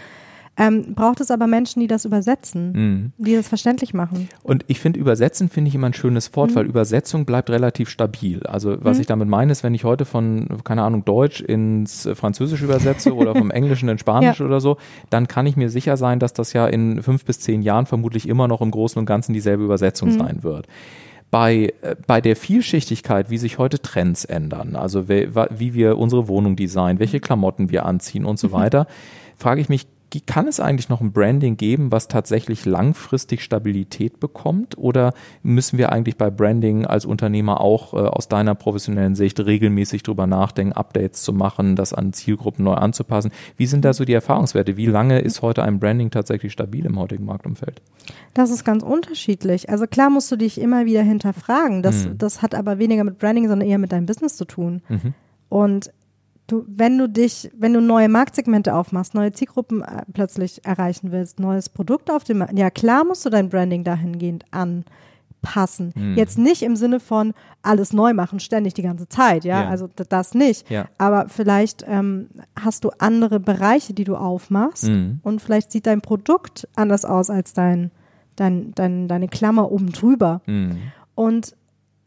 ähm, 0.59 0.93
braucht 0.93 1.21
es 1.21 1.31
aber 1.31 1.47
Menschen, 1.47 1.79
die 1.79 1.87
das 1.87 2.03
übersetzen, 2.03 2.71
mhm. 2.73 3.13
die 3.17 3.33
das 3.33 3.47
verständlich 3.47 3.93
machen. 3.93 4.27
Und 4.43 4.65
ich 4.67 4.79
finde, 4.79 4.99
übersetzen 4.99 5.47
finde 5.47 5.69
ich 5.69 5.75
immer 5.75 5.87
ein 5.87 5.93
schönes 5.93 6.35
Wort, 6.35 6.51
mhm. 6.51 6.55
weil 6.55 6.65
Übersetzung 6.65 7.25
bleibt 7.25 7.49
relativ 7.49 7.89
stabil. 7.89 8.43
Also 8.43 8.75
was 8.83 8.97
mhm. 8.97 9.01
ich 9.01 9.07
damit 9.07 9.29
meine, 9.29 9.53
ist, 9.53 9.63
wenn 9.63 9.73
ich 9.73 9.85
heute 9.85 10.03
von, 10.03 10.47
keine 10.65 10.83
Ahnung, 10.83 11.05
Deutsch 11.05 11.39
ins 11.39 12.09
Französisch 12.13 12.61
übersetze 12.61 13.15
oder 13.15 13.33
vom 13.33 13.51
Englischen 13.59 13.87
in 13.87 13.97
Spanisch 13.97 14.41
ja. 14.41 14.45
oder 14.45 14.59
so, 14.59 14.77
dann 15.09 15.29
kann 15.29 15.47
ich 15.47 15.55
mir 15.55 15.69
sicher 15.69 15.95
sein, 15.95 16.19
dass 16.19 16.33
das 16.33 16.51
ja 16.51 16.67
in 16.67 17.01
fünf 17.01 17.23
bis 17.23 17.39
zehn 17.39 17.61
Jahren 17.61 17.85
vermutlich 17.85 18.27
immer 18.27 18.49
noch 18.49 18.59
im 18.59 18.71
Großen 18.71 18.99
und 18.99 19.05
Ganzen 19.05 19.31
dieselbe 19.33 19.63
Übersetzung 19.63 20.09
mhm. 20.09 20.19
sein 20.19 20.43
wird 20.43 20.67
bei, 21.31 21.73
äh, 21.81 21.95
bei 22.07 22.21
der 22.21 22.35
Vielschichtigkeit, 22.35 23.29
wie 23.29 23.37
sich 23.37 23.57
heute 23.57 23.79
Trends 23.79 24.25
ändern, 24.25 24.75
also 24.75 25.07
wie, 25.07 25.29
wie 25.51 25.73
wir 25.73 25.97
unsere 25.97 26.27
Wohnung 26.27 26.55
designen, 26.55 26.99
welche 26.99 27.19
Klamotten 27.19 27.69
wir 27.69 27.85
anziehen 27.85 28.25
und 28.25 28.39
so 28.39 28.47
mhm. 28.47 28.51
weiter, 28.53 28.87
frage 29.37 29.61
ich 29.61 29.69
mich, 29.69 29.87
kann 30.25 30.47
es 30.47 30.59
eigentlich 30.59 30.89
noch 30.89 31.01
ein 31.01 31.11
Branding 31.11 31.55
geben, 31.55 31.91
was 31.91 32.07
tatsächlich 32.07 32.65
langfristig 32.65 33.43
Stabilität 33.43 34.19
bekommt? 34.19 34.77
Oder 34.77 35.13
müssen 35.43 35.77
wir 35.77 35.91
eigentlich 35.91 36.17
bei 36.17 36.31
Branding 36.31 36.85
als 36.85 37.05
Unternehmer 37.05 37.61
auch 37.61 37.93
äh, 37.93 37.97
aus 37.97 38.27
deiner 38.27 38.55
professionellen 38.55 39.13
Sicht 39.15 39.39
regelmäßig 39.39 40.01
drüber 40.01 40.25
nachdenken, 40.25 40.73
Updates 40.73 41.21
zu 41.21 41.31
machen, 41.31 41.75
das 41.75 41.93
an 41.93 42.13
Zielgruppen 42.13 42.65
neu 42.65 42.73
anzupassen? 42.73 43.31
Wie 43.55 43.67
sind 43.67 43.85
da 43.85 43.93
so 43.93 44.03
die 44.03 44.13
Erfahrungswerte? 44.13 44.77
Wie 44.77 44.87
lange 44.87 45.19
ist 45.19 45.43
heute 45.43 45.63
ein 45.63 45.79
Branding 45.79 46.09
tatsächlich 46.09 46.53
stabil 46.53 46.85
im 46.85 46.97
heutigen 46.97 47.25
Marktumfeld? 47.25 47.81
Das 48.33 48.49
ist 48.49 48.65
ganz 48.65 48.81
unterschiedlich. 48.81 49.69
Also 49.69 49.85
klar 49.85 50.09
musst 50.09 50.31
du 50.31 50.35
dich 50.35 50.59
immer 50.59 50.85
wieder 50.85 51.03
hinterfragen. 51.03 51.83
Das, 51.83 52.07
mhm. 52.07 52.17
das 52.17 52.41
hat 52.41 52.55
aber 52.55 52.79
weniger 52.79 53.03
mit 53.03 53.19
Branding, 53.19 53.47
sondern 53.47 53.67
eher 53.67 53.77
mit 53.77 53.91
deinem 53.91 54.07
Business 54.07 54.35
zu 54.35 54.45
tun. 54.45 54.81
Mhm. 54.89 55.13
Und 55.49 55.91
du, 56.51 56.65
wenn 56.67 56.97
du 56.97 57.07
dich, 57.07 57.49
wenn 57.57 57.73
du 57.73 57.81
neue 57.81 58.09
Marktsegmente 58.09 58.73
aufmachst, 58.73 59.13
neue 59.13 59.31
Zielgruppen 59.31 59.81
äh, 59.81 60.03
plötzlich 60.13 60.65
erreichen 60.65 61.11
willst, 61.11 61.39
neues 61.39 61.69
Produkt 61.69 62.11
auf 62.11 62.23
dem 62.23 62.39
Markt, 62.39 62.57
ja 62.57 62.69
klar 62.69 63.05
musst 63.05 63.25
du 63.25 63.29
dein 63.29 63.49
Branding 63.49 63.83
dahingehend 63.83 64.45
anpassen. 64.51 65.93
Hm. 65.95 66.15
Jetzt 66.15 66.37
nicht 66.37 66.61
im 66.61 66.75
Sinne 66.75 66.99
von 66.99 67.33
alles 67.61 67.93
neu 67.93 68.13
machen, 68.13 68.39
ständig 68.39 68.73
die 68.73 68.81
ganze 68.81 69.07
Zeit, 69.07 69.45
ja, 69.45 69.63
ja. 69.63 69.69
also 69.69 69.87
das 69.87 70.33
nicht. 70.33 70.69
Ja. 70.69 70.87
Aber 70.97 71.29
vielleicht 71.29 71.85
ähm, 71.87 72.29
hast 72.59 72.83
du 72.83 72.91
andere 72.97 73.39
Bereiche, 73.39 73.93
die 73.93 74.03
du 74.03 74.15
aufmachst 74.15 74.87
hm. 74.87 75.19
und 75.23 75.41
vielleicht 75.41 75.71
sieht 75.71 75.87
dein 75.87 76.01
Produkt 76.01 76.67
anders 76.75 77.05
aus 77.05 77.29
als 77.29 77.53
dein, 77.53 77.91
dein, 78.35 78.73
dein 78.75 79.07
deine 79.07 79.27
Klammer 79.27 79.71
oben 79.71 79.91
drüber. 79.91 80.41
Hm. 80.45 80.77
Und 81.15 81.55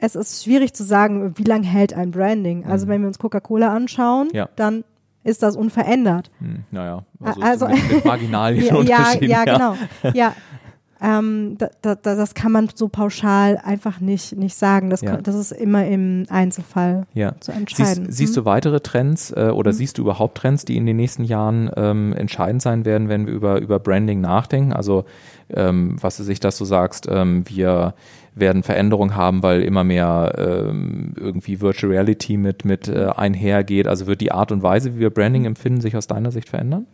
es 0.02 0.16
ist 0.16 0.42
schwierig 0.42 0.74
zu 0.74 0.82
sagen, 0.82 1.38
wie 1.38 1.44
lange 1.44 1.64
hält 1.64 1.94
ein 1.94 2.10
Branding. 2.10 2.64
Also 2.64 2.86
mhm. 2.86 2.90
wenn 2.90 3.00
wir 3.02 3.08
uns 3.08 3.18
Coca-Cola 3.20 3.72
anschauen, 3.72 4.28
ja. 4.32 4.48
dann 4.56 4.84
ist 5.22 5.44
das 5.44 5.54
unverändert. 5.54 6.32
Hm, 6.38 6.64
naja, 6.72 7.04
also, 7.20 7.40
also 7.40 7.68
mit, 7.68 8.04
ja, 8.88 9.12
ja, 9.12 9.16
ja, 9.20 9.44
genau. 9.44 9.76
Ja, 10.14 10.34
ähm, 11.00 11.56
da, 11.58 11.68
da, 11.80 11.94
das 11.94 12.34
kann 12.34 12.50
man 12.50 12.68
so 12.74 12.88
pauschal 12.88 13.60
einfach 13.62 14.00
nicht, 14.00 14.36
nicht 14.36 14.56
sagen. 14.56 14.90
Das, 14.90 15.02
ja. 15.02 15.16
das 15.16 15.36
ist 15.36 15.52
immer 15.52 15.86
im 15.86 16.26
Einzelfall 16.28 17.06
ja. 17.14 17.34
zu 17.38 17.52
entscheiden. 17.52 18.06
Siehst, 18.06 18.18
siehst 18.18 18.36
du 18.36 18.44
weitere 18.44 18.80
Trends 18.80 19.32
äh, 19.32 19.50
oder 19.54 19.70
mhm. 19.70 19.76
siehst 19.76 19.98
du 19.98 20.02
überhaupt 20.02 20.38
Trends, 20.38 20.64
die 20.64 20.76
in 20.76 20.86
den 20.86 20.96
nächsten 20.96 21.22
Jahren 21.22 21.70
ähm, 21.76 22.12
entscheidend 22.12 22.62
sein 22.62 22.84
werden, 22.84 23.08
wenn 23.08 23.26
wir 23.26 23.34
über, 23.34 23.60
über 23.60 23.78
Branding 23.78 24.20
nachdenken? 24.20 24.72
Also 24.72 25.04
ähm, 25.50 25.96
was 26.00 26.16
du 26.16 26.24
sich 26.24 26.40
das 26.40 26.56
so 26.56 26.64
sagst, 26.64 27.06
ähm, 27.10 27.44
wir 27.48 27.94
werden 28.34 28.62
Veränderungen 28.62 29.14
haben, 29.14 29.42
weil 29.42 29.62
immer 29.62 29.84
mehr 29.84 30.34
ähm, 30.38 31.14
irgendwie 31.18 31.60
Virtual 31.60 31.92
Reality 31.92 32.36
mit, 32.36 32.64
mit 32.64 32.88
äh, 32.88 33.06
einhergeht. 33.14 33.86
Also 33.86 34.06
wird 34.06 34.20
die 34.20 34.32
Art 34.32 34.52
und 34.52 34.62
Weise, 34.62 34.94
wie 34.94 35.00
wir 35.00 35.10
Branding 35.10 35.44
empfinden, 35.44 35.80
sich 35.80 35.96
aus 35.96 36.06
deiner 36.06 36.30
Sicht 36.30 36.48
verändern? 36.48 36.86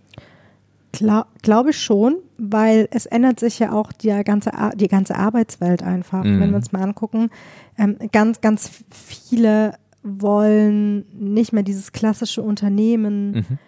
Klar, 0.92 1.26
glaube 1.42 1.70
ich 1.70 1.78
schon, 1.78 2.16
weil 2.38 2.88
es 2.90 3.06
ändert 3.06 3.38
sich 3.38 3.58
ja 3.58 3.72
auch 3.72 3.92
die 3.92 4.08
ganze, 4.24 4.50
die 4.74 4.88
ganze 4.88 5.16
Arbeitswelt 5.16 5.82
einfach. 5.82 6.24
Mhm. 6.24 6.40
Wenn 6.40 6.50
wir 6.50 6.56
uns 6.56 6.72
mal 6.72 6.82
angucken, 6.82 7.30
ähm, 7.76 7.96
ganz, 8.10 8.40
ganz 8.40 8.70
viele 8.90 9.74
wollen 10.02 11.04
nicht 11.12 11.52
mehr 11.52 11.62
dieses 11.62 11.92
klassische 11.92 12.42
Unternehmen. 12.42 13.32
Mhm. 13.32 13.58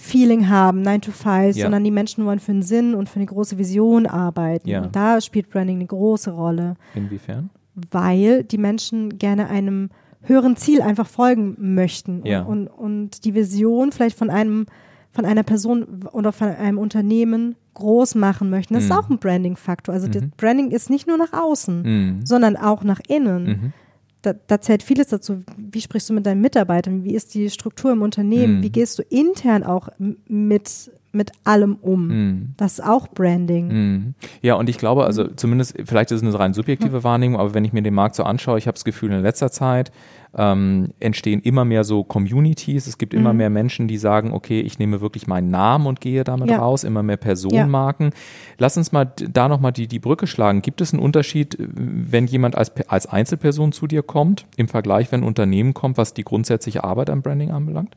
Feeling 0.00 0.48
haben, 0.48 0.80
9 0.80 1.02
to 1.02 1.12
5, 1.12 1.56
ja. 1.56 1.64
sondern 1.64 1.84
die 1.84 1.90
Menschen 1.90 2.24
wollen 2.24 2.40
für 2.40 2.52
einen 2.52 2.62
Sinn 2.62 2.94
und 2.94 3.08
für 3.08 3.16
eine 3.16 3.26
große 3.26 3.58
Vision 3.58 4.06
arbeiten. 4.06 4.68
Ja. 4.68 4.82
Und 4.82 4.96
da 4.96 5.20
spielt 5.20 5.50
Branding 5.50 5.76
eine 5.76 5.86
große 5.86 6.30
Rolle. 6.30 6.74
Inwiefern? 6.94 7.50
Weil 7.90 8.42
die 8.44 8.58
Menschen 8.58 9.18
gerne 9.18 9.48
einem 9.48 9.90
höheren 10.22 10.56
Ziel 10.56 10.80
einfach 10.80 11.06
folgen 11.06 11.54
möchten 11.58 12.24
ja. 12.24 12.42
und, 12.42 12.66
und 12.66 13.24
die 13.24 13.34
Vision 13.34 13.92
vielleicht 13.92 14.16
von 14.18 14.30
einem 14.30 14.66
von 15.12 15.24
einer 15.24 15.42
Person 15.42 16.04
oder 16.12 16.32
von 16.32 16.48
einem 16.48 16.78
Unternehmen 16.78 17.56
groß 17.74 18.14
machen 18.14 18.48
möchten. 18.48 18.74
Das 18.74 18.84
mhm. 18.84 18.90
ist 18.90 18.96
auch 18.96 19.10
ein 19.10 19.18
Branding-Faktor. 19.18 19.92
Also 19.92 20.06
mhm. 20.06 20.30
Branding 20.36 20.70
ist 20.70 20.88
nicht 20.88 21.08
nur 21.08 21.18
nach 21.18 21.32
außen, 21.32 21.82
mhm. 21.82 22.20
sondern 22.24 22.56
auch 22.56 22.84
nach 22.84 23.00
innen. 23.08 23.72
Da, 24.22 24.34
da, 24.34 24.60
zählt 24.60 24.82
vieles 24.82 25.08
dazu. 25.08 25.42
Wie 25.56 25.80
sprichst 25.80 26.10
du 26.10 26.12
mit 26.12 26.26
deinen 26.26 26.42
Mitarbeitern? 26.42 27.04
Wie 27.04 27.14
ist 27.14 27.34
die 27.34 27.48
Struktur 27.48 27.92
im 27.92 28.02
Unternehmen? 28.02 28.58
Mhm. 28.58 28.62
Wie 28.62 28.70
gehst 28.70 28.98
du 28.98 29.02
intern 29.02 29.64
auch 29.64 29.88
mit, 30.26 30.90
mit 31.12 31.32
allem 31.44 31.76
um? 31.76 32.08
Mhm. 32.08 32.54
Das 32.56 32.74
ist 32.74 32.84
auch 32.84 33.08
Branding. 33.08 34.14
Ja, 34.42 34.54
und 34.54 34.68
ich 34.68 34.78
glaube, 34.78 35.04
also 35.04 35.26
zumindest, 35.28 35.76
vielleicht 35.84 36.10
ist 36.10 36.22
es 36.22 36.26
eine 36.26 36.38
rein 36.38 36.54
subjektive 36.54 37.04
Wahrnehmung, 37.04 37.40
aber 37.40 37.54
wenn 37.54 37.64
ich 37.64 37.72
mir 37.72 37.82
den 37.82 37.94
Markt 37.94 38.14
so 38.14 38.24
anschaue, 38.24 38.58
ich 38.58 38.66
habe 38.66 38.74
das 38.74 38.84
Gefühl, 38.84 39.12
in 39.12 39.22
letzter 39.22 39.50
Zeit 39.50 39.90
ähm, 40.36 40.92
entstehen 41.00 41.40
immer 41.40 41.64
mehr 41.64 41.84
so 41.84 42.04
Communities. 42.04 42.86
Es 42.86 42.98
gibt 42.98 43.14
immer 43.14 43.32
mhm. 43.32 43.38
mehr 43.38 43.50
Menschen, 43.50 43.88
die 43.88 43.98
sagen, 43.98 44.32
okay, 44.32 44.60
ich 44.60 44.78
nehme 44.78 45.00
wirklich 45.00 45.26
meinen 45.26 45.50
Namen 45.50 45.86
und 45.86 46.00
gehe 46.00 46.24
damit 46.24 46.50
ja. 46.50 46.58
raus, 46.58 46.84
immer 46.84 47.02
mehr 47.02 47.16
Personenmarken. 47.16 48.06
Ja. 48.06 48.12
Lass 48.58 48.76
uns 48.76 48.92
mal 48.92 49.06
da 49.06 49.48
nochmal 49.48 49.72
die, 49.72 49.88
die 49.88 49.98
Brücke 49.98 50.26
schlagen. 50.26 50.62
Gibt 50.62 50.80
es 50.80 50.92
einen 50.92 51.02
Unterschied, 51.02 51.56
wenn 51.58 52.26
jemand 52.26 52.56
als, 52.56 52.72
als 52.88 53.06
Einzelperson 53.06 53.72
zu 53.72 53.86
dir 53.86 54.02
kommt, 54.02 54.46
im 54.56 54.68
Vergleich, 54.68 55.10
wenn 55.10 55.20
ein 55.20 55.26
Unternehmen 55.26 55.74
kommt, 55.74 55.98
was 55.98 56.14
die 56.14 56.24
grundsätzliche 56.24 56.84
Arbeit 56.84 57.10
am 57.10 57.22
Branding 57.22 57.50
anbelangt? 57.50 57.96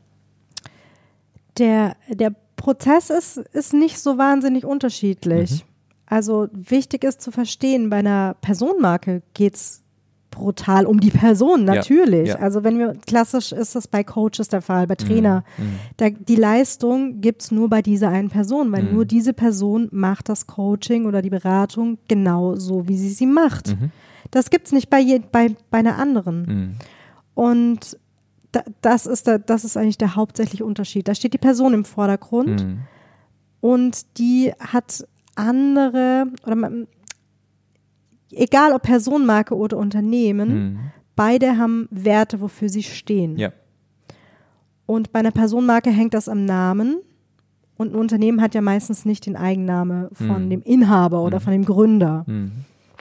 Der, 1.58 1.94
der 2.08 2.34
Prozess 2.64 3.10
ist, 3.10 3.36
ist 3.36 3.74
nicht 3.74 3.98
so 3.98 4.16
wahnsinnig 4.16 4.64
unterschiedlich. 4.64 5.50
Mhm. 5.50 5.68
Also 6.06 6.48
wichtig 6.52 7.04
ist 7.04 7.20
zu 7.20 7.30
verstehen, 7.30 7.90
bei 7.90 7.98
einer 7.98 8.36
Personenmarke 8.40 9.20
geht 9.34 9.56
es 9.56 9.82
brutal 10.30 10.86
um 10.86 10.98
die 10.98 11.10
Person, 11.10 11.64
natürlich. 11.64 12.28
Ja, 12.28 12.36
ja. 12.36 12.40
Also 12.40 12.64
wenn 12.64 12.78
wir, 12.78 12.94
klassisch 13.06 13.52
ist 13.52 13.74
das 13.74 13.86
bei 13.86 14.02
Coaches 14.02 14.48
der 14.48 14.62
Fall, 14.62 14.86
bei 14.86 14.94
Trainer. 14.94 15.44
Mhm. 15.58 15.64
mhm. 15.64 15.78
Da, 15.98 16.08
die 16.08 16.36
Leistung 16.36 17.20
gibt 17.20 17.42
es 17.42 17.50
nur 17.50 17.68
bei 17.68 17.82
dieser 17.82 18.08
einen 18.08 18.30
Person, 18.30 18.72
weil 18.72 18.84
mhm. 18.84 18.94
nur 18.94 19.04
diese 19.04 19.34
Person 19.34 19.88
macht 19.92 20.30
das 20.30 20.46
Coaching 20.46 21.04
oder 21.04 21.20
die 21.20 21.30
Beratung 21.30 21.98
genau 22.08 22.56
so, 22.56 22.88
wie 22.88 22.96
sie 22.96 23.10
sie 23.10 23.26
macht. 23.26 23.78
Mhm. 23.78 23.90
Das 24.30 24.48
gibt 24.48 24.68
es 24.68 24.72
nicht 24.72 24.88
bei, 24.88 25.00
je, 25.00 25.20
bei, 25.30 25.54
bei 25.70 25.78
einer 25.80 25.98
anderen. 25.98 26.46
Mhm. 26.46 26.74
Und 27.34 27.98
das, 28.80 29.06
ist 29.06 29.26
der, 29.26 29.38
das 29.38 29.64
ist 29.64 29.76
eigentlich 29.76 29.98
der 29.98 30.16
hauptsächliche 30.16 30.64
Unterschied. 30.64 31.08
Da 31.08 31.14
steht 31.14 31.34
die 31.34 31.38
Person 31.38 31.74
im 31.74 31.84
Vordergrund 31.84 32.64
mhm. 32.64 32.78
und 33.60 34.18
die 34.18 34.52
hat 34.58 35.06
andere, 35.34 36.26
oder 36.46 36.56
man, 36.56 36.86
egal 38.30 38.72
ob 38.72 38.82
Personenmarke 38.82 39.56
oder 39.56 39.76
Unternehmen, 39.76 40.48
mhm. 40.54 40.78
beide 41.16 41.56
haben 41.58 41.88
Werte, 41.90 42.40
wofür 42.40 42.68
sie 42.68 42.82
stehen. 42.82 43.36
Ja. 43.36 43.52
Und 44.86 45.12
bei 45.12 45.20
einer 45.20 45.30
Personenmarke 45.30 45.90
hängt 45.90 46.14
das 46.14 46.28
am 46.28 46.44
Namen. 46.44 46.98
Und 47.76 47.92
ein 47.92 47.96
Unternehmen 47.96 48.40
hat 48.40 48.54
ja 48.54 48.60
meistens 48.60 49.04
nicht 49.04 49.26
den 49.26 49.36
Eigenname 49.36 50.10
von 50.12 50.44
mhm. 50.44 50.50
dem 50.50 50.62
Inhaber 50.62 51.22
oder 51.22 51.40
mhm. 51.40 51.42
von 51.42 51.52
dem 51.52 51.64
Gründer, 51.64 52.24
mhm. 52.26 52.52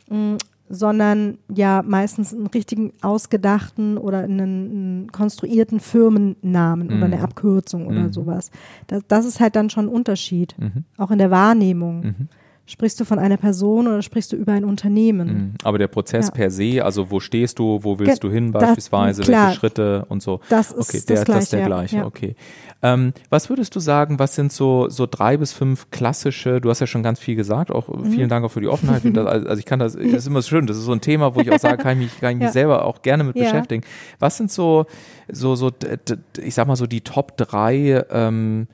Mm, 0.09 0.35
sondern 0.69 1.37
ja 1.53 1.83
meistens 1.85 2.33
einen 2.33 2.47
richtigen 2.47 2.93
ausgedachten 3.01 3.97
oder 3.97 4.19
einen, 4.19 4.39
einen 4.39 5.11
konstruierten 5.11 5.79
Firmennamen 5.79 6.87
oder 6.87 7.05
eine 7.05 7.17
mhm. 7.17 7.23
Abkürzung 7.23 7.87
oder 7.87 8.03
mhm. 8.03 8.13
sowas. 8.13 8.49
Das, 8.87 9.03
das, 9.07 9.25
ist 9.25 9.39
halt 9.39 9.55
dann 9.55 9.69
schon 9.69 9.85
ein 9.85 9.93
Unterschied, 9.93 10.55
mhm. 10.57 10.85
auch 10.97 11.11
in 11.11 11.19
der 11.19 11.31
Wahrnehmung. 11.31 12.27
Sprichst 12.65 12.97
du 12.97 13.03
von 13.03 13.19
einer 13.19 13.35
Person 13.35 13.87
oder 13.87 14.01
sprichst 14.01 14.31
du 14.31 14.37
über 14.37 14.53
ein 14.53 14.63
Unternehmen? 14.63 15.27
Mhm. 15.27 15.53
Aber 15.63 15.77
der 15.77 15.89
Prozess 15.89 16.27
ja. 16.27 16.31
per 16.31 16.49
se, 16.49 16.81
also 16.81 17.11
wo 17.11 17.19
stehst 17.19 17.59
du, 17.59 17.79
wo 17.83 17.99
willst 17.99 18.21
Ge 18.21 18.29
du 18.29 18.33
hin 18.33 18.53
beispielsweise, 18.53 19.21
das, 19.21 19.29
welche 19.29 19.59
Schritte 19.59 20.05
und 20.07 20.23
so. 20.23 20.39
Das 20.47 20.71
ist, 20.71 20.89
okay, 20.89 21.03
der, 21.05 21.15
das, 21.17 21.25
gleiche, 21.25 21.39
das 21.39 21.43
ist 21.43 21.53
der 21.53 21.65
gleiche, 21.65 21.97
ja. 21.97 22.05
okay. 22.05 22.35
Ähm, 22.81 23.11
was 23.29 23.49
würdest 23.49 23.75
du 23.75 23.81
sagen, 23.81 24.17
was 24.17 24.35
sind 24.35 24.53
so, 24.53 24.87
so 24.87 25.05
drei 25.05 25.35
bis 25.35 25.51
fünf 25.51 25.91
klassische, 25.91 26.61
du 26.61 26.69
hast 26.69 26.79
ja 26.79 26.87
schon 26.87 27.03
ganz 27.03 27.19
viel 27.19 27.35
gesagt, 27.35 27.69
auch 27.69 27.89
mhm. 27.89 28.11
vielen 28.11 28.29
Dank 28.29 28.45
auch 28.45 28.51
für 28.51 28.61
die 28.61 28.69
Offenheit. 28.69 29.01
das, 29.13 29.25
also 29.25 29.59
ich 29.59 29.65
kann 29.65 29.79
das, 29.79 29.93
das 29.93 30.05
ist 30.05 30.27
immer 30.27 30.41
schön, 30.41 30.65
das 30.65 30.77
ist 30.77 30.85
so 30.85 30.93
ein 30.93 31.01
Thema, 31.01 31.35
wo 31.35 31.41
ich 31.41 31.51
auch 31.51 31.59
sage, 31.59 31.83
kann 31.83 31.99
ich 31.99 32.11
mich, 32.11 32.21
kann 32.21 32.31
ich 32.31 32.43
mich 32.43 32.51
selber 32.51 32.85
auch 32.85 33.01
gerne 33.01 33.25
mit 33.25 33.35
beschäftigen. 33.35 33.83
Was 34.19 34.37
sind 34.37 34.49
so, 34.49 34.85
so, 35.29 35.55
so, 35.55 35.69
ich 36.41 36.53
sag 36.55 36.65
mal 36.65 36.77
so 36.77 36.87
die 36.87 37.01
Top 37.01 37.35
drei 37.35 38.05
ähm, 38.09 38.67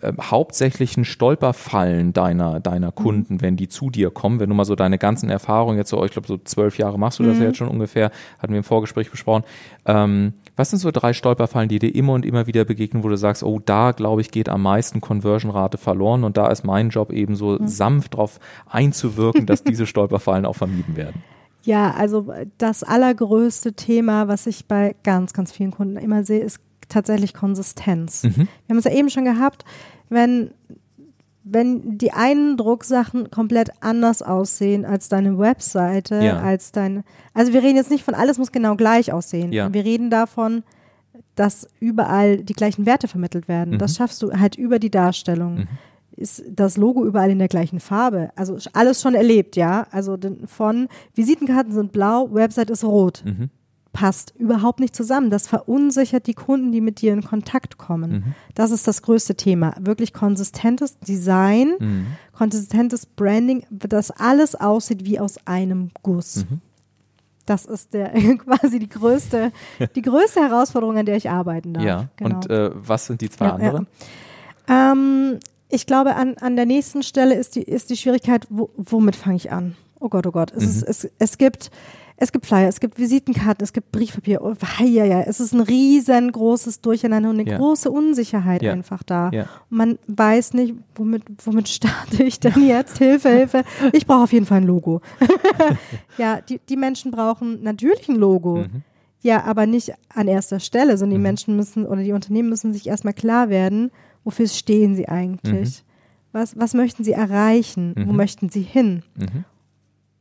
äh, 0.00 0.12
hauptsächlichen 0.20 1.04
Stolperfallen 1.04 2.12
deiner, 2.12 2.60
deiner 2.60 2.92
Kunden, 2.92 3.34
mhm. 3.34 3.40
wenn 3.42 3.56
die 3.56 3.68
zu 3.68 3.90
dir 3.90 4.10
kommen, 4.10 4.40
wenn 4.40 4.48
du 4.48 4.54
mal 4.54 4.64
so 4.64 4.74
deine 4.74 4.98
ganzen 4.98 5.30
Erfahrungen 5.30 5.76
jetzt 5.78 5.90
so, 5.90 6.04
ich 6.04 6.12
glaube 6.12 6.28
so 6.28 6.38
zwölf 6.38 6.78
Jahre 6.78 6.98
machst 6.98 7.18
du 7.18 7.24
das 7.24 7.36
mhm. 7.36 7.42
ja 7.42 7.48
jetzt 7.48 7.56
schon 7.56 7.68
ungefähr, 7.68 8.10
hatten 8.38 8.52
wir 8.52 8.58
im 8.58 8.64
Vorgespräch 8.64 9.10
besprochen. 9.10 9.44
Ähm, 9.86 10.34
was 10.56 10.70
sind 10.70 10.78
so 10.78 10.90
drei 10.90 11.12
Stolperfallen, 11.12 11.68
die 11.68 11.78
dir 11.78 11.94
immer 11.94 12.12
und 12.12 12.26
immer 12.26 12.46
wieder 12.46 12.64
begegnen, 12.64 13.04
wo 13.04 13.08
du 13.08 13.16
sagst, 13.16 13.42
oh, 13.42 13.60
da 13.64 13.92
glaube 13.92 14.20
ich 14.20 14.30
geht 14.30 14.48
am 14.48 14.62
meisten 14.62 15.00
Conversion-Rate 15.00 15.78
verloren 15.78 16.24
und 16.24 16.36
da 16.36 16.48
ist 16.48 16.64
mein 16.64 16.90
Job 16.90 17.12
eben 17.12 17.36
so 17.36 17.58
mhm. 17.58 17.66
sanft 17.66 18.14
darauf 18.14 18.40
einzuwirken, 18.66 19.46
dass 19.46 19.64
diese 19.64 19.86
Stolperfallen 19.88 20.46
auch 20.46 20.56
vermieden 20.56 20.96
werden? 20.96 21.22
Ja, 21.62 21.90
also 21.90 22.32
das 22.56 22.82
allergrößte 22.82 23.74
Thema, 23.74 24.28
was 24.28 24.46
ich 24.46 24.66
bei 24.66 24.94
ganz, 25.02 25.32
ganz 25.32 25.52
vielen 25.52 25.70
Kunden 25.70 25.96
immer 25.96 26.24
sehe, 26.24 26.40
ist 26.40 26.60
tatsächlich 26.88 27.34
Konsistenz. 27.34 28.24
Mhm. 28.24 28.36
Wir 28.36 28.46
haben 28.70 28.78
es 28.78 28.84
ja 28.84 28.92
eben 28.92 29.10
schon 29.10 29.24
gehabt, 29.24 29.64
wenn, 30.08 30.50
wenn 31.44 31.98
die 31.98 32.12
einen 32.12 32.56
Drucksachen 32.56 33.30
komplett 33.30 33.70
anders 33.80 34.22
aussehen 34.22 34.84
als 34.84 35.08
deine 35.08 35.38
Webseite, 35.38 36.22
ja. 36.22 36.40
als 36.40 36.72
dein, 36.72 37.04
also 37.34 37.52
wir 37.52 37.62
reden 37.62 37.76
jetzt 37.76 37.90
nicht 37.90 38.04
von 38.04 38.14
alles 38.14 38.38
muss 38.38 38.52
genau 38.52 38.76
gleich 38.76 39.12
aussehen. 39.12 39.52
Ja. 39.52 39.72
Wir 39.72 39.84
reden 39.84 40.10
davon, 40.10 40.62
dass 41.34 41.68
überall 41.78 42.38
die 42.38 42.54
gleichen 42.54 42.86
Werte 42.86 43.08
vermittelt 43.08 43.48
werden. 43.48 43.74
Mhm. 43.74 43.78
Das 43.78 43.96
schaffst 43.96 44.22
du 44.22 44.32
halt 44.32 44.56
über 44.56 44.78
die 44.78 44.90
Darstellung. 44.90 45.58
Mhm. 45.58 45.68
Ist 46.16 46.42
das 46.50 46.76
Logo 46.76 47.04
überall 47.04 47.30
in 47.30 47.38
der 47.38 47.46
gleichen 47.46 47.78
Farbe? 47.78 48.30
Also 48.34 48.58
alles 48.72 49.00
schon 49.00 49.14
erlebt, 49.14 49.54
ja. 49.54 49.86
Also 49.92 50.18
von 50.46 50.88
Visitenkarten 51.14 51.72
sind 51.72 51.92
blau, 51.92 52.28
Website 52.32 52.70
ist 52.70 52.82
rot. 52.82 53.22
Mhm 53.24 53.50
passt 53.98 54.32
überhaupt 54.36 54.78
nicht 54.78 54.94
zusammen. 54.94 55.28
Das 55.28 55.48
verunsichert 55.48 56.28
die 56.28 56.34
Kunden, 56.34 56.70
die 56.70 56.80
mit 56.80 57.00
dir 57.00 57.12
in 57.12 57.24
Kontakt 57.24 57.78
kommen. 57.78 58.12
Mhm. 58.12 58.34
Das 58.54 58.70
ist 58.70 58.86
das 58.86 59.02
größte 59.02 59.34
Thema. 59.34 59.74
Wirklich 59.80 60.12
konsistentes 60.12 61.00
Design, 61.00 61.72
mhm. 61.80 62.06
konsistentes 62.32 63.06
Branding, 63.06 63.66
das 63.70 64.12
alles 64.12 64.54
aussieht 64.54 65.04
wie 65.04 65.18
aus 65.18 65.44
einem 65.48 65.90
Guss. 66.04 66.46
Mhm. 66.48 66.60
Das 67.44 67.64
ist 67.64 67.92
der 67.92 68.12
quasi 68.38 68.78
die 68.78 68.88
größte, 68.88 69.50
die 69.96 70.02
größte 70.02 70.42
Herausforderung, 70.42 70.96
an 70.96 71.06
der 71.06 71.16
ich 71.16 71.28
arbeiten 71.28 71.74
darf. 71.74 71.82
Ja. 71.82 72.08
Genau. 72.14 72.36
Und 72.36 72.50
äh, 72.50 72.70
was 72.74 73.06
sind 73.06 73.20
die 73.20 73.30
zwei 73.30 73.46
ja, 73.46 73.54
anderen? 73.56 73.88
Ja. 74.68 74.92
Ähm, 74.92 75.40
ich 75.70 75.86
glaube, 75.86 76.14
an, 76.14 76.36
an 76.36 76.54
der 76.54 76.66
nächsten 76.66 77.02
Stelle 77.02 77.34
ist 77.34 77.56
die, 77.56 77.62
ist 77.62 77.90
die 77.90 77.96
Schwierigkeit, 77.96 78.46
wo, 78.48 78.70
womit 78.76 79.16
fange 79.16 79.36
ich 79.36 79.50
an? 79.50 79.74
Oh 80.00 80.08
Gott, 80.08 80.26
oh 80.26 80.32
Gott. 80.32 80.52
Es, 80.52 80.64
ist, 80.64 80.82
mhm. 80.82 80.88
es, 80.88 81.10
es 81.18 81.38
gibt 81.38 81.70
es 82.20 82.32
gibt 82.32 82.46
Flyer, 82.46 82.68
es 82.68 82.80
gibt 82.80 82.98
Visitenkarten, 82.98 83.62
es 83.62 83.72
gibt 83.72 83.92
Briefpapier. 83.92 84.42
Oh, 84.42 84.52
ja, 84.80 85.04
ja, 85.04 85.20
es 85.20 85.38
ist 85.38 85.52
ein 85.52 85.60
riesengroßes 85.60 86.80
Durcheinander 86.80 87.30
und 87.30 87.38
eine 87.38 87.48
ja. 87.48 87.56
große 87.56 87.88
Unsicherheit 87.88 88.60
ja. 88.62 88.72
einfach 88.72 89.04
da. 89.04 89.30
Ja. 89.32 89.46
Man 89.70 90.00
weiß 90.08 90.54
nicht, 90.54 90.74
womit, 90.96 91.22
womit 91.44 91.68
starte 91.68 92.24
ich 92.24 92.40
denn 92.40 92.66
jetzt? 92.66 92.98
Hilfe, 92.98 93.28
Hilfe. 93.28 93.64
Ich 93.92 94.04
brauche 94.04 94.24
auf 94.24 94.32
jeden 94.32 94.46
Fall 94.46 94.58
ein 94.58 94.66
Logo. 94.66 95.00
ja, 96.18 96.40
die, 96.40 96.60
die 96.68 96.76
Menschen 96.76 97.12
brauchen 97.12 97.62
natürlich 97.62 98.08
ein 98.08 98.16
Logo. 98.16 98.56
Mhm. 98.56 98.82
Ja, 99.20 99.44
aber 99.44 99.66
nicht 99.66 99.92
an 100.12 100.26
erster 100.26 100.58
Stelle, 100.58 100.98
sondern 100.98 101.14
die 101.14 101.18
mhm. 101.18 101.22
Menschen 101.22 101.56
müssen 101.56 101.86
oder 101.86 102.02
die 102.02 102.12
Unternehmen 102.12 102.48
müssen 102.48 102.72
sich 102.72 102.88
erstmal 102.88 103.14
klar 103.14 103.48
werden, 103.48 103.92
wofür 104.24 104.48
stehen 104.48 104.96
sie 104.96 105.08
eigentlich? 105.08 105.68
Mhm. 105.68 106.32
Was, 106.32 106.58
was 106.58 106.74
möchten 106.74 107.04
sie 107.04 107.12
erreichen? 107.12 107.94
Wo 107.96 108.10
mhm. 108.10 108.16
möchten 108.16 108.48
sie 108.48 108.62
hin? 108.62 109.04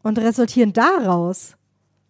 Und 0.03 0.19
resultierend 0.19 0.77
daraus 0.77 1.57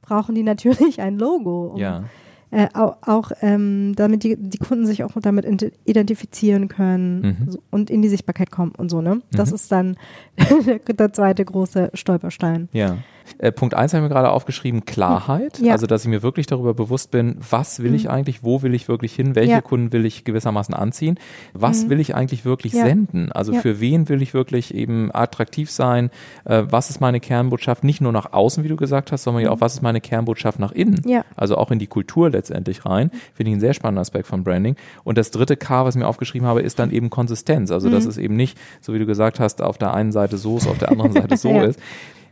brauchen 0.01 0.35
die 0.35 0.43
natürlich 0.43 1.01
ein 1.01 1.17
Logo. 1.17 1.73
Um, 1.73 1.77
ja. 1.77 2.03
Äh, 2.49 2.67
auch, 2.73 2.97
auch 3.01 3.31
ähm, 3.41 3.93
damit 3.97 4.23
die, 4.23 4.37
die 4.37 4.57
Kunden 4.57 4.85
sich 4.85 5.03
auch 5.03 5.11
damit 5.21 5.45
identifizieren 5.83 6.69
können 6.69 7.21
mhm. 7.21 7.51
so, 7.51 7.59
und 7.71 7.89
in 7.89 8.01
die 8.01 8.07
Sichtbarkeit 8.07 8.51
kommen 8.51 8.71
und 8.77 8.89
so, 8.89 9.01
ne? 9.01 9.21
Das 9.31 9.49
mhm. 9.49 9.55
ist 9.55 9.71
dann 9.71 9.97
der 10.87 11.11
zweite 11.11 11.43
große 11.43 11.91
Stolperstein. 11.93 12.69
Ja. 12.71 12.99
Äh, 13.37 13.51
Punkt 13.51 13.75
eins 13.75 13.93
habe 13.93 14.03
ich 14.03 14.09
mir 14.09 14.13
gerade 14.13 14.31
aufgeschrieben, 14.31 14.85
Klarheit. 14.85 15.59
Ja. 15.59 15.73
Also, 15.73 15.87
dass 15.87 16.03
ich 16.03 16.09
mir 16.09 16.23
wirklich 16.23 16.47
darüber 16.47 16.73
bewusst 16.73 17.11
bin, 17.11 17.37
was 17.49 17.81
will 17.81 17.91
mhm. 17.91 17.95
ich 17.95 18.09
eigentlich, 18.09 18.43
wo 18.43 18.61
will 18.61 18.73
ich 18.73 18.87
wirklich 18.87 19.13
hin, 19.13 19.35
welche 19.35 19.51
ja. 19.51 19.61
Kunden 19.61 19.91
will 19.93 20.05
ich 20.05 20.23
gewissermaßen 20.23 20.73
anziehen, 20.73 21.19
was 21.53 21.85
mhm. 21.85 21.89
will 21.89 21.99
ich 21.99 22.15
eigentlich 22.15 22.45
wirklich 22.45 22.73
ja. 22.73 22.85
senden? 22.85 23.31
Also 23.31 23.53
für 23.53 23.79
wen 23.79 24.09
will 24.09 24.21
ich 24.21 24.33
wirklich 24.33 24.73
eben 24.73 25.13
attraktiv 25.13 25.71
sein? 25.71 26.09
Äh, 26.45 26.63
was 26.69 26.89
ist 26.89 26.99
meine 26.99 27.19
Kernbotschaft? 27.19 27.83
Nicht 27.83 28.01
nur 28.01 28.11
nach 28.11 28.33
außen, 28.33 28.63
wie 28.63 28.67
du 28.67 28.75
gesagt 28.75 29.11
hast, 29.11 29.23
sondern 29.23 29.43
ja 29.43 29.51
auch, 29.51 29.61
was 29.61 29.75
ist 29.75 29.81
meine 29.81 30.01
Kernbotschaft 30.01 30.59
nach 30.59 30.71
innen? 30.71 31.01
Also 31.35 31.57
auch 31.57 31.71
in 31.71 31.79
die 31.79 31.87
Kultur 31.87 32.29
letztendlich 32.29 32.85
rein. 32.85 33.11
Finde 33.33 33.49
ich 33.49 33.53
einen 33.53 33.61
sehr 33.61 33.73
spannenden 33.73 34.01
Aspekt 34.01 34.27
von 34.27 34.43
Branding. 34.43 34.75
Und 35.03 35.17
das 35.17 35.31
dritte 35.31 35.57
K, 35.57 35.85
was 35.85 35.95
ich 35.95 35.99
mir 35.99 36.07
aufgeschrieben 36.07 36.47
habe, 36.47 36.61
ist 36.61 36.79
dann 36.79 36.91
eben 36.91 37.09
Konsistenz. 37.09 37.71
Also, 37.71 37.89
dass 37.89 38.05
mhm. 38.05 38.09
es 38.09 38.17
eben 38.17 38.35
nicht, 38.35 38.57
so 38.81 38.93
wie 38.93 38.99
du 38.99 39.05
gesagt 39.05 39.39
hast, 39.39 39.61
auf 39.61 39.77
der 39.77 39.93
einen 39.93 40.11
Seite 40.11 40.37
so 40.37 40.57
ist, 40.57 40.67
auf 40.67 40.77
der 40.77 40.91
anderen 40.91 41.13
Seite 41.13 41.37
so 41.37 41.49
ist. 41.61 41.79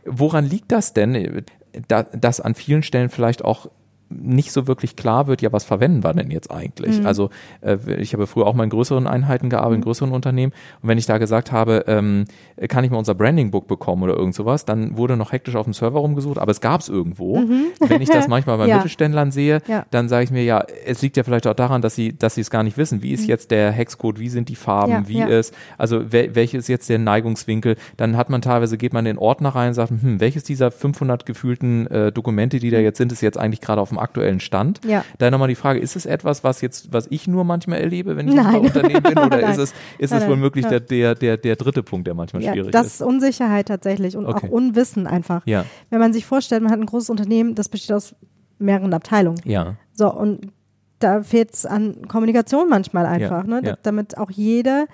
Woran 0.06 0.44
liegt 0.44 0.72
das 0.72 0.92
denn, 0.94 1.44
dass 1.88 2.40
an 2.40 2.54
vielen 2.54 2.82
Stellen 2.82 3.10
vielleicht 3.10 3.44
auch 3.44 3.70
nicht 4.08 4.52
so 4.52 4.66
wirklich 4.66 4.96
klar 4.96 5.26
wird, 5.26 5.42
ja, 5.42 5.52
was 5.52 5.64
verwenden 5.64 6.04
wir 6.04 6.12
denn 6.14 6.30
jetzt 6.30 6.50
eigentlich? 6.50 7.00
Mhm. 7.00 7.06
Also 7.06 7.30
äh, 7.60 7.76
ich 7.98 8.12
habe 8.14 8.26
früher 8.26 8.46
auch 8.46 8.54
mal 8.54 8.64
in 8.64 8.70
größeren 8.70 9.06
Einheiten 9.06 9.50
gearbeitet, 9.50 9.76
in 9.76 9.80
mhm. 9.80 9.84
größeren 9.84 10.12
Unternehmen 10.12 10.52
und 10.82 10.88
wenn 10.88 10.98
ich 10.98 11.06
da 11.06 11.18
gesagt 11.18 11.52
habe, 11.52 11.84
ähm, 11.86 12.24
kann 12.68 12.84
ich 12.84 12.90
mal 12.90 12.98
unser 12.98 13.14
Branding-Book 13.14 13.66
bekommen 13.66 14.02
oder 14.02 14.14
irgend 14.14 14.34
sowas, 14.34 14.64
dann 14.64 14.96
wurde 14.96 15.16
noch 15.16 15.32
hektisch 15.32 15.56
auf 15.56 15.64
dem 15.64 15.72
Server 15.72 16.00
rumgesucht, 16.00 16.38
aber 16.38 16.50
es 16.50 16.60
gab 16.60 16.80
es 16.80 16.88
irgendwo. 16.88 17.38
Mhm. 17.38 17.66
Wenn 17.80 18.00
ich 18.00 18.08
das 18.08 18.28
manchmal 18.28 18.58
bei 18.58 18.66
ja. 18.66 18.76
Mittelständlern 18.76 19.30
sehe, 19.30 19.60
ja. 19.66 19.84
dann 19.90 20.08
sage 20.08 20.24
ich 20.24 20.30
mir, 20.30 20.44
ja, 20.44 20.64
es 20.84 21.02
liegt 21.02 21.16
ja 21.16 21.24
vielleicht 21.24 21.46
auch 21.46 21.54
daran, 21.54 21.82
dass 21.82 21.94
sie 21.94 22.16
dass 22.16 22.34
sie 22.34 22.40
es 22.40 22.50
gar 22.50 22.62
nicht 22.62 22.76
wissen. 22.76 23.02
Wie 23.02 23.12
ist 23.12 23.22
mhm. 23.22 23.28
jetzt 23.28 23.50
der 23.50 23.72
Hexcode, 23.72 24.18
wie 24.18 24.28
sind 24.28 24.48
die 24.48 24.56
Farben, 24.56 24.92
ja, 24.92 25.08
wie 25.08 25.20
ist, 25.22 25.54
also 25.78 26.12
wel, 26.12 26.34
welches 26.34 26.64
ist 26.64 26.68
jetzt 26.68 26.88
der 26.88 26.98
Neigungswinkel? 26.98 27.76
Dann 27.96 28.16
hat 28.16 28.30
man 28.30 28.42
teilweise, 28.42 28.78
geht 28.78 28.92
man 28.92 29.06
in 29.06 29.16
den 29.16 29.18
Ordner 29.18 29.50
rein 29.50 29.68
und 29.68 29.74
sagt, 29.74 29.90
hm, 29.90 30.20
welches 30.20 30.44
dieser 30.44 30.70
500 30.70 31.26
gefühlten 31.26 31.86
äh, 31.86 32.12
Dokumente, 32.12 32.58
die 32.58 32.70
da 32.70 32.78
mhm. 32.78 32.84
jetzt 32.84 32.98
sind, 32.98 33.12
ist 33.12 33.20
jetzt 33.20 33.38
eigentlich 33.38 33.60
gerade 33.60 33.80
auf 33.80 33.90
dem 33.90 33.95
aktuellen 33.98 34.40
Stand. 34.40 34.80
Ja. 34.84 35.04
Da 35.18 35.30
nochmal 35.30 35.48
die 35.48 35.54
Frage, 35.54 35.78
ist 35.78 35.96
es 35.96 36.06
etwas, 36.06 36.44
was 36.44 36.60
jetzt, 36.60 36.92
was 36.92 37.06
ich 37.10 37.26
nur 37.26 37.44
manchmal 37.44 37.80
erlebe, 37.80 38.16
wenn 38.16 38.28
ich 38.28 38.34
Nein. 38.34 38.56
im 38.56 38.64
Unternehmen 38.66 39.02
bin, 39.02 39.18
oder 39.18 39.50
ist 39.50 39.58
es, 39.58 39.74
ist 39.98 40.12
es 40.12 40.28
womöglich 40.28 40.66
der, 40.66 40.80
der, 40.80 41.14
der, 41.14 41.36
der 41.36 41.56
dritte 41.56 41.82
Punkt, 41.82 42.06
der 42.06 42.14
manchmal 42.14 42.42
ja, 42.42 42.52
schwierig 42.52 42.72
das 42.72 42.86
ist? 42.86 43.00
Das 43.00 43.06
Unsicherheit 43.06 43.68
tatsächlich 43.68 44.16
und 44.16 44.26
okay. 44.26 44.46
auch 44.46 44.50
Unwissen 44.50 45.06
einfach. 45.06 45.42
Ja. 45.46 45.64
Wenn 45.90 46.00
man 46.00 46.12
sich 46.12 46.26
vorstellt, 46.26 46.62
man 46.62 46.72
hat 46.72 46.80
ein 46.80 46.86
großes 46.86 47.10
Unternehmen, 47.10 47.54
das 47.54 47.68
besteht 47.68 47.94
aus 47.94 48.14
mehreren 48.58 48.92
Abteilungen. 48.94 49.40
Ja. 49.44 49.76
So, 49.92 50.12
und 50.12 50.52
da 50.98 51.22
fehlt 51.22 51.52
es 51.52 51.66
an 51.66 52.08
Kommunikation 52.08 52.68
manchmal 52.68 53.06
einfach, 53.06 53.46
ja. 53.46 53.60
ne? 53.60 53.78
damit 53.82 54.16
auch 54.18 54.30
jeder 54.30 54.86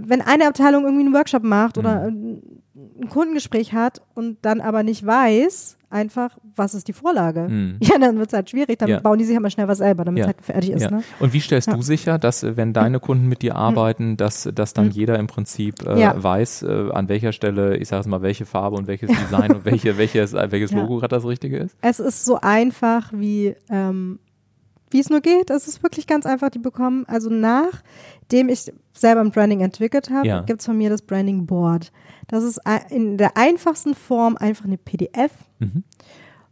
wenn 0.00 0.20
eine 0.20 0.46
Abteilung 0.46 0.84
irgendwie 0.84 1.06
einen 1.06 1.14
Workshop 1.14 1.42
macht 1.42 1.78
oder 1.78 2.10
mhm. 2.10 2.42
ein 3.00 3.08
Kundengespräch 3.08 3.72
hat 3.72 4.02
und 4.14 4.38
dann 4.42 4.60
aber 4.60 4.82
nicht 4.82 5.04
weiß, 5.04 5.78
einfach, 5.90 6.36
was 6.56 6.74
ist 6.74 6.88
die 6.88 6.92
Vorlage? 6.92 7.48
Mhm. 7.48 7.78
Ja, 7.88 7.98
dann 7.98 8.18
wird 8.18 8.28
es 8.28 8.34
halt 8.34 8.50
schwierig, 8.50 8.78
dann 8.78 8.88
ja. 8.88 9.00
bauen 9.00 9.18
die 9.18 9.24
sich 9.24 9.34
immer 9.34 9.48
schnell 9.48 9.66
was 9.66 9.78
selber, 9.78 10.04
damit 10.04 10.20
es 10.20 10.26
ja. 10.26 10.34
halt 10.34 10.44
fertig 10.44 10.70
ist. 10.70 10.82
Ja. 10.82 10.90
Ne? 10.90 11.02
Und 11.20 11.32
wie 11.32 11.40
stellst 11.40 11.72
du 11.72 11.80
sicher, 11.80 12.18
dass 12.18 12.42
äh, 12.42 12.56
wenn 12.56 12.74
deine 12.74 13.00
Kunden 13.00 13.28
mit 13.28 13.40
dir 13.40 13.52
mhm. 13.52 13.58
arbeiten, 13.58 14.16
dass, 14.16 14.48
dass 14.54 14.74
dann 14.74 14.86
mhm. 14.86 14.92
jeder 14.92 15.18
im 15.18 15.26
Prinzip 15.26 15.86
äh, 15.86 16.22
weiß, 16.22 16.64
äh, 16.64 16.90
an 16.92 17.08
welcher 17.08 17.32
Stelle, 17.32 17.76
ich 17.78 17.88
sage 17.88 18.00
es 18.00 18.06
mal, 18.06 18.20
welche 18.20 18.44
Farbe 18.44 18.76
und 18.76 18.86
welches 18.86 19.08
Design 19.22 19.52
und 19.52 19.64
welche, 19.64 19.96
welches, 19.96 20.34
äh, 20.34 20.50
welches 20.50 20.72
Logo 20.72 20.96
gerade 20.96 21.16
das 21.16 21.24
Richtige 21.24 21.58
ist? 21.58 21.76
Es 21.80 21.98
ist 21.98 22.24
so 22.24 22.38
einfach 22.40 23.10
wie 23.12 23.54
ähm, 23.70 24.18
wie 24.90 25.00
es 25.00 25.10
nur 25.10 25.20
geht. 25.20 25.50
Es 25.50 25.68
ist 25.68 25.82
wirklich 25.82 26.06
ganz 26.06 26.26
einfach, 26.26 26.50
die 26.50 26.58
bekommen, 26.58 27.04
also 27.06 27.30
nachdem 27.30 28.48
ich 28.48 28.72
selber 28.92 29.20
ein 29.20 29.30
Branding 29.30 29.60
entwickelt 29.60 30.10
habe, 30.10 30.26
ja. 30.26 30.40
gibt 30.42 30.60
es 30.60 30.66
von 30.66 30.76
mir 30.76 30.90
das 30.90 31.02
Branding 31.02 31.46
Board. 31.46 31.92
Das 32.26 32.44
ist 32.44 32.60
in 32.90 33.16
der 33.16 33.36
einfachsten 33.36 33.94
Form 33.94 34.36
einfach 34.36 34.64
eine 34.64 34.78
PDF, 34.78 35.32
mhm. 35.58 35.84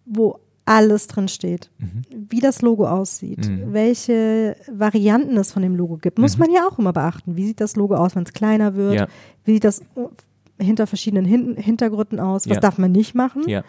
wo 0.05 0.39
alles 0.67 1.07
drin 1.07 1.29
steht. 1.29 1.71
Mhm. 1.79 2.03
Wie 2.29 2.41
das 2.41 2.61
Logo 2.61 2.87
aussieht, 2.89 3.49
mhm. 3.49 3.73
welche 3.73 4.57
Varianten 4.71 5.37
es 5.37 5.53
von 5.53 5.63
dem 5.63 5.77
Logo 5.77 5.97
gibt. 5.97 6.19
Muss 6.19 6.37
mhm. 6.37 6.45
man 6.45 6.51
ja 6.53 6.67
auch 6.67 6.79
immer 6.79 6.93
beachten. 6.93 7.37
Wie 7.37 7.47
sieht 7.47 7.61
das 7.61 7.77
Logo 7.77 7.95
aus, 7.95 8.17
wenn 8.17 8.25
es 8.25 8.33
kleiner 8.33 8.75
wird? 8.75 8.95
Ja. 8.95 9.07
Wie 9.45 9.55
sieht 9.55 9.65
das 9.65 9.83
hinter 10.59 10.87
verschiedenen 10.87 11.25
Hin 11.25 11.57
Hintergründen 11.57 12.19
aus? 12.19 12.47
Was 12.49 12.57
ja. 12.57 12.61
darf 12.61 12.79
man 12.79 12.91
nicht 12.91 13.15
machen? 13.15 13.45
Ja. 13.47 13.63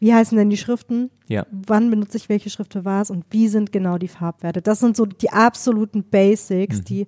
Wie 0.00 0.14
heißen 0.14 0.36
denn 0.36 0.50
die 0.50 0.56
Schriften? 0.56 1.10
Ja. 1.26 1.46
Wann 1.50 1.90
benutze 1.90 2.16
ich 2.16 2.28
welche 2.28 2.50
Schrift 2.50 2.72
für 2.72 2.84
was? 2.84 3.10
Und 3.10 3.24
wie 3.30 3.48
sind 3.48 3.72
genau 3.72 3.98
die 3.98 4.08
Farbwerte? 4.08 4.62
Das 4.62 4.80
sind 4.80 4.96
so 4.96 5.06
die 5.06 5.30
absoluten 5.30 6.04
Basics, 6.04 6.78
mhm. 6.78 6.84
die 6.84 7.06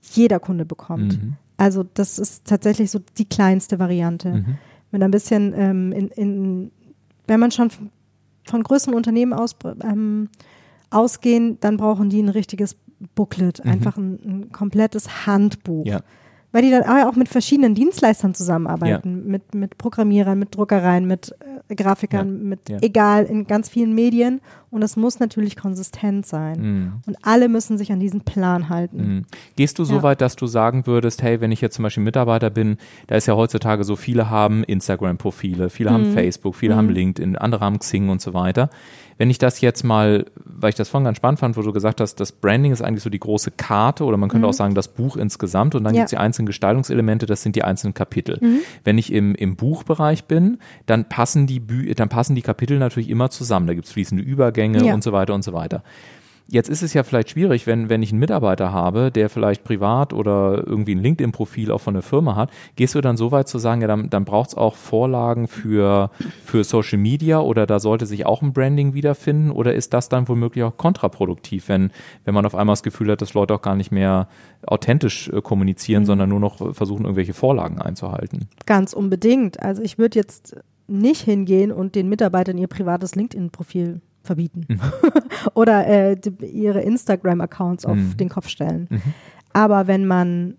jeder 0.00 0.38
Kunde 0.38 0.64
bekommt. 0.64 1.20
Mhm. 1.20 1.34
Also 1.56 1.82
das 1.82 2.18
ist 2.18 2.46
tatsächlich 2.46 2.90
so 2.90 3.00
die 3.18 3.28
kleinste 3.28 3.78
Variante. 3.78 4.32
Mhm. 4.32 4.58
Wenn 4.90 5.02
ein 5.02 5.10
bisschen 5.10 5.52
ähm, 5.56 5.92
in, 5.92 6.08
in, 6.08 6.70
wenn 7.26 7.40
man 7.40 7.50
schon 7.50 7.70
von 8.44 8.62
größeren 8.62 8.94
Unternehmen 8.94 9.32
aus, 9.32 9.56
ähm, 9.82 10.28
ausgehen, 10.90 11.58
dann 11.60 11.76
brauchen 11.76 12.10
die 12.10 12.22
ein 12.22 12.28
richtiges 12.28 12.76
Booklet, 13.14 13.64
mhm. 13.64 13.70
einfach 13.70 13.96
ein, 13.96 14.18
ein, 14.24 14.52
komplettes 14.52 15.26
Handbuch. 15.26 15.86
Ja 15.86 16.00
weil 16.52 16.62
die 16.62 16.70
dann 16.70 16.82
auch 16.84 17.16
mit 17.16 17.28
verschiedenen 17.28 17.74
Dienstleistern 17.74 18.34
zusammenarbeiten, 18.34 19.22
ja. 19.24 19.30
mit, 19.30 19.54
mit 19.54 19.78
Programmierern, 19.78 20.38
mit 20.38 20.54
Druckereien, 20.56 21.06
mit 21.06 21.34
äh, 21.68 21.74
Grafikern, 21.74 22.38
ja. 22.38 22.44
mit 22.44 22.68
ja. 22.68 22.78
egal, 22.80 23.24
in 23.24 23.46
ganz 23.46 23.68
vielen 23.68 23.94
Medien. 23.94 24.40
Und 24.70 24.82
es 24.82 24.96
muss 24.96 25.18
natürlich 25.18 25.56
konsistent 25.56 26.26
sein. 26.26 26.60
Mhm. 26.60 26.92
Und 27.06 27.16
alle 27.22 27.48
müssen 27.48 27.76
sich 27.76 27.90
an 27.90 27.98
diesen 27.98 28.20
Plan 28.20 28.68
halten. 28.68 28.96
Mhm. 28.96 29.24
Gehst 29.56 29.78
du 29.80 29.84
so 29.84 30.02
weit, 30.04 30.20
dass 30.20 30.36
du 30.36 30.46
sagen 30.46 30.86
würdest, 30.86 31.22
hey, 31.22 31.40
wenn 31.40 31.50
ich 31.50 31.60
jetzt 31.60 31.74
zum 31.74 31.82
Beispiel 31.82 32.04
Mitarbeiter 32.04 32.50
bin, 32.50 32.76
da 33.08 33.16
ist 33.16 33.26
ja 33.26 33.34
heutzutage 33.34 33.82
so, 33.82 33.96
viele 33.96 34.30
haben 34.30 34.62
Instagram-Profile, 34.62 35.70
viele 35.70 35.90
mhm. 35.90 35.94
haben 35.94 36.12
Facebook, 36.12 36.54
viele 36.54 36.76
haben 36.76 36.86
mhm. 36.86 36.94
LinkedIn, 36.94 37.36
andere 37.36 37.64
haben 37.64 37.80
Xing 37.80 38.08
und 38.08 38.20
so 38.20 38.32
weiter. 38.32 38.70
Wenn 39.20 39.28
ich 39.28 39.36
das 39.36 39.60
jetzt 39.60 39.82
mal, 39.82 40.24
weil 40.46 40.70
ich 40.70 40.76
das 40.76 40.88
vorhin 40.88 41.04
ganz 41.04 41.18
spannend 41.18 41.40
fand, 41.40 41.58
wo 41.58 41.60
du 41.60 41.74
gesagt 41.74 42.00
hast, 42.00 42.14
das 42.20 42.32
Branding 42.32 42.72
ist 42.72 42.80
eigentlich 42.80 43.02
so 43.02 43.10
die 43.10 43.20
große 43.20 43.50
Karte 43.50 44.04
oder 44.04 44.16
man 44.16 44.30
könnte 44.30 44.46
mhm. 44.46 44.48
auch 44.48 44.54
sagen, 44.54 44.74
das 44.74 44.88
Buch 44.88 45.18
insgesamt 45.18 45.74
und 45.74 45.84
dann 45.84 45.94
ja. 45.94 46.00
gibt 46.00 46.06
es 46.06 46.10
die 46.12 46.16
einzelnen 46.16 46.46
Gestaltungselemente, 46.46 47.26
das 47.26 47.42
sind 47.42 47.54
die 47.54 47.62
einzelnen 47.62 47.92
Kapitel. 47.92 48.38
Mhm. 48.40 48.60
Wenn 48.82 48.96
ich 48.96 49.12
im, 49.12 49.34
im 49.34 49.56
Buchbereich 49.56 50.24
bin, 50.24 50.56
dann 50.86 51.06
passen 51.06 51.46
die, 51.46 51.60
Bü 51.60 51.92
dann 51.92 52.08
passen 52.08 52.34
die 52.34 52.40
Kapitel 52.40 52.78
natürlich 52.78 53.10
immer 53.10 53.28
zusammen. 53.28 53.66
Da 53.66 53.74
gibt 53.74 53.88
es 53.88 53.92
fließende 53.92 54.24
Übergänge 54.24 54.59
ja. 54.64 54.94
und 54.94 55.02
so 55.02 55.12
weiter 55.12 55.34
und 55.34 55.42
so 55.42 55.52
weiter. 55.52 55.82
Jetzt 56.52 56.68
ist 56.68 56.82
es 56.82 56.94
ja 56.94 57.04
vielleicht 57.04 57.30
schwierig, 57.30 57.68
wenn, 57.68 57.88
wenn 57.88 58.02
ich 58.02 58.10
einen 58.10 58.18
Mitarbeiter 58.18 58.72
habe, 58.72 59.12
der 59.12 59.30
vielleicht 59.30 59.62
privat 59.62 60.12
oder 60.12 60.64
irgendwie 60.66 60.96
ein 60.96 60.98
LinkedIn-Profil 60.98 61.70
auch 61.70 61.80
von 61.80 61.94
der 61.94 62.02
Firma 62.02 62.34
hat, 62.34 62.50
gehst 62.74 62.96
du 62.96 63.00
dann 63.00 63.16
so 63.16 63.30
weit 63.30 63.46
zu 63.46 63.60
sagen, 63.60 63.82
ja, 63.82 63.86
dann, 63.86 64.10
dann 64.10 64.24
braucht 64.24 64.48
es 64.48 64.56
auch 64.56 64.74
Vorlagen 64.74 65.46
für, 65.46 66.10
für 66.44 66.64
Social 66.64 66.98
Media 66.98 67.38
oder 67.38 67.68
da 67.68 67.78
sollte 67.78 68.04
sich 68.04 68.26
auch 68.26 68.42
ein 68.42 68.52
Branding 68.52 68.94
wiederfinden 68.94 69.52
oder 69.52 69.74
ist 69.74 69.94
das 69.94 70.08
dann 70.08 70.26
womöglich 70.26 70.64
auch 70.64 70.76
kontraproduktiv, 70.76 71.68
wenn, 71.68 71.92
wenn 72.24 72.34
man 72.34 72.44
auf 72.44 72.56
einmal 72.56 72.72
das 72.72 72.82
Gefühl 72.82 73.12
hat, 73.12 73.22
dass 73.22 73.34
Leute 73.34 73.54
auch 73.54 73.62
gar 73.62 73.76
nicht 73.76 73.92
mehr 73.92 74.26
authentisch 74.66 75.28
äh, 75.28 75.40
kommunizieren, 75.40 76.02
mhm. 76.02 76.06
sondern 76.06 76.30
nur 76.30 76.40
noch 76.40 76.74
versuchen, 76.74 77.04
irgendwelche 77.04 77.32
Vorlagen 77.32 77.80
einzuhalten? 77.80 78.48
Ganz 78.66 78.92
unbedingt. 78.92 79.62
Also 79.62 79.82
ich 79.82 79.98
würde 79.98 80.18
jetzt 80.18 80.56
nicht 80.88 81.22
hingehen 81.22 81.70
und 81.70 81.94
den 81.94 82.08
Mitarbeitern 82.08 82.58
ihr 82.58 82.66
privates 82.66 83.14
LinkedIn-Profil 83.14 84.00
verbieten 84.22 84.66
mhm. 84.68 84.80
oder 85.54 85.86
äh, 85.86 86.16
die, 86.16 86.30
ihre 86.46 86.80
Instagram-Accounts 86.80 87.84
auf 87.86 87.96
mhm. 87.96 88.16
den 88.16 88.28
Kopf 88.28 88.48
stellen. 88.48 88.86
Mhm. 88.90 89.02
Aber 89.52 89.86
wenn 89.86 90.06
man, 90.06 90.54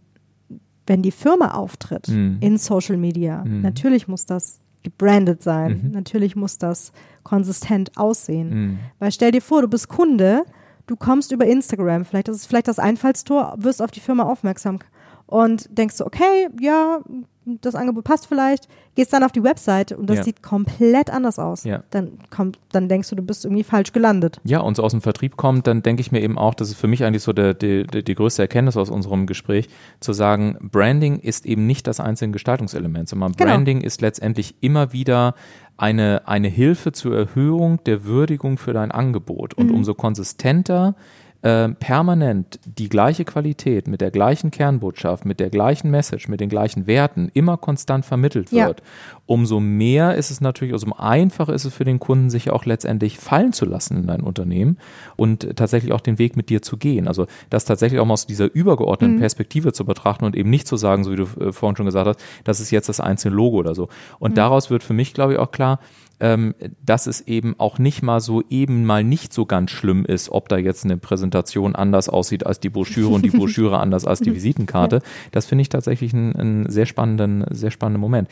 wenn 0.87 1.01
die 1.01 1.11
Firma 1.11 1.53
auftritt 1.53 2.07
mhm. 2.07 2.37
in 2.39 2.57
Social 2.57 2.97
Media, 2.97 3.43
mhm. 3.43 3.61
natürlich 3.61 4.07
muss 4.07 4.25
das 4.25 4.59
gebrandet 4.83 5.43
sein, 5.43 5.81
mhm. 5.83 5.91
natürlich 5.91 6.35
muss 6.35 6.57
das 6.57 6.91
konsistent 7.23 7.97
aussehen. 7.97 8.79
Weil 8.97 9.11
stell 9.11 9.31
dir 9.31 9.41
vor, 9.41 9.61
du 9.61 9.67
bist 9.67 9.87
Kunde, 9.87 10.43
du 10.87 10.95
kommst 10.95 11.31
über 11.31 11.45
Instagram, 11.45 12.03
vielleicht 12.03 12.27
das 12.27 12.37
ist 12.37 12.47
vielleicht 12.47 12.67
das 12.67 12.79
Einfallstor, 12.79 13.53
wirst 13.57 13.81
auf 13.81 13.91
die 13.91 13.99
Firma 13.99 14.23
aufmerksam 14.23 14.79
und 15.27 15.69
denkst 15.77 15.97
du, 15.97 16.05
okay, 16.05 16.49
ja, 16.59 16.99
das 17.45 17.73
Angebot 17.73 18.03
passt 18.03 18.27
vielleicht, 18.27 18.67
gehst 18.95 19.11
dann 19.13 19.23
auf 19.23 19.31
die 19.31 19.43
Webseite 19.43 19.97
und 19.97 20.09
das 20.09 20.17
ja. 20.17 20.23
sieht 20.23 20.43
komplett 20.43 21.09
anders 21.09 21.39
aus. 21.39 21.63
Ja. 21.63 21.83
Dann 21.89 22.19
kommt, 22.29 22.59
dann 22.71 22.87
denkst 22.87 23.09
du, 23.09 23.15
du 23.15 23.23
bist 23.23 23.45
irgendwie 23.45 23.63
falsch 23.63 23.93
gelandet. 23.93 24.39
Ja, 24.43 24.59
und 24.59 24.75
so 24.75 24.83
aus 24.83 24.91
dem 24.91 25.01
Vertrieb 25.01 25.37
kommt, 25.37 25.65
dann 25.65 25.81
denke 25.81 26.01
ich 26.01 26.11
mir 26.11 26.21
eben 26.21 26.37
auch, 26.37 26.53
das 26.53 26.69
ist 26.69 26.77
für 26.77 26.87
mich 26.87 27.03
eigentlich 27.03 27.23
so 27.23 27.33
der, 27.33 27.53
die, 27.53 27.85
die 27.85 28.15
größte 28.15 28.43
Erkenntnis 28.43 28.77
aus 28.77 28.89
unserem 28.89 29.25
Gespräch, 29.25 29.69
zu 29.99 30.13
sagen, 30.13 30.57
Branding 30.61 31.19
ist 31.19 31.45
eben 31.45 31.65
nicht 31.65 31.87
das 31.87 31.99
einzige 31.99 32.31
Gestaltungselement, 32.31 33.09
sondern 33.09 33.31
genau. 33.31 33.51
Branding 33.51 33.81
ist 33.81 34.01
letztendlich 34.01 34.55
immer 34.61 34.93
wieder 34.93 35.33
eine, 35.77 36.27
eine 36.27 36.47
Hilfe 36.47 36.91
zur 36.91 37.17
Erhöhung 37.17 37.83
der 37.85 38.05
Würdigung 38.05 38.59
für 38.59 38.73
dein 38.73 38.91
Angebot. 38.91 39.55
Und 39.55 39.67
mhm. 39.67 39.75
umso 39.75 39.95
konsistenter 39.95 40.95
äh, 41.41 41.69
permanent 41.69 42.59
die 42.65 42.89
gleiche 42.89 43.25
Qualität 43.25 43.87
mit 43.87 44.01
der 44.01 44.11
gleichen 44.11 44.51
Kernbotschaft, 44.51 45.25
mit 45.25 45.39
der 45.39 45.49
gleichen 45.49 45.89
Message, 45.89 46.27
mit 46.27 46.39
den 46.39 46.49
gleichen 46.49 46.87
Werten 46.87 47.29
immer 47.33 47.57
konstant 47.57 48.05
vermittelt 48.05 48.51
wird, 48.51 48.79
ja. 48.79 48.85
umso 49.25 49.59
mehr 49.59 50.15
ist 50.15 50.29
es 50.29 50.39
natürlich, 50.41 50.73
umso 50.73 50.93
einfacher 50.97 51.53
ist 51.53 51.65
es 51.65 51.73
für 51.73 51.83
den 51.83 51.99
Kunden, 51.99 52.29
sich 52.29 52.51
auch 52.51 52.65
letztendlich 52.65 53.17
fallen 53.17 53.53
zu 53.53 53.65
lassen 53.65 53.97
in 53.97 54.07
dein 54.07 54.21
Unternehmen 54.21 54.77
und 55.15 55.55
tatsächlich 55.55 55.93
auch 55.93 56.01
den 56.01 56.19
Weg 56.19 56.35
mit 56.35 56.49
dir 56.49 56.61
zu 56.61 56.77
gehen. 56.77 57.07
Also 57.07 57.25
das 57.49 57.65
tatsächlich 57.65 57.99
auch 57.99 58.05
mal 58.05 58.13
aus 58.13 58.27
dieser 58.27 58.53
übergeordneten 58.53 59.15
mhm. 59.15 59.21
Perspektive 59.21 59.73
zu 59.73 59.85
betrachten 59.85 60.25
und 60.25 60.35
eben 60.35 60.49
nicht 60.49 60.67
zu 60.67 60.77
sagen, 60.77 61.03
so 61.03 61.11
wie 61.11 61.15
du 61.15 61.23
äh, 61.23 61.51
vorhin 61.51 61.75
schon 61.75 61.87
gesagt 61.87 62.07
hast, 62.07 62.19
das 62.43 62.59
ist 62.59 62.71
jetzt 62.71 62.89
das 62.89 62.99
einzelne 62.99 63.35
Logo 63.35 63.57
oder 63.57 63.73
so. 63.73 63.89
Und 64.19 64.31
mhm. 64.31 64.35
daraus 64.35 64.69
wird 64.69 64.83
für 64.83 64.93
mich, 64.93 65.13
glaube 65.13 65.33
ich, 65.33 65.39
auch 65.39 65.51
klar, 65.51 65.79
ähm, 66.21 66.53
dass 66.85 67.07
es 67.07 67.21
eben 67.21 67.55
auch 67.57 67.79
nicht 67.79 68.03
mal 68.03 68.21
so 68.21 68.43
eben 68.49 68.85
mal 68.85 69.03
nicht 69.03 69.33
so 69.33 69.45
ganz 69.45 69.71
schlimm 69.71 70.05
ist, 70.05 70.29
ob 70.29 70.47
da 70.47 70.57
jetzt 70.57 70.85
eine 70.85 70.97
Präsentation 70.97 71.75
anders 71.75 72.07
aussieht 72.09 72.45
als 72.45 72.59
die 72.59 72.69
Broschüre 72.69 73.09
und 73.09 73.25
die 73.25 73.31
Broschüre 73.31 73.79
anders 73.81 74.05
als 74.05 74.19
die 74.19 74.33
Visitenkarte. 74.33 75.01
Das 75.31 75.47
finde 75.47 75.63
ich 75.63 75.69
tatsächlich 75.69 76.13
einen, 76.13 76.35
einen, 76.35 76.69
sehr 76.69 76.85
spannenden, 76.85 77.43
sehr 77.49 77.71
spannenden 77.71 77.99
Moment. 77.99 78.29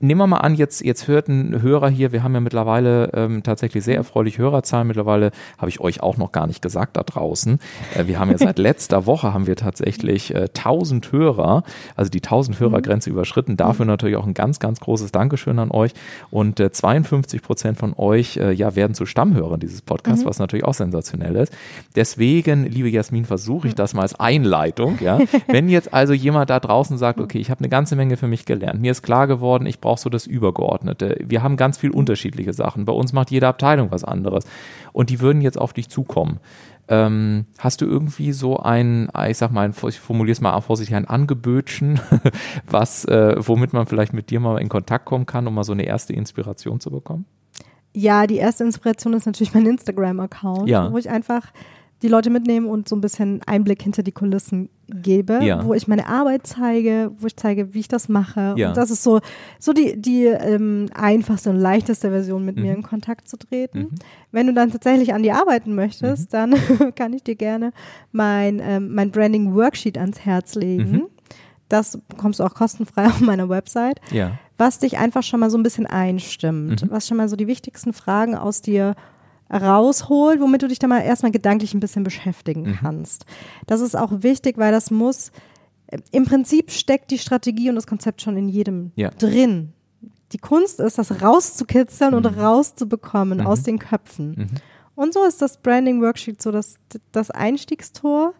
Nehmen 0.00 0.20
wir 0.20 0.26
mal 0.26 0.38
an, 0.38 0.56
jetzt, 0.56 0.84
jetzt 0.84 1.06
hört 1.06 1.28
ein 1.28 1.62
Hörer 1.62 1.88
hier, 1.88 2.12
wir 2.12 2.22
haben 2.24 2.34
ja 2.34 2.40
mittlerweile 2.40 3.12
ähm, 3.14 3.42
tatsächlich 3.44 3.84
sehr 3.84 3.96
erfreuliche 3.96 4.42
Hörerzahlen. 4.42 4.88
Mittlerweile 4.88 5.30
habe 5.56 5.68
ich 5.68 5.80
euch 5.80 6.02
auch 6.02 6.16
noch 6.16 6.32
gar 6.32 6.48
nicht 6.48 6.60
gesagt 6.60 6.96
da 6.96 7.04
draußen. 7.04 7.60
Äh, 7.94 8.08
wir 8.08 8.18
haben 8.18 8.30
ja 8.32 8.38
seit 8.38 8.58
letzter 8.58 9.06
Woche 9.06 9.32
haben 9.32 9.46
wir 9.46 9.56
tatsächlich 9.56 10.34
äh, 10.34 10.48
1000 10.56 11.12
Hörer, 11.12 11.62
also 11.94 12.10
die 12.10 12.22
1000 12.22 12.58
Hörergrenze 12.58 13.10
mhm. 13.10 13.16
überschritten. 13.16 13.56
Dafür 13.56 13.86
natürlich 13.86 14.16
auch 14.16 14.26
ein 14.26 14.34
ganz, 14.34 14.58
ganz 14.58 14.80
großes 14.80 15.12
Dankeschön 15.12 15.60
an 15.60 15.70
euch 15.70 15.92
und 16.30 16.58
äh, 16.58 16.72
52 16.72 17.19
50 17.20 17.42
Prozent 17.42 17.78
von 17.78 17.94
euch 17.96 18.38
äh, 18.38 18.52
ja, 18.52 18.74
werden 18.76 18.94
zu 18.94 19.04
Stammhörern 19.04 19.60
dieses 19.60 19.82
Podcasts, 19.82 20.24
mhm. 20.24 20.28
was 20.28 20.38
natürlich 20.38 20.64
auch 20.64 20.74
sensationell 20.74 21.36
ist. 21.36 21.52
Deswegen, 21.94 22.64
liebe 22.64 22.88
Jasmin, 22.88 23.26
versuche 23.26 23.68
ich 23.68 23.74
das 23.74 23.92
mal 23.92 24.02
als 24.02 24.18
Einleitung. 24.18 24.98
Ja? 25.00 25.18
Wenn 25.46 25.68
jetzt 25.68 25.92
also 25.92 26.14
jemand 26.14 26.48
da 26.48 26.58
draußen 26.58 26.96
sagt, 26.96 27.20
okay, 27.20 27.38
ich 27.38 27.50
habe 27.50 27.60
eine 27.60 27.68
ganze 27.68 27.94
Menge 27.94 28.16
für 28.16 28.26
mich 28.26 28.46
gelernt, 28.46 28.80
mir 28.80 28.90
ist 28.90 29.02
klar 29.02 29.26
geworden, 29.26 29.66
ich 29.66 29.80
brauche 29.80 30.00
so 30.00 30.08
das 30.08 30.26
Übergeordnete. 30.26 31.18
Wir 31.26 31.42
haben 31.42 31.56
ganz 31.56 31.76
viel 31.76 31.90
unterschiedliche 31.90 32.54
Sachen. 32.54 32.86
Bei 32.86 32.92
uns 32.92 33.12
macht 33.12 33.30
jede 33.30 33.48
Abteilung 33.48 33.90
was 33.90 34.04
anderes. 34.04 34.44
Und 34.92 35.10
die 35.10 35.20
würden 35.20 35.42
jetzt 35.42 35.58
auf 35.58 35.72
dich 35.72 35.88
zukommen. 35.88 36.40
Ähm, 36.90 37.46
hast 37.58 37.80
du 37.80 37.86
irgendwie 37.86 38.32
so 38.32 38.58
ein, 38.58 39.08
ich 39.28 39.38
sag 39.38 39.52
mal, 39.52 39.70
ich 39.70 40.00
formuliere 40.00 40.32
es 40.32 40.40
mal 40.40 40.60
vorsichtig, 40.60 40.96
ein 40.96 41.06
Angebötchen, 41.06 42.00
was, 42.66 43.04
äh, 43.04 43.36
womit 43.38 43.72
man 43.72 43.86
vielleicht 43.86 44.12
mit 44.12 44.30
dir 44.30 44.40
mal 44.40 44.60
in 44.60 44.68
Kontakt 44.68 45.04
kommen 45.04 45.24
kann, 45.24 45.46
um 45.46 45.54
mal 45.54 45.62
so 45.62 45.72
eine 45.72 45.84
erste 45.84 46.12
Inspiration 46.12 46.80
zu 46.80 46.90
bekommen? 46.90 47.26
Ja, 47.92 48.26
die 48.26 48.36
erste 48.36 48.64
Inspiration 48.64 49.14
ist 49.14 49.26
natürlich 49.26 49.54
mein 49.54 49.66
Instagram-Account, 49.66 50.68
ja. 50.68 50.92
wo 50.92 50.98
ich 50.98 51.08
einfach 51.08 51.52
die 52.02 52.08
Leute 52.08 52.30
mitnehmen 52.30 52.66
und 52.66 52.88
so 52.88 52.96
ein 52.96 53.00
bisschen 53.00 53.40
Einblick 53.46 53.82
hinter 53.82 54.02
die 54.02 54.12
Kulissen 54.12 54.70
gebe, 54.88 55.40
ja. 55.42 55.64
wo 55.64 55.74
ich 55.74 55.86
meine 55.86 56.06
Arbeit 56.06 56.46
zeige, 56.46 57.12
wo 57.18 57.26
ich 57.26 57.36
zeige, 57.36 57.74
wie 57.74 57.80
ich 57.80 57.88
das 57.88 58.08
mache. 58.08 58.54
Ja. 58.56 58.68
Und 58.68 58.76
das 58.76 58.90
ist 58.90 59.02
so, 59.02 59.20
so 59.58 59.72
die, 59.72 60.00
die 60.00 60.24
ähm, 60.24 60.86
einfachste 60.94 61.50
und 61.50 61.56
leichteste 61.56 62.10
Version, 62.10 62.44
mit 62.44 62.56
mhm. 62.56 62.62
mir 62.62 62.74
in 62.74 62.82
Kontakt 62.82 63.28
zu 63.28 63.36
treten. 63.36 63.78
Mhm. 63.78 63.90
Wenn 64.32 64.46
du 64.46 64.54
dann 64.54 64.70
tatsächlich 64.70 65.12
an 65.12 65.22
dir 65.22 65.36
arbeiten 65.36 65.74
möchtest, 65.74 66.32
mhm. 66.32 66.36
dann 66.36 66.54
kann 66.94 67.12
ich 67.12 67.22
dir 67.22 67.36
gerne 67.36 67.72
mein, 68.12 68.60
ähm, 68.62 68.94
mein 68.94 69.10
Branding 69.10 69.54
Worksheet 69.54 69.98
ans 69.98 70.20
Herz 70.20 70.54
legen. 70.54 70.92
Mhm. 70.92 71.06
Das 71.68 71.98
bekommst 72.08 72.40
du 72.40 72.44
auch 72.44 72.54
kostenfrei 72.54 73.06
auf 73.08 73.20
meiner 73.20 73.48
Website. 73.48 74.00
Ja. 74.10 74.38
Was 74.58 74.78
dich 74.78 74.98
einfach 74.98 75.22
schon 75.22 75.40
mal 75.40 75.50
so 75.50 75.56
ein 75.56 75.62
bisschen 75.62 75.86
einstimmt, 75.86 76.82
mhm. 76.82 76.90
was 76.90 77.06
schon 77.06 77.18
mal 77.18 77.28
so 77.28 77.36
die 77.36 77.46
wichtigsten 77.46 77.92
Fragen 77.92 78.34
aus 78.34 78.62
dir 78.62 78.94
rausholt, 79.50 80.40
womit 80.40 80.62
du 80.62 80.68
dich 80.68 80.78
dann 80.78 80.90
mal 80.90 81.00
erstmal 81.00 81.32
gedanklich 81.32 81.74
ein 81.74 81.80
bisschen 81.80 82.04
beschäftigen 82.04 82.62
mhm. 82.62 82.78
kannst. 82.80 83.26
Das 83.66 83.80
ist 83.80 83.96
auch 83.96 84.22
wichtig, 84.22 84.58
weil 84.58 84.72
das 84.72 84.90
muss, 84.90 85.32
im 86.10 86.24
Prinzip 86.24 86.70
steckt 86.70 87.10
die 87.10 87.18
Strategie 87.18 87.68
und 87.68 87.74
das 87.74 87.86
Konzept 87.86 88.22
schon 88.22 88.36
in 88.36 88.48
jedem 88.48 88.92
ja. 88.94 89.10
drin. 89.10 89.72
Die 90.32 90.38
Kunst 90.38 90.78
ist, 90.78 90.98
das 90.98 91.22
rauszukitzeln 91.22 92.12
mhm. 92.12 92.18
und 92.18 92.26
rauszubekommen 92.26 93.38
mhm. 93.38 93.46
aus 93.46 93.62
den 93.62 93.78
Köpfen. 93.78 94.30
Mhm. 94.30 94.46
Und 94.94 95.14
so 95.14 95.24
ist 95.24 95.42
das 95.42 95.56
Branding 95.56 96.02
Worksheet 96.02 96.40
so 96.40 96.52
das, 96.52 96.76
das 97.10 97.30
Einstiegstor. 97.30 98.34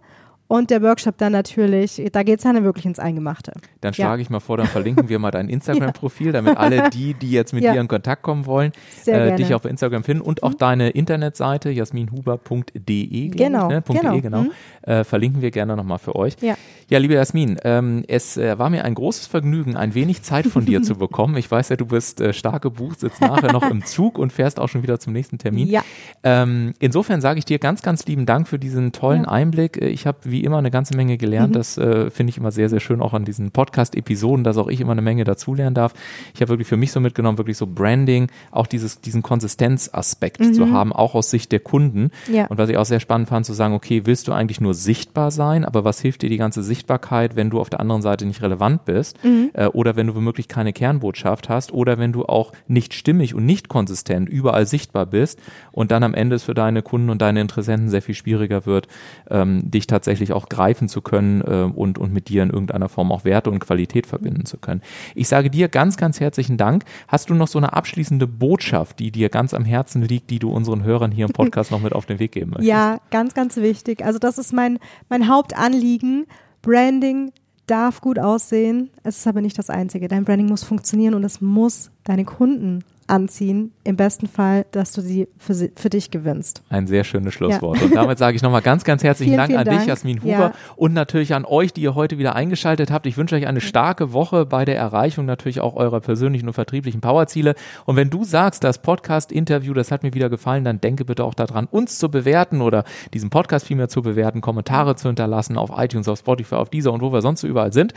Und 0.51 0.71
der 0.71 0.83
Workshop 0.83 1.17
dann 1.17 1.31
natürlich, 1.31 2.03
da 2.11 2.25
geht 2.25 2.39
es 2.39 2.43
dann 2.43 2.65
wirklich 2.65 2.85
ins 2.85 2.99
Eingemachte. 2.99 3.53
Dann 3.83 3.95
schlage 3.95 4.21
ja. 4.21 4.23
ich 4.23 4.31
mal 4.31 4.41
vor, 4.41 4.57
dann 4.57 4.67
verlinken 4.67 5.09
wir 5.09 5.21
mal 5.21 5.31
dein 5.31 5.49
Instagram-Profil, 5.49 6.33
damit 6.33 6.57
alle 6.57 6.91
die, 6.91 7.15
die 7.15 7.31
jetzt 7.31 7.53
mit 7.53 7.63
dir 7.63 7.81
in 7.81 7.87
Kontakt 7.87 8.23
kommen 8.23 8.47
wollen, 8.47 8.73
äh, 9.07 9.37
dich 9.37 9.55
auf 9.55 9.65
Instagram 9.65 10.03
finden 10.03 10.23
und 10.23 10.43
auch 10.43 10.51
mhm. 10.51 10.59
deine 10.59 10.91
Internetseite 10.91 11.71
jasminhuber.de. 11.71 13.29
Genau, 13.29 13.69
ne? 13.69 13.81
genau. 13.87 14.13
.de, 14.13 14.21
genau. 14.21 14.43
Mhm. 14.43 14.51
Äh, 14.83 15.05
verlinken 15.05 15.41
wir 15.41 15.53
gerne 15.53 15.77
nochmal 15.77 16.01
für 16.01 16.17
euch. 16.17 16.35
Ja, 16.41 16.57
ja 16.89 16.99
liebe 16.99 17.15
Jasmin, 17.15 17.57
ähm, 17.63 18.03
es 18.09 18.37
äh, 18.37 18.59
war 18.59 18.71
mir 18.71 18.85
ein 18.85 18.95
großes 18.97 19.29
Vergnügen, 19.29 19.77
ein 19.77 19.95
wenig 19.95 20.23
Zeit 20.23 20.49
von 20.49 20.65
dir 20.67 20.83
zu 20.83 20.97
bekommen. 20.97 21.37
Ich 21.37 21.49
weiß 21.49 21.69
ja, 21.69 21.77
du 21.77 21.87
bist 21.87 22.21
äh, 22.21 22.33
stark 22.33 22.63
gebucht, 22.63 22.99
sitzt 22.99 23.21
nachher 23.21 23.53
noch 23.53 23.71
im 23.71 23.85
Zug 23.85 24.19
und 24.19 24.33
fährst 24.33 24.59
auch 24.59 24.69
schon 24.69 24.83
wieder 24.83 24.99
zum 24.99 25.13
nächsten 25.13 25.39
Termin. 25.39 25.69
Ja. 25.69 25.83
Ähm, 26.25 26.75
insofern 26.81 27.21
sage 27.21 27.39
ich 27.39 27.45
dir 27.45 27.61
ganz, 27.61 27.83
ganz 27.83 28.05
lieben 28.07 28.27
Dank 28.27 28.49
für 28.49 28.59
diesen 28.59 28.91
tollen 28.91 29.23
ja. 29.23 29.29
Einblick. 29.29 29.81
Äh, 29.81 29.91
ich 29.91 30.09
habe 30.09 30.19
wie 30.25 30.40
wie 30.41 30.45
immer 30.45 30.59
eine 30.59 30.71
ganze 30.71 30.97
Menge 30.97 31.19
gelernt. 31.19 31.51
Mhm. 31.51 31.55
Das 31.55 31.77
äh, 31.77 32.11
finde 32.11 32.31
ich 32.31 32.39
immer 32.39 32.51
sehr, 32.51 32.71
sehr 32.71 32.81
schön, 32.81 33.03
auch 33.03 33.13
an 33.13 33.25
diesen 33.25 33.51
Podcast-Episoden, 33.51 34.43
dass 34.43 34.57
auch 34.57 34.69
ich 34.69 34.81
immer 34.81 34.93
eine 34.93 35.03
Menge 35.03 35.25
dazulernen 35.25 35.75
darf. 35.75 35.93
Ich 36.35 36.41
habe 36.41 36.49
wirklich 36.49 36.67
für 36.67 36.79
mich 36.79 36.93
so 36.93 37.01
mitgenommen, 37.01 37.37
wirklich 37.37 37.59
so 37.59 37.67
Branding, 37.67 38.29
auch 38.51 38.67
dieses, 38.67 39.03
diesen 39.03 39.23
Konsistenzaspekt 39.23 40.41
mhm. 40.41 40.55
zu 40.55 40.73
haben, 40.73 40.93
auch 40.93 41.15
aus 41.15 41.31
Sicht 41.31 41.53
der 41.53 41.61
Kunden. 41.61 42.11
Ja. 42.33 42.47
Und 42.47 42.57
was 42.57 42.71
ich 42.71 42.79
auch 42.79 42.87
sehr 42.87 43.01
spannend 43.01 43.29
fand, 43.29 43.45
zu 43.45 43.53
sagen, 43.53 43.75
okay, 43.75 44.03
willst 44.07 44.29
du 44.29 44.33
eigentlich 44.33 44.61
nur 44.61 44.73
sichtbar 44.73 45.31
sein, 45.31 45.65
aber 45.65 45.85
was 45.85 46.01
hilft 46.01 46.23
dir 46.23 46.31
die 46.31 46.39
ganze 46.39 46.63
Sichtbarkeit, 46.63 47.37
wenn 47.37 47.51
du 47.51 47.61
auf 47.61 47.69
der 47.69 47.81
anderen 47.81 48.01
Seite 48.01 48.25
nicht 48.25 48.41
relevant 48.41 48.87
bist 48.87 49.23
mhm. 49.23 49.51
äh, 49.53 49.67
oder 49.67 49.97
wenn 49.97 50.07
du 50.07 50.15
womöglich 50.15 50.49
keine 50.49 50.73
Kernbotschaft 50.73 51.51
hast 51.51 51.73
oder 51.73 51.99
wenn 51.99 52.13
du 52.13 52.25
auch 52.25 52.53
nicht 52.67 52.95
stimmig 52.95 53.35
und 53.35 53.45
nicht 53.45 53.69
konsistent 53.69 54.29
überall 54.29 54.67
sichtbar 54.67 55.05
bist 55.05 55.39
und 55.71 55.91
dann 55.91 56.03
am 56.03 56.15
Ende 56.15 56.37
es 56.37 56.45
für 56.45 56.55
deine 56.55 56.81
Kunden 56.81 57.11
und 57.11 57.21
deine 57.21 57.43
Interessenten 57.43 57.91
sehr 57.91 58.01
viel 58.01 58.15
schwieriger 58.15 58.65
wird, 58.65 58.89
ähm, 59.29 59.71
dich 59.71 59.87
tatsächlich 59.87 60.30
wirklich 60.31 60.43
auch 60.43 60.49
greifen 60.49 60.89
zu 60.89 61.01
können 61.03 61.43
äh, 61.43 61.71
und, 61.75 61.99
und 61.99 62.13
mit 62.13 62.29
dir 62.29 62.43
in 62.43 62.51
irgendeiner 62.51 62.89
Form 62.89 63.13
auch 63.13 63.25
Werte 63.25 63.51
und 63.51 63.59
Qualität 63.59 64.07
verbinden 64.07 64.47
zu 64.47 64.59
können. 64.59 64.83
Ich 65.15 65.29
sage 65.29 65.51
dir 65.51 65.69
ganz, 65.69 65.97
ganz 65.97 66.21
herzlichen 66.21 66.57
Dank. 66.57 66.85
Hast 67.09 67.31
du 67.31 67.35
noch 67.35 67.49
so 67.49 67.59
eine 67.59 67.73
abschließende 67.73 68.27
Botschaft, 68.27 68.99
die 68.99 69.11
dir 69.11 69.29
ganz 69.29 69.55
am 69.55 69.65
Herzen 69.65 70.03
liegt, 70.03 70.31
die 70.31 70.39
du 70.39 70.51
unseren 70.51 70.85
Hörern 70.85 71.11
hier 71.11 71.27
im 71.27 71.33
Podcast 71.33 71.71
noch 71.71 71.81
mit 71.83 71.93
auf 71.93 72.07
den 72.07 72.19
Weg 72.19 72.33
geben 72.33 72.51
möchtest? 72.51 72.69
Ja, 72.69 73.01
ganz, 73.11 73.35
ganz 73.35 73.57
wichtig. 73.57 74.05
Also 74.05 74.19
das 74.19 74.39
ist 74.39 74.53
mein, 74.53 74.79
mein 75.09 75.29
Hauptanliegen. 75.29 76.27
Branding 76.63 77.33
darf 77.67 78.01
gut 78.01 78.19
aussehen. 78.19 78.91
Es 79.03 79.19
ist 79.19 79.27
aber 79.27 79.41
nicht 79.41 79.59
das 79.59 79.71
Einzige. 79.71 80.09
Dein 80.09 80.25
Branding 80.25 80.49
muss 80.49 80.65
funktionieren 80.65 81.15
und 81.15 81.25
es 81.25 81.41
muss 81.41 81.91
deine 82.05 82.25
Kunden 82.25 82.85
anziehen. 83.11 83.73
Im 83.85 83.97
besten 83.97 84.27
Fall, 84.27 84.67
dass 84.73 84.93
du 84.93 85.01
sie 85.01 85.29
für, 85.39 85.55
sie, 85.55 85.73
für 85.75 85.91
dich 85.91 86.11
gewinnst. 86.11 86.63
Ein 86.69 86.87
sehr 86.87 87.05
schönes 87.05 87.35
Schlusswort. 87.35 87.79
Ja. 87.79 87.85
Und 87.85 87.95
damit 87.95 88.19
sage 88.19 88.37
ich 88.37 88.43
nochmal 88.43 88.63
ganz, 88.63 88.85
ganz 88.85 89.03
herzlichen 89.03 89.31
vielen, 89.33 89.39
Dank 89.39 89.49
vielen 89.49 89.59
an 89.61 89.67
Dank. 89.67 89.79
dich, 89.81 89.89
Jasmin 89.89 90.21
Huber, 90.23 90.31
ja. 90.31 90.53
und 90.77 90.93
natürlich 90.93 91.35
an 91.35 91.45
euch, 91.45 91.73
die 91.73 91.83
ihr 91.83 91.95
heute 91.95 92.19
wieder 92.19 92.35
eingeschaltet 92.35 92.91
habt. 92.91 93.07
Ich 93.07 93.17
wünsche 93.17 93.35
euch 93.35 93.47
eine 93.47 93.61
starke 93.61 94.13
Woche 94.13 94.47
bei 94.47 94.65
der 94.65 94.77
Erreichung 94.77 95.27
natürlich 95.27 95.61
auch 95.61 95.75
eurer 95.77 96.01
persönlichen 96.01 96.47
und 96.47 96.55
vertrieblichen 96.55 97.01
Powerziele. 97.01 97.55
Und 97.85 97.97
wenn 97.97 98.11
du 98.11 98.25
sagst, 98.25 98.65
das 98.65 98.79
Podcast-Interview, 98.79 99.75
das 99.75 99.91
hat 99.91 100.03
mir 100.03 100.15
wieder 100.15 100.31
gefallen, 100.31 100.65
dann 100.65 100.81
denke 100.81 101.05
bitte 101.05 101.25
auch 101.25 101.35
daran, 101.35 101.67
uns 101.71 101.99
zu 101.99 102.11
bewerten 102.11 102.61
oder 102.61 102.85
diesen 103.13 103.31
Podcast 103.31 103.67
vielmehr 103.67 103.89
zu 103.89 104.03
bewerten, 104.03 104.41
Kommentare 104.41 104.95
zu 104.97 105.09
hinterlassen 105.09 105.59
auf 105.59 105.71
iTunes, 105.77 106.09
auf 106.09 106.19
Spotify, 106.19 106.55
auf 106.57 106.71
dieser 106.71 106.93
und 106.93 107.03
wo 107.03 107.13
wir 107.13 107.23
sonst 107.23 107.41
so 107.41 107.47
überall 107.47 107.73
sind. 107.73 107.93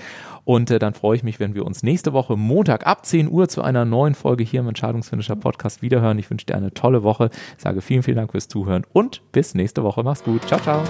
Und 0.46 0.72
äh, 0.72 0.80
dann 0.80 0.94
freue 0.94 1.16
ich 1.16 1.24
mich, 1.24 1.40
wenn 1.40 1.56
wir 1.56 1.66
uns 1.66 1.84
nächste 1.84 2.14
Woche 2.14 2.36
Montag 2.36 2.86
ab 2.86 3.06
10 3.06 3.30
Uhr 3.30 3.48
zu 3.48 3.62
einer 3.62 3.86
neuen 3.86 4.16
Folge 4.16 4.44
hier 4.44 4.60
im 4.60 4.68
Entscheidungsfinisher 4.68 5.36
Podcast 5.36 5.82
wiederhören. 5.82 6.20
Ich 6.20 6.30
wünsche 6.30 6.46
dir 6.46 6.56
eine 6.56 6.74
tolle 6.74 7.04
Woche, 7.04 7.30
sage 7.58 7.82
vielen, 7.82 8.04
vielen 8.04 8.18
Dank 8.18 8.32
fürs 8.32 8.48
Zuhören 8.48 8.86
und 8.92 9.22
bis 9.32 9.56
nächste 9.56 9.84
Woche. 9.84 10.04
Mach's 10.04 10.24
gut. 10.24 10.46
Ciao, 10.48 10.60
ciao. 10.60 10.84